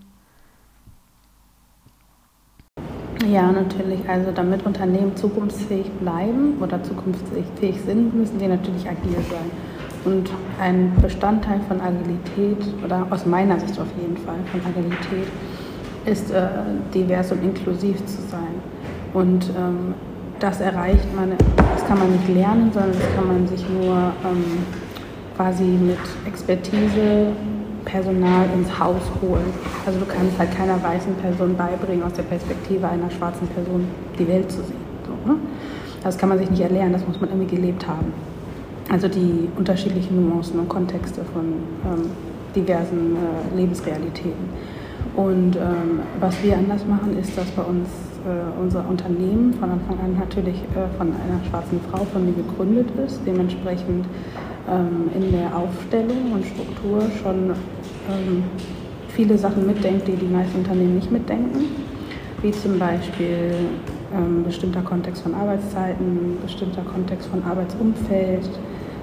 Ja, 3.29 3.53
natürlich. 3.53 4.01
Also 4.09 4.33
damit 4.33 4.65
Unternehmen 4.65 5.15
zukunftsfähig 5.17 5.91
bleiben 6.01 6.59
oder 6.61 6.83
zukunftsfähig 6.83 7.77
sind, 7.85 8.15
müssen 8.15 8.39
die 8.39 8.49
natürlich 8.49 8.89
agil 8.89 9.17
sein. 9.29 9.51
Und 10.05 10.31
ein 10.59 10.93
Bestandteil 11.03 11.61
von 11.69 11.81
Agilität, 11.81 12.83
oder 12.83 13.07
aus 13.11 13.27
meiner 13.27 13.61
Sicht 13.61 13.79
auf 13.79 13.89
jeden 14.01 14.17
Fall 14.17 14.39
von 14.51 14.61
Agilität, 14.65 15.29
ist 16.07 16.31
äh, 16.31 16.49
divers 16.95 17.33
und 17.33 17.43
inklusiv 17.43 18.05
zu 18.07 18.23
sein. 18.31 18.55
Und 19.13 19.51
ähm, 19.51 19.95
das 20.39 20.61
erreicht 20.61 21.15
man, 21.15 21.33
das 21.57 21.87
kann 21.87 21.99
man 21.99 22.13
nicht 22.13 22.29
lernen, 22.29 22.71
sondern 22.73 22.93
das 22.93 23.15
kann 23.15 23.27
man 23.27 23.47
sich 23.47 23.69
nur 23.69 23.97
ähm, 24.25 24.65
quasi 25.37 25.65
mit 25.65 25.99
Expertise 26.27 27.33
Personal 27.85 28.47
ins 28.55 28.79
Haus 28.79 29.03
holen. 29.23 29.47
Also 29.87 29.99
du 30.01 30.07
kannst 30.07 30.39
halt 30.39 30.55
keiner 30.57 30.83
weißen 30.83 31.15
Person 31.15 31.57
beibringen, 31.57 32.03
aus 32.03 32.13
der 32.13 32.23
Perspektive 32.23 32.89
einer 32.89 33.11
schwarzen 33.11 33.49
Person 33.49 33.87
die 34.19 34.29
Welt 34.29 34.51
zu 34.51 34.59
sehen. 34.59 34.77
So, 35.07 35.31
ne? 35.31 35.39
Das 36.03 36.17
kann 36.17 36.29
man 36.29 36.39
sich 36.39 36.51
nicht 36.51 36.63
erlernen, 36.63 36.93
das 36.93 37.07
muss 37.07 37.21
man 37.21 37.31
irgendwie 37.31 37.57
gelebt 37.57 37.87
haben. 37.87 38.13
Also 38.91 39.09
die 39.09 39.49
unterschiedlichen 39.57 40.29
Nuancen 40.29 40.59
und 40.59 40.69
Kontexte 40.69 41.23
von 41.33 41.45
ähm, 41.85 42.11
diversen 42.55 43.17
äh, 43.17 43.57
Lebensrealitäten. 43.57 44.49
Und 45.17 45.57
ähm, 45.57 46.01
was 46.21 46.43
wir 46.43 46.57
anders 46.57 46.87
machen, 46.87 47.19
ist, 47.19 47.37
dass 47.37 47.47
bei 47.51 47.63
uns 47.63 47.89
äh, 48.25 48.61
unser 48.61 48.89
Unternehmen 48.89 49.53
von 49.55 49.71
Anfang 49.71 49.99
an 49.99 50.17
natürlich 50.19 50.57
äh, 50.57 50.97
von 50.97 51.09
einer 51.09 51.45
schwarzen 51.49 51.81
Frau 51.91 52.05
von 52.05 52.27
mir 52.27 52.33
gegründet 52.33 52.89
ist, 53.05 53.21
dementsprechend 53.27 54.07
ähm, 54.69 55.11
in 55.15 55.33
der 55.33 55.57
Aufstellung 55.57 56.33
und 56.33 56.45
Struktur 56.47 57.03
schon 57.23 57.51
ähm, 58.09 58.45
viele 59.09 59.37
Sachen 59.37 59.67
mitdenkt, 59.67 60.07
die 60.07 60.17
die 60.17 60.27
meisten 60.27 60.59
Unternehmen 60.59 60.97
nicht 60.97 61.11
mitdenken, 61.11 61.65
wie 62.43 62.53
zum 62.53 62.79
Beispiel 62.79 63.55
ähm, 64.15 64.45
bestimmter 64.45 64.83
Kontext 64.83 65.23
von 65.23 65.35
Arbeitszeiten, 65.35 66.39
bestimmter 66.43 66.83
Kontext 66.83 67.29
von 67.29 67.43
Arbeitsumfeld, 67.43 68.49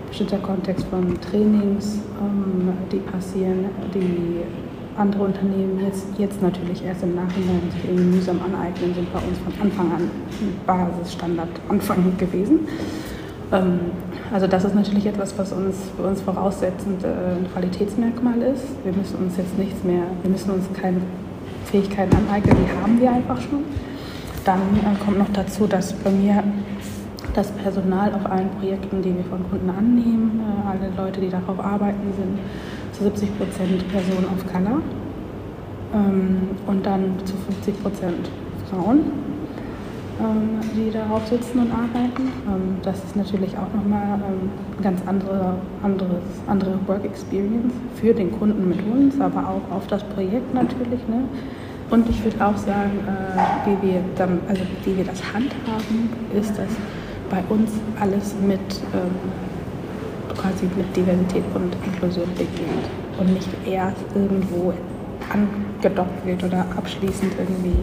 bestimmter 0.08 0.38
Kontext 0.38 0.86
von 0.88 1.20
Trainings, 1.22 2.00
ähm, 2.22 2.70
die 2.92 3.00
passieren, 3.00 3.66
die 3.94 4.42
andere 4.98 5.24
Unternehmen 5.24 5.80
jetzt, 5.86 6.06
jetzt 6.18 6.42
natürlich 6.42 6.84
erst 6.84 7.04
im 7.04 7.16
Nachhinein 7.16 7.62
sich 7.72 7.86
irgendwie 7.86 8.18
mühsam 8.18 8.40
aneignen, 8.42 8.94
sind 8.94 9.12
bei 9.14 9.20
uns 9.20 9.38
von 9.40 9.54
Anfang 9.62 9.92
an 9.92 10.12
Basisstandard 10.66 11.50
Anfang 11.70 12.18
gewesen. 12.18 12.68
Ähm, 13.52 13.80
also 14.34 14.48
das 14.48 14.66
ist 14.66 14.76
natürlich 14.76 15.06
etwas, 15.06 15.38
was 15.38 15.54
uns 15.54 15.76
für 15.96 16.04
uns 16.04 16.22
voraussetzend 16.22 17.04
äh, 17.04 17.08
ein 17.08 17.48
Qualitätsmerkmal 17.54 18.42
ist. 18.42 18.66
Wir 18.84 18.94
müssen 18.94 19.18
uns 19.18 19.38
jetzt 19.38 19.58
nichts 19.58 19.84
mehr, 19.84 20.04
wir 20.22 20.32
müssen 20.32 20.52
uns 20.52 20.66
keine 20.74 21.02
Fähigkeiten 21.66 22.16
aneignen, 22.16 22.58
die 22.58 22.82
haben 22.82 23.00
wir 23.00 23.12
einfach 23.12 23.40
schon. 23.42 23.64
Dann 24.44 24.60
äh, 24.60 25.04
kommt 25.04 25.20
noch 25.20 25.32
dazu, 25.32 25.68
dass 25.68 25.94
bei 25.94 26.10
mir 26.10 26.44
das 27.34 27.52
Personal 27.52 28.14
auf 28.16 28.26
allen 28.30 28.50
Projekten, 28.60 29.02
die 29.02 29.16
wir 29.16 29.24
von 29.26 29.48
Kunden 29.50 29.70
annehmen, 29.70 30.42
äh, 30.42 30.68
alle 30.68 30.92
Leute, 30.98 31.22
die 31.22 31.30
darauf 31.30 31.60
arbeiten, 31.60 32.14
sind 32.18 32.40
zu 32.98 33.04
70 33.04 33.38
Prozent 33.38 33.92
Personen 33.92 34.26
of 34.26 34.52
Color 34.52 34.82
ähm, 35.94 36.50
und 36.66 36.86
dann 36.86 37.14
zu 37.26 37.36
50 37.36 37.84
Prozent 37.84 38.30
Frauen 38.70 39.12
ähm, 40.20 40.62
die 40.76 40.92
darauf 40.92 41.28
sitzen 41.28 41.60
und 41.60 41.72
arbeiten. 41.72 42.32
Ähm, 42.48 42.78
das 42.82 43.04
ist 43.04 43.16
natürlich 43.16 43.56
auch 43.56 43.72
nochmal 43.76 44.18
ähm, 44.18 44.50
eine 44.74 44.84
ganz 44.84 45.02
andere, 45.06 45.54
anderes, 45.84 46.24
andere 46.48 46.80
Work 46.88 47.06
Experience 47.06 47.72
für 48.02 48.16
den 48.16 48.32
Kunden 48.32 48.68
mit 48.68 48.80
uns, 48.84 49.22
aber 49.22 49.48
auch 49.48 49.76
auf 49.76 49.86
das 49.86 50.04
Projekt 50.04 50.54
natürlich. 50.56 51.08
Ne? 51.08 51.24
Und 51.92 52.10
ich 52.10 52.24
würde 52.24 52.44
auch 52.44 52.58
sagen, 52.58 53.00
äh, 53.06 53.70
wie, 53.70 53.88
wir 53.90 54.02
dann, 54.16 54.40
also 54.50 54.64
wie 54.86 54.98
wir 54.98 55.06
das 55.06 55.22
handhaben, 55.22 56.10
ist, 56.34 56.58
dass 56.58 56.72
bei 57.30 57.44
uns 57.50 57.70
alles 58.00 58.34
mit 58.42 58.60
ähm, 58.96 59.12
quasi 60.38 60.66
mit 60.76 60.96
Diversität 60.96 61.44
und 61.54 61.76
Inklusion 61.86 62.30
beginnt 62.36 62.88
und 63.20 63.34
nicht 63.34 63.50
erst 63.66 63.98
irgendwo 64.16 64.74
angedockt 65.30 66.26
wird 66.26 66.44
oder 66.44 66.66
abschließend 66.76 67.34
irgendwie, 67.38 67.78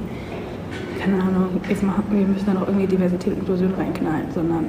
keine 1.01 1.23
Ahnung, 1.23 1.61
jetzt 1.69 1.83
machen, 1.83 2.05
wir 2.11 2.27
müssen 2.27 2.47
da 2.47 2.55
noch 2.55 2.67
irgendwie 2.67 2.87
Diversität 2.87 3.33
und 3.33 3.41
Inklusion 3.41 3.75
reinknallen, 3.75 4.31
sondern 4.33 4.67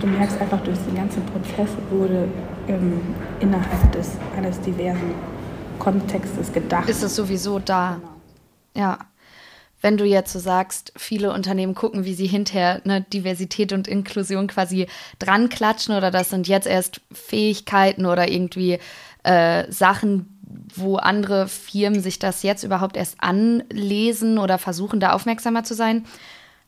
du 0.00 0.06
merkst 0.06 0.40
einfach, 0.40 0.60
durch 0.60 0.78
den 0.88 0.96
ganzen 0.96 1.22
Prozess 1.26 1.70
wurde 1.90 2.28
ähm, 2.68 3.00
innerhalb 3.40 3.92
des, 3.92 4.12
eines 4.36 4.60
diversen 4.60 5.14
Kontextes 5.78 6.52
gedacht. 6.52 6.88
Ist 6.88 7.02
es 7.02 7.14
sowieso 7.14 7.58
da? 7.58 7.98
Genau. 8.00 8.86
Ja 8.88 8.98
wenn 9.80 9.96
du 9.96 10.04
jetzt 10.04 10.32
so 10.32 10.38
sagst, 10.38 10.92
viele 10.96 11.32
Unternehmen 11.32 11.74
gucken, 11.74 12.04
wie 12.04 12.14
sie 12.14 12.26
hinterher 12.26 12.80
ne, 12.84 13.02
Diversität 13.02 13.72
und 13.72 13.86
Inklusion 13.86 14.48
quasi 14.48 14.86
dran 15.18 15.48
klatschen 15.48 15.96
oder 15.96 16.10
das 16.10 16.30
sind 16.30 16.48
jetzt 16.48 16.66
erst 16.66 17.00
Fähigkeiten 17.12 18.06
oder 18.06 18.28
irgendwie 18.28 18.78
äh, 19.22 19.70
Sachen, 19.70 20.38
wo 20.74 20.96
andere 20.96 21.46
Firmen 21.46 22.00
sich 22.00 22.18
das 22.18 22.42
jetzt 22.42 22.64
überhaupt 22.64 22.96
erst 22.96 23.16
anlesen 23.22 24.38
oder 24.38 24.58
versuchen, 24.58 25.00
da 25.00 25.12
aufmerksamer 25.12 25.62
zu 25.62 25.74
sein. 25.74 26.04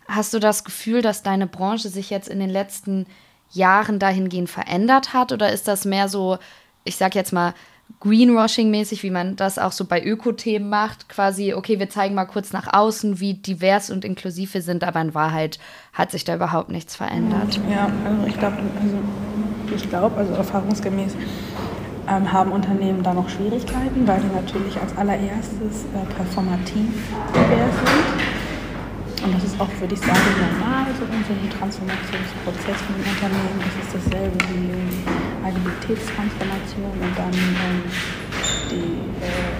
Hast 0.07 0.35
du 0.35 0.39
das 0.39 0.65
Gefühl, 0.65 1.03
dass 1.03 1.23
deine 1.23 1.47
Branche 1.47 1.89
sich 1.89 2.11
jetzt 2.11 2.29
in 2.29 2.41
den 2.41 2.51
letzten 2.51 3.07
Jahren 3.53 3.99
dahingehend 3.99 4.51
verändert 4.51 5.13
hat 5.13 5.33
oder 5.33 5.53
ist 5.53 5.67
das 5.67 5.85
mehr 5.85 6.09
so, 6.09 6.39
ich 6.85 6.97
sag 6.97 7.15
jetzt 7.15 7.33
mal, 7.33 7.55
Greenwashing-mäßig, 8.01 9.03
wie 9.03 9.11
man 9.11 9.37
das 9.37 9.59
auch 9.59 9.73
so 9.73 9.85
bei 9.85 10.03
Ökothemen 10.03 10.69
macht, 10.69 11.09
quasi, 11.09 11.55
okay, 11.55 11.79
wir 11.79 11.91
zeigen 11.91 12.15
mal 12.15 12.25
kurz 12.25 12.53
nach 12.53 12.73
außen, 12.73 13.21
wie 13.21 13.35
divers 13.35 13.91
und 13.91 14.05
inklusiv 14.05 14.55
wir 14.55 14.63
sind, 14.63 14.85
aber 14.85 15.01
in 15.01 15.15
Wahrheit 15.15 15.59
hat 15.93 16.11
sich 16.11 16.25
da 16.25 16.35
überhaupt 16.35 16.71
nichts 16.71 16.97
verändert. 16.97 17.61
Ja, 17.71 17.91
also 18.07 18.27
ich 18.27 18.39
glaube, 18.39 18.57
also 18.81 18.97
ich 19.75 19.95
also 19.95 20.35
erfahrungsgemäß 20.35 21.15
ähm, 22.09 22.33
haben 22.33 22.53
Unternehmen 22.53 23.03
da 23.03 23.15
noch 23.15 23.29
Schwierigkeiten, 23.29 24.07
weil 24.07 24.21
sie 24.21 24.29
natürlich 24.29 24.81
als 24.81 24.97
allererstes 24.97 25.85
äh, 25.95 26.15
performativ 26.15 26.89
divers 27.35 27.77
sind. 27.77 29.25
Und 29.25 29.35
das 29.35 29.45
ist 29.45 29.61
auch, 29.61 29.69
würde 29.79 29.95
ich 29.95 30.01
sagen, 30.01 30.19
normal, 30.59 30.87
so 30.99 31.05
in 31.05 31.25
so 31.25 31.33
einem 31.33 31.51
Transformationsprozess 31.51 32.81
von 32.81 32.97
Unternehmen. 32.97 33.61
Das 33.61 33.75
ist 33.85 33.95
dasselbe 33.95 34.39
wie 34.49 35.30
Agilitätstransformation 35.45 36.91
und 36.95 37.13
dann 37.17 37.33
ähm, 37.33 37.83
die, 38.71 39.01
äh, 39.25 39.51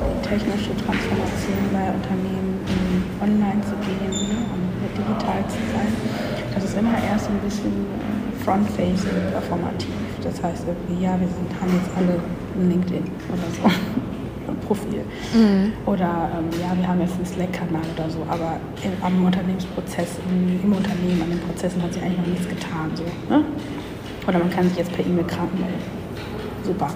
die, 0.00 0.28
technische 0.28 0.74
Transformation 0.76 1.60
bei 1.72 1.86
Unternehmen, 1.92 2.60
um 2.66 3.22
online 3.22 3.60
zu 3.62 3.76
gehen 3.84 4.10
ne, 4.10 4.38
und 4.52 4.66
digital 4.96 5.40
zu 5.48 5.60
sein. 5.72 5.92
Das 6.54 6.64
ist 6.64 6.76
immer 6.76 6.96
erst 6.98 7.28
ein 7.28 7.38
bisschen 7.40 7.72
äh, 7.72 8.44
front-facing, 8.44 9.32
performativ. 9.32 9.94
Das 10.22 10.42
heißt 10.42 10.64
irgendwie, 10.66 11.04
ja, 11.04 11.18
wir 11.20 11.28
sind, 11.28 11.48
haben 11.60 11.72
jetzt 11.72 11.90
alle 11.96 12.20
ein 12.58 12.70
LinkedIn 12.70 13.04
oder 13.28 13.48
so. 13.54 13.70
Profil. 14.66 15.04
Mhm. 15.34 15.72
Oder 15.86 16.30
ähm, 16.34 16.50
ja, 16.60 16.76
wir 16.76 16.86
haben 16.86 17.00
jetzt 17.00 17.14
einen 17.14 17.26
Slack-Kanal 17.26 17.82
oder 17.94 18.10
so, 18.10 18.26
aber 18.28 18.58
im, 18.82 18.92
am 19.02 19.24
Unternehmensprozess, 19.24 20.18
im, 20.28 20.60
im, 20.62 20.72
Unternehmen, 20.72 21.22
an 21.22 21.30
den 21.30 21.40
Prozessen 21.40 21.82
hat 21.82 21.92
sich 21.92 22.02
eigentlich 22.02 22.18
noch 22.18 22.26
nichts 22.26 22.48
getan. 22.48 22.90
So, 22.94 23.04
ne? 23.30 23.44
Oder 24.26 24.38
man 24.38 24.50
kann 24.50 24.68
sich 24.68 24.78
jetzt 24.78 24.92
per 24.92 25.04
E-Mail 25.04 25.24
krank 25.24 25.52
melden. 25.54 25.82
Super. 26.64 26.88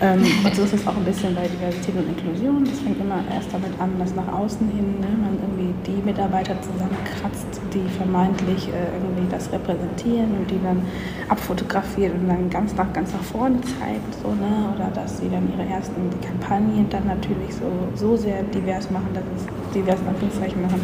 Ähm, 0.00 0.20
und 0.44 0.54
so 0.54 0.62
ist 0.62 0.74
es 0.74 0.86
auch 0.86 0.96
ein 0.96 1.04
bisschen 1.04 1.34
bei 1.34 1.46
Diversität 1.46 1.94
und 1.96 2.08
Inklusion. 2.08 2.64
Das 2.64 2.80
fängt 2.80 3.00
immer 3.00 3.22
erst 3.32 3.52
damit 3.52 3.70
an, 3.78 3.98
dass 3.98 4.14
nach 4.14 4.32
außen 4.32 4.68
hin 4.68 5.00
ne, 5.00 5.06
man 5.06 5.38
irgendwie 5.40 5.74
die 5.86 6.02
Mitarbeiter 6.02 6.56
zusammenkratzt, 6.60 7.60
die 7.72 7.88
vermeintlich 7.96 8.68
äh, 8.68 8.90
irgendwie 8.94 9.30
das 9.30 9.50
repräsentieren 9.52 10.34
und 10.38 10.50
die 10.50 10.60
dann 10.62 10.82
abfotografiert 11.28 12.14
und 12.14 12.28
dann 12.28 12.50
ganz 12.50 12.74
nach, 12.74 12.92
ganz 12.92 13.12
nach 13.12 13.22
vorne 13.22 13.60
zeigt. 13.60 14.14
So, 14.22 14.28
ne? 14.34 14.74
Oder 14.74 14.90
dass 14.94 15.18
sie 15.18 15.28
dann 15.30 15.48
ihre 15.52 15.68
ersten 15.68 16.10
Kampagnen 16.20 16.88
dann 16.90 17.06
natürlich 17.06 17.54
so, 17.54 17.70
so 17.94 18.16
sehr 18.16 18.42
divers 18.42 18.90
machen, 18.90 19.08
dass 19.14 19.24
es 19.36 19.46
divers 19.72 20.00
in 20.00 20.08
Anführungszeichen 20.08 20.62
machen 20.62 20.80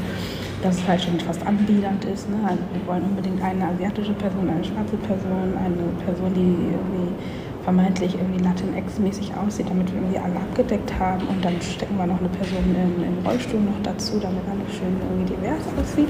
dass 0.62 0.76
es 0.76 0.88
halt 0.88 1.02
schon 1.02 1.18
fast 1.20 1.46
anbiedernd 1.46 2.04
ist. 2.04 2.28
Ne? 2.28 2.36
Also 2.44 2.62
wir 2.72 2.86
wollen 2.86 3.02
unbedingt 3.04 3.42
eine 3.42 3.66
asiatische 3.66 4.12
Person, 4.14 4.48
eine 4.50 4.64
schwarze 4.64 4.96
Person, 4.96 5.54
eine 5.56 5.82
Person, 6.04 6.34
die 6.34 6.74
irgendwie 6.74 7.14
vermeintlich 7.62 8.14
irgendwie 8.14 8.42
Latinx-mäßig 8.42 9.36
aussieht, 9.36 9.68
damit 9.68 9.92
wir 9.92 10.00
irgendwie 10.00 10.18
alle 10.18 10.36
abgedeckt 10.36 10.98
haben. 10.98 11.26
Und 11.28 11.44
dann 11.44 11.60
stecken 11.60 11.96
wir 11.98 12.06
noch 12.06 12.18
eine 12.18 12.30
Person 12.30 12.64
in, 12.64 13.04
im 13.04 13.26
Rollstuhl 13.26 13.60
noch 13.60 13.78
dazu, 13.82 14.18
damit 14.18 14.42
alles 14.48 14.72
schön 14.74 14.96
irgendwie 14.98 15.34
divers 15.34 15.62
aussieht. 15.78 16.08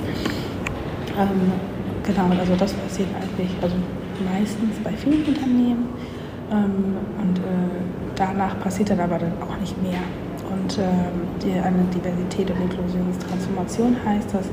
Ähm, 1.18 1.52
genau, 2.04 2.30
also 2.38 2.54
das 2.56 2.72
passiert 2.72 3.08
eigentlich 3.20 3.50
also 3.60 3.74
meistens 4.32 4.78
bei 4.84 4.92
vielen 4.92 5.24
Unternehmen. 5.24 5.88
Ähm, 6.50 6.96
und 7.20 7.38
äh, 7.38 7.42
danach 8.14 8.58
passiert 8.60 8.90
dann 8.90 9.00
aber 9.00 9.18
dann 9.18 9.32
auch 9.42 9.58
nicht 9.60 9.80
mehr. 9.82 10.00
Und 10.50 10.78
ähm, 10.78 11.28
die, 11.42 11.52
eine 11.52 11.84
Diversität 11.94 12.50
und 12.50 12.62
Inklusionstransformation 12.62 13.96
heißt, 14.04 14.32
dass 14.34 14.46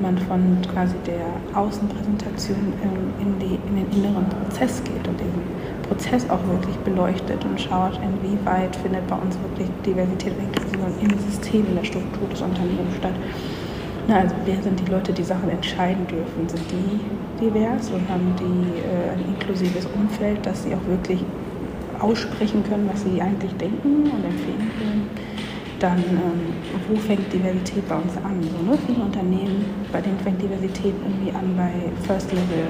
man 0.00 0.16
von 0.18 0.58
quasi 0.72 0.94
der 1.06 1.26
Außenpräsentation 1.58 2.72
in, 2.82 3.26
in, 3.26 3.38
die, 3.38 3.58
in 3.68 3.76
den 3.76 3.90
inneren 3.92 4.26
Prozess 4.28 4.82
geht 4.84 5.06
und 5.08 5.18
diesen 5.18 5.42
Prozess 5.88 6.28
auch 6.30 6.44
wirklich 6.46 6.76
beleuchtet 6.78 7.44
und 7.44 7.60
schaut, 7.60 7.98
inwieweit 8.02 8.76
findet 8.76 9.06
bei 9.08 9.16
uns 9.16 9.38
wirklich 9.40 9.68
Diversität 9.84 10.32
und 10.36 10.44
Inklusion 10.44 10.92
im 11.00 11.18
System, 11.30 11.66
in 11.66 11.76
der 11.76 11.84
Struktur 11.84 12.28
des 12.28 12.42
Unternehmens 12.42 12.96
statt. 12.96 13.14
Na, 14.06 14.20
also 14.20 14.34
wer 14.44 14.62
sind 14.62 14.80
die 14.80 14.90
Leute, 14.90 15.12
die 15.12 15.22
Sachen 15.22 15.50
entscheiden 15.50 16.06
dürfen? 16.06 16.48
Sind 16.48 16.64
die 16.70 17.44
divers 17.44 17.90
und 17.90 18.08
haben 18.08 18.34
die 18.38 18.80
äh, 18.80 19.12
ein 19.12 19.34
inklusives 19.34 19.86
Umfeld, 19.94 20.44
dass 20.46 20.62
sie 20.62 20.74
auch 20.74 20.86
wirklich 20.86 21.22
aussprechen 22.00 22.62
können, 22.64 22.88
was 22.90 23.02
sie 23.02 23.20
eigentlich 23.20 23.52
denken 23.54 24.04
und 24.04 24.24
empfehlen 24.24 24.70
können? 24.78 25.10
Dann, 25.78 25.98
ähm, 25.98 26.54
wo 26.88 26.96
fängt 26.96 27.32
Diversität 27.32 27.88
bei 27.88 27.94
uns 27.94 28.16
an? 28.16 28.42
So, 28.42 28.70
ne? 28.70 28.76
Viele 28.86 29.04
Unternehmen, 29.04 29.64
bei 29.92 30.00
denen 30.00 30.18
fängt 30.18 30.42
Diversität 30.42 30.94
irgendwie 31.04 31.32
an 31.32 31.56
bei 31.56 31.72
First 32.06 32.32
Level 32.32 32.66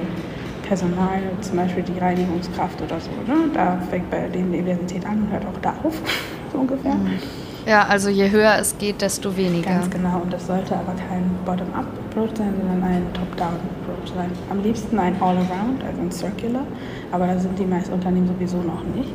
Personal, 0.67 1.19
zum 1.41 1.57
Beispiel 1.57 1.81
die 1.81 1.97
Reinigungskraft 1.97 2.79
oder 2.81 2.99
so. 2.99 3.09
Ne? 3.27 3.49
Da 3.53 3.79
fängt 3.89 4.11
bei 4.11 4.27
denen 4.27 4.51
Diversität 4.51 5.03
an 5.05 5.23
und 5.23 5.31
hört 5.31 5.43
auch 5.45 5.59
da 5.61 5.73
auf, 5.83 5.95
so 6.53 6.59
ungefähr. 6.59 6.93
Mhm. 6.93 7.17
Ja, 7.65 7.85
also 7.87 8.09
je 8.09 8.29
höher 8.31 8.55
es 8.59 8.77
geht, 8.77 9.01
desto 9.01 9.35
weniger. 9.35 9.69
Ganz 9.69 9.89
genau. 9.89 10.21
Und 10.21 10.31
das 10.31 10.47
sollte 10.47 10.75
aber 10.75 10.93
kein 10.93 11.29
Bottom-up-Approach 11.45 12.29
sein, 12.35 12.53
sondern 12.57 12.83
ein 12.83 13.03
Top-down-Approach 13.13 14.13
sein. 14.15 14.31
Am 14.49 14.63
liebsten 14.63 14.97
ein 14.97 15.15
All-around, 15.21 15.83
also 15.83 16.01
ein 16.01 16.11
Circular. 16.11 16.63
Aber 17.11 17.27
da 17.27 17.37
sind 17.37 17.57
die 17.59 17.65
meisten 17.65 17.93
Unternehmen 17.93 18.27
sowieso 18.27 18.57
noch 18.57 18.83
nicht. 18.95 19.09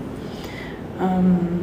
Ähm, 1.00 1.60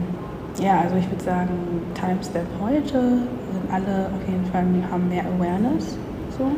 ja, 0.60 0.82
also 0.82 0.96
ich 0.98 1.10
würde 1.10 1.24
sagen, 1.24 1.50
Timestep 1.94 2.46
heute 2.62 3.00
sind 3.00 3.72
alle 3.72 4.08
auf 4.08 4.28
jeden 4.28 4.46
Fall, 4.46 4.66
haben 4.92 5.10
mehr 5.10 5.24
Awareness. 5.38 5.98
So 6.38 6.52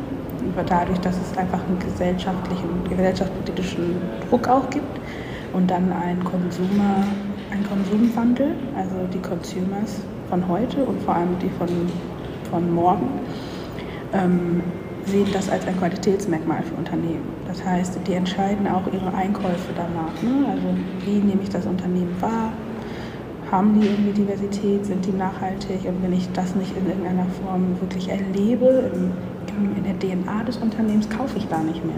dadurch, 0.66 0.98
dass 1.00 1.16
es 1.16 1.36
einfach 1.36 1.60
einen 1.66 1.78
gesellschaftlichen, 1.78 2.68
gesellschaftspolitischen 2.88 3.96
Druck 4.28 4.48
auch 4.48 4.68
gibt 4.70 5.00
und 5.52 5.70
dann 5.70 5.92
ein 5.92 6.22
Konsumer, 6.24 7.04
ein 7.50 7.64
Konsumwandel, 7.68 8.54
also 8.76 8.94
die 9.12 9.18
Consumers 9.18 10.00
von 10.28 10.46
heute 10.48 10.84
und 10.84 11.00
vor 11.02 11.14
allem 11.14 11.38
die 11.40 11.50
von, 11.50 11.68
von 12.50 12.74
morgen, 12.74 13.08
ähm, 14.12 14.62
sehen 15.06 15.28
das 15.32 15.50
als 15.50 15.66
ein 15.66 15.76
Qualitätsmerkmal 15.78 16.62
für 16.62 16.74
Unternehmen. 16.74 17.24
Das 17.46 17.64
heißt, 17.64 17.98
die 18.06 18.14
entscheiden 18.14 18.66
auch 18.66 18.86
ihre 18.92 19.12
Einkäufe 19.14 19.72
danach. 19.76 20.22
Ne? 20.22 20.48
Also 20.50 20.68
wie 21.04 21.18
nehme 21.18 21.42
ich 21.42 21.50
das 21.50 21.66
Unternehmen 21.66 22.16
wahr? 22.20 22.52
Haben 23.54 23.80
die 23.80 23.86
irgendwie 23.86 24.12
Diversität? 24.12 24.84
Sind 24.84 25.06
die 25.06 25.12
nachhaltig? 25.12 25.84
Und 25.84 26.02
wenn 26.02 26.12
ich 26.12 26.28
das 26.32 26.56
nicht 26.56 26.76
in 26.76 26.86
irgendeiner 26.86 27.26
Form 27.40 27.80
wirklich 27.80 28.08
erlebe, 28.08 28.90
im 28.92 29.12
in 29.56 29.84
der 29.84 29.96
DNA 29.98 30.44
des 30.44 30.56
Unternehmens 30.56 31.08
kaufe 31.08 31.38
ich 31.38 31.46
da 31.46 31.58
nicht 31.58 31.84
mehr. 31.84 31.96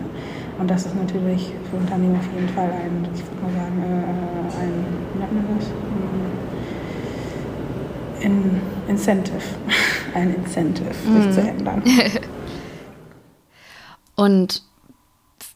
Und 0.59 0.71
das 0.71 0.87
ist 0.87 0.95
natürlich 0.95 1.53
für 1.71 1.77
Unternehmen 1.77 2.17
auf 2.17 2.27
jeden 2.35 2.49
Fall 2.51 2.71
ein, 2.71 3.09
ich 3.15 3.23
würde 3.25 3.43
mal 3.43 3.53
sagen, 3.55 3.83
äh, 3.83 3.87
ein, 4.61 4.85
wie 5.13 5.19
nennt 5.19 5.33
man 5.33 5.45
das? 5.59 5.67
In 8.21 8.61
Incentive. 8.89 9.43
ein 10.15 10.35
Incentive, 10.35 10.95
sich 10.95 11.27
mm. 11.27 11.33
zu 11.33 11.41
ändern. 11.41 11.83
Und 14.17 14.63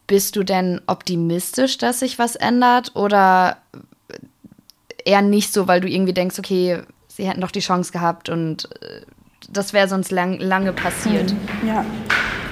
bist 0.07 0.37
du 0.37 0.43
denn 0.43 0.81
optimistisch, 0.87 1.79
dass 1.79 2.01
sich 2.01 2.19
was 2.19 2.37
ändert 2.37 2.95
oder 2.97 3.57
eher 5.05 5.23
nicht 5.23 5.53
so, 5.53 5.69
weil 5.69 5.81
du 5.81 5.89
irgendwie 5.89 6.13
denkst, 6.13 6.39
okay, 6.39 6.81
sie 7.09 7.29
hätten 7.29 7.41
doch 7.41 7.51
die 7.51 7.61
Chance 7.61 7.93
gehabt 7.93 8.29
und 8.29 8.69
äh, 8.83 9.03
das 9.53 9.73
wäre 9.73 9.89
sonst 9.89 10.11
lang, 10.11 10.39
lange 10.39 10.73
passiert. 10.73 11.33
Mhm. 11.33 11.69
Ja, 11.69 11.85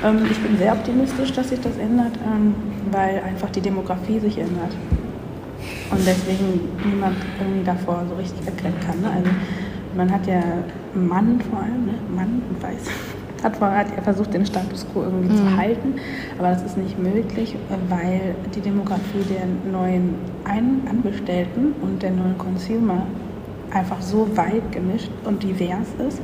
ähm, 0.04 0.26
ich 0.30 0.38
bin 0.38 0.58
sehr 0.58 0.72
optimistisch, 0.72 1.32
dass 1.32 1.50
sich 1.50 1.60
das 1.60 1.76
ändert, 1.76 2.12
ähm, 2.24 2.54
weil 2.90 3.20
einfach 3.22 3.50
die 3.50 3.60
Demografie 3.60 4.18
sich 4.20 4.38
ändert. 4.38 4.72
Und 5.90 6.06
deswegen 6.06 6.68
niemand 6.84 7.16
irgendwie 7.40 7.64
davor 7.64 8.04
so 8.08 8.14
richtig 8.14 8.46
erkennen 8.46 8.76
kann. 8.86 9.00
Ne? 9.00 9.10
Also 9.10 9.30
man 9.96 10.12
hat 10.12 10.26
ja 10.26 10.42
Mann 10.94 11.40
vor 11.50 11.60
allem, 11.60 11.86
ne? 11.86 11.94
Mann 12.14 12.42
und 12.48 12.62
Weiß, 12.62 12.84
hat, 13.42 13.60
hat 13.60 13.86
er 13.96 14.02
versucht, 14.02 14.34
den 14.34 14.44
Status 14.46 14.86
quo 14.92 15.02
irgendwie 15.02 15.32
mhm. 15.32 15.36
zu 15.36 15.56
halten, 15.56 15.94
aber 16.38 16.48
das 16.50 16.62
ist 16.62 16.76
nicht 16.76 16.98
möglich, 16.98 17.56
weil 17.88 18.34
die 18.54 18.60
Demografie 18.60 19.24
der 19.28 19.46
neuen 19.70 20.14
Ein 20.44 20.82
Angestellten 20.88 21.74
und 21.82 22.02
der 22.02 22.10
neuen 22.10 22.36
Consumer 22.38 23.02
einfach 23.70 24.00
so 24.00 24.28
weit 24.36 24.72
gemischt 24.72 25.10
und 25.24 25.42
divers 25.42 25.88
ist, 26.06 26.20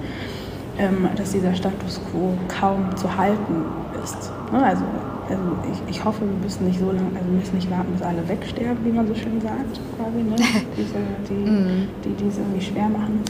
ähm, 0.78 1.08
dass 1.16 1.32
dieser 1.32 1.54
Status 1.54 2.00
quo 2.10 2.34
kaum 2.48 2.96
zu 2.96 3.16
halten 3.16 3.64
ist. 4.02 4.32
Ne, 4.52 4.64
also, 4.64 4.84
also 5.28 5.42
ich, 5.72 5.96
ich 5.96 6.04
hoffe, 6.04 6.22
wir 6.22 6.42
müssen 6.42 6.66
nicht 6.66 6.78
so 6.78 6.86
lange, 6.86 7.08
also 7.14 7.26
wir 7.26 7.38
müssen 7.38 7.54
nicht 7.54 7.70
warten, 7.70 7.92
bis 7.92 8.02
alle 8.02 8.26
wegsterben, 8.28 8.84
wie 8.84 8.92
man 8.92 9.06
so 9.06 9.14
schön 9.14 9.40
sagt, 9.40 9.80
quasi, 9.96 10.22
ne? 10.22 10.36
Diese, 10.76 10.94
die, 11.28 11.50
mm. 11.50 11.88
die, 12.04 12.14
die 12.22 12.28
es 12.28 12.38
irgendwie 12.38 12.60
schwer 12.60 12.88
machen, 12.88 13.20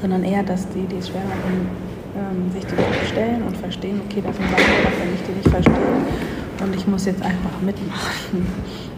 sondern 0.00 0.24
eher, 0.24 0.42
dass 0.42 0.68
die, 0.70 0.82
die 0.86 0.96
es 0.96 1.08
schwer 1.08 1.22
machen, 1.22 1.68
ähm, 2.16 2.50
sich 2.52 2.64
die 2.64 2.74
Frage 2.74 3.06
stellen 3.06 3.42
und 3.42 3.56
verstehen, 3.56 4.00
okay, 4.06 4.22
das 4.24 4.36
sind 4.36 4.48
Sachen, 4.50 4.84
davon 4.84 5.08
ich 5.14 5.22
die 5.26 5.32
nicht 5.32 5.48
verstehe 5.48 6.62
und 6.62 6.76
ich 6.76 6.86
muss 6.86 7.06
jetzt 7.06 7.22
einfach 7.22 7.60
mitmachen. 7.60 8.46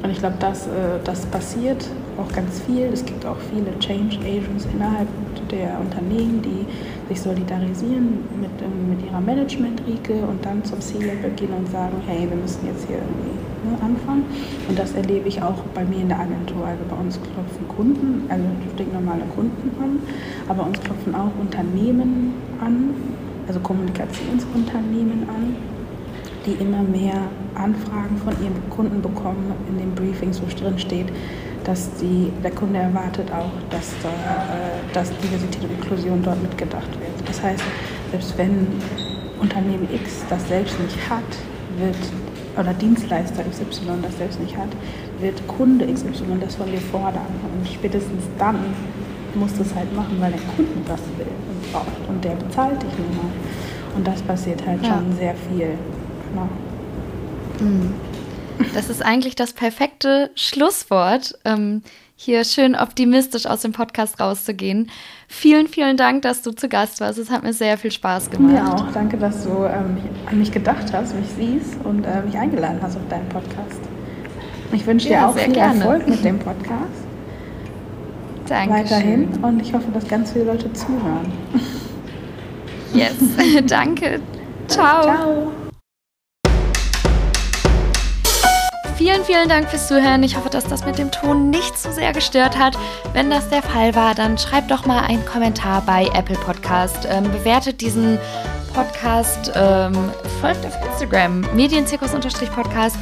Und 0.03 0.11
ich 0.11 0.19
glaube, 0.19 0.37
das, 0.39 0.67
äh, 0.67 1.01
das 1.03 1.25
passiert 1.27 1.89
auch 2.19 2.31
ganz 2.31 2.61
viel. 2.61 2.87
Es 2.93 3.05
gibt 3.05 3.25
auch 3.25 3.39
viele 3.51 3.79
Change 3.79 4.19
Agents 4.19 4.67
innerhalb 4.73 5.09
der 5.51 5.79
Unternehmen, 5.81 6.43
die 6.43 6.67
sich 7.09 7.23
solidarisieren 7.23 8.19
mit, 8.41 8.51
ähm, 8.61 8.91
mit 8.91 9.07
ihrer 9.07 9.21
Management-Riege 9.21 10.15
und 10.27 10.45
dann 10.45 10.62
zum 10.65 10.81
C-Level 10.81 11.31
gehen 11.37 11.53
und 11.57 11.71
sagen, 11.71 11.97
hey, 12.07 12.29
wir 12.29 12.37
müssen 12.37 12.67
jetzt 12.67 12.87
hier 12.87 12.97
irgendwie 12.97 13.54
ne, 13.65 13.77
anfangen. 13.83 14.25
Und 14.69 14.79
das 14.79 14.93
erlebe 14.93 15.29
ich 15.29 15.43
auch 15.43 15.62
bei 15.75 15.85
mir 15.85 15.99
in 15.99 16.09
der 16.09 16.21
Agentur. 16.21 16.67
Also 16.67 16.85
bei 16.89 16.97
uns 16.97 17.19
klopfen 17.21 17.69
Kunden, 17.69 18.25
also 18.29 18.45
stinknormale 18.75 19.25
Kunden 19.35 19.71
an, 19.81 19.99
aber 20.49 20.67
uns 20.67 20.81
klopfen 20.81 21.15
auch 21.15 21.33
Unternehmen 21.41 22.35
an, 22.61 22.95
also 23.47 23.61
Kommunikationsunternehmen 23.61 25.29
an, 25.29 25.57
die 26.47 26.53
immer 26.53 26.83
mehr 26.83 27.29
Anfragen 27.55 28.17
von 28.19 28.35
ihren 28.43 28.69
Kunden 28.71 29.01
bekommen 29.01 29.53
in 29.69 29.79
den 29.79 29.95
Briefings, 29.95 30.41
wo 30.43 30.47
drin 30.47 30.79
steht, 30.79 31.07
dass 31.65 31.91
die, 31.95 32.31
der 32.43 32.51
Kunde 32.51 32.79
erwartet 32.79 33.31
auch, 33.33 33.51
dass, 33.71 33.93
da, 34.03 34.09
äh, 34.09 34.93
dass 34.93 35.11
Diversität 35.19 35.65
und 35.65 35.73
Inklusion 35.73 36.23
dort 36.23 36.41
mitgedacht 36.43 36.91
wird. 37.01 37.29
Das 37.29 37.43
heißt, 37.43 37.62
selbst 38.11 38.37
wenn 38.37 38.67
Unternehmen 39.41 39.89
X 39.93 40.25
das 40.29 40.47
selbst 40.49 40.79
nicht 40.81 40.99
hat, 41.09 41.23
wird 41.79 41.97
oder 42.59 42.73
Dienstleister 42.75 43.43
XY 43.45 44.03
das 44.03 44.17
selbst 44.17 44.41
nicht 44.41 44.57
hat, 44.57 44.69
wird 45.21 45.47
Kunde 45.47 45.87
XY 45.87 46.39
das 46.41 46.57
von 46.57 46.71
dir 46.71 46.81
fordern. 46.81 47.27
Und 47.43 47.69
spätestens 47.69 48.25
dann 48.39 48.59
musst 49.35 49.59
du 49.59 49.63
es 49.63 49.75
halt 49.75 49.95
machen, 49.95 50.17
weil 50.21 50.33
der 50.33 50.41
Kunde 50.57 50.73
das 50.87 51.01
will 51.17 51.27
und 51.27 51.73
braucht. 51.73 52.09
Und 52.09 52.25
der 52.25 52.33
bezahlt 52.33 52.83
dich 52.83 52.93
nun 52.99 53.17
mal. 53.17 53.33
Und 53.97 54.07
das 54.07 54.23
passiert 54.23 54.65
halt 54.67 54.85
ja. 54.85 54.95
schon 54.95 55.17
sehr 55.17 55.35
viel. 55.35 55.71
Genau. 56.31 56.49
Mhm. 57.61 57.95
Das 58.75 58.89
ist 58.89 59.05
eigentlich 59.05 59.35
das 59.35 59.53
perfekte 59.53 60.31
Schlusswort, 60.37 61.39
ähm, 61.45 61.83
hier 62.17 62.45
schön 62.45 62.75
optimistisch 62.75 63.47
aus 63.47 63.62
dem 63.62 63.73
Podcast 63.73 64.21
rauszugehen. 64.21 64.91
Vielen, 65.29 65.67
vielen 65.67 65.97
Dank, 65.97 66.23
dass 66.23 66.43
du 66.43 66.53
zu 66.53 66.69
Gast 66.69 67.01
warst. 67.01 67.19
Es 67.19 67.31
hat 67.31 67.43
mir 67.43 67.53
sehr 67.53 67.77
viel 67.77 67.91
Spaß 67.91 68.31
gemacht. 68.31 68.53
Mir 68.53 68.73
auch. 68.73 68.93
Danke, 68.93 69.17
dass 69.17 69.45
du 69.45 69.65
ähm, 69.65 69.99
an 70.27 70.39
mich 70.39 70.53
gedacht 70.53 70.93
hast, 70.93 71.15
mich 71.15 71.29
siehst 71.37 71.77
und 71.85 72.05
äh, 72.05 72.23
mich 72.23 72.37
eingeladen 72.37 72.79
hast 72.81 72.97
auf 72.97 73.09
deinen 73.09 73.29
Podcast. 73.29 73.81
Ich 74.73 74.87
wünsche 74.87 75.09
dir 75.09 75.15
ja, 75.15 75.29
auch 75.29 75.37
viel 75.37 75.53
gerne. 75.53 75.81
Erfolg 75.81 76.09
mit 76.09 76.25
dem 76.25 76.39
Podcast. 76.39 77.05
Danke. 78.47 78.75
Weiterhin 78.75 79.29
und 79.43 79.61
ich 79.61 79.73
hoffe, 79.73 79.91
dass 79.93 80.07
ganz 80.07 80.33
viele 80.33 80.45
Leute 80.45 80.73
zuhören. 80.73 81.33
Yes, 82.93 83.15
danke. 83.67 84.21
Ciao. 84.69 85.03
Ciao. 85.03 85.64
Vielen, 88.97 89.24
vielen 89.24 89.49
Dank 89.49 89.68
fürs 89.68 89.88
Zuhören. 89.88 90.22
Ich 90.22 90.36
hoffe, 90.36 90.51
dass 90.51 90.66
das 90.66 90.86
mit 90.86 90.99
dem 90.99 91.11
Ton 91.11 91.51
nicht 91.51 91.76
zu 91.76 91.92
sehr 91.92 92.12
gestört 92.12 92.57
hat. 92.57 92.78
Wenn 93.12 93.28
das 93.28 93.49
der 93.49 93.61
Fall 93.61 93.92
war, 93.97 94.14
dann 94.14 94.38
schreibt 94.38 94.70
doch 94.70 94.86
mal 94.86 95.01
einen 95.01 95.26
Kommentar 95.26 95.82
bei 95.82 96.07
Apple 96.14 96.36
Podcast. 96.36 97.09
Ähm, 97.11 97.24
bewertet 97.24 97.80
diesen 97.80 98.20
Podcast, 98.75 99.53
ähm, 99.55 99.95
folgt 100.41 100.66
auf 100.66 100.75
Instagram, 100.87 101.43
Medienzirkus-Podcast 101.55 102.97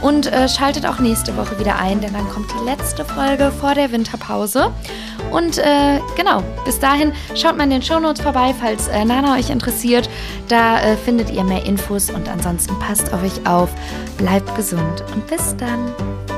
und 0.00 0.26
äh, 0.26 0.48
schaltet 0.48 0.86
auch 0.86 0.98
nächste 0.98 1.36
Woche 1.36 1.58
wieder 1.58 1.78
ein, 1.78 2.00
denn 2.00 2.12
dann 2.12 2.28
kommt 2.28 2.50
die 2.52 2.64
letzte 2.64 3.04
Folge 3.04 3.52
vor 3.60 3.74
der 3.74 3.92
Winterpause. 3.92 4.72
Und 5.30 5.58
äh, 5.58 6.00
genau, 6.16 6.42
bis 6.64 6.80
dahin 6.80 7.12
schaut 7.34 7.56
mal 7.56 7.64
in 7.64 7.70
den 7.70 7.82
Shownotes 7.82 8.22
vorbei, 8.22 8.54
falls 8.58 8.88
äh, 8.88 9.04
Nana 9.04 9.36
euch 9.36 9.50
interessiert. 9.50 10.08
Da 10.48 10.80
äh, 10.80 10.96
findet 10.96 11.30
ihr 11.30 11.44
mehr 11.44 11.64
Infos 11.66 12.10
und 12.10 12.28
ansonsten 12.28 12.78
passt 12.78 13.12
auf 13.12 13.22
euch 13.22 13.46
auf, 13.46 13.70
bleibt 14.16 14.54
gesund 14.56 15.04
und 15.14 15.26
bis 15.26 15.54
dann. 15.56 16.37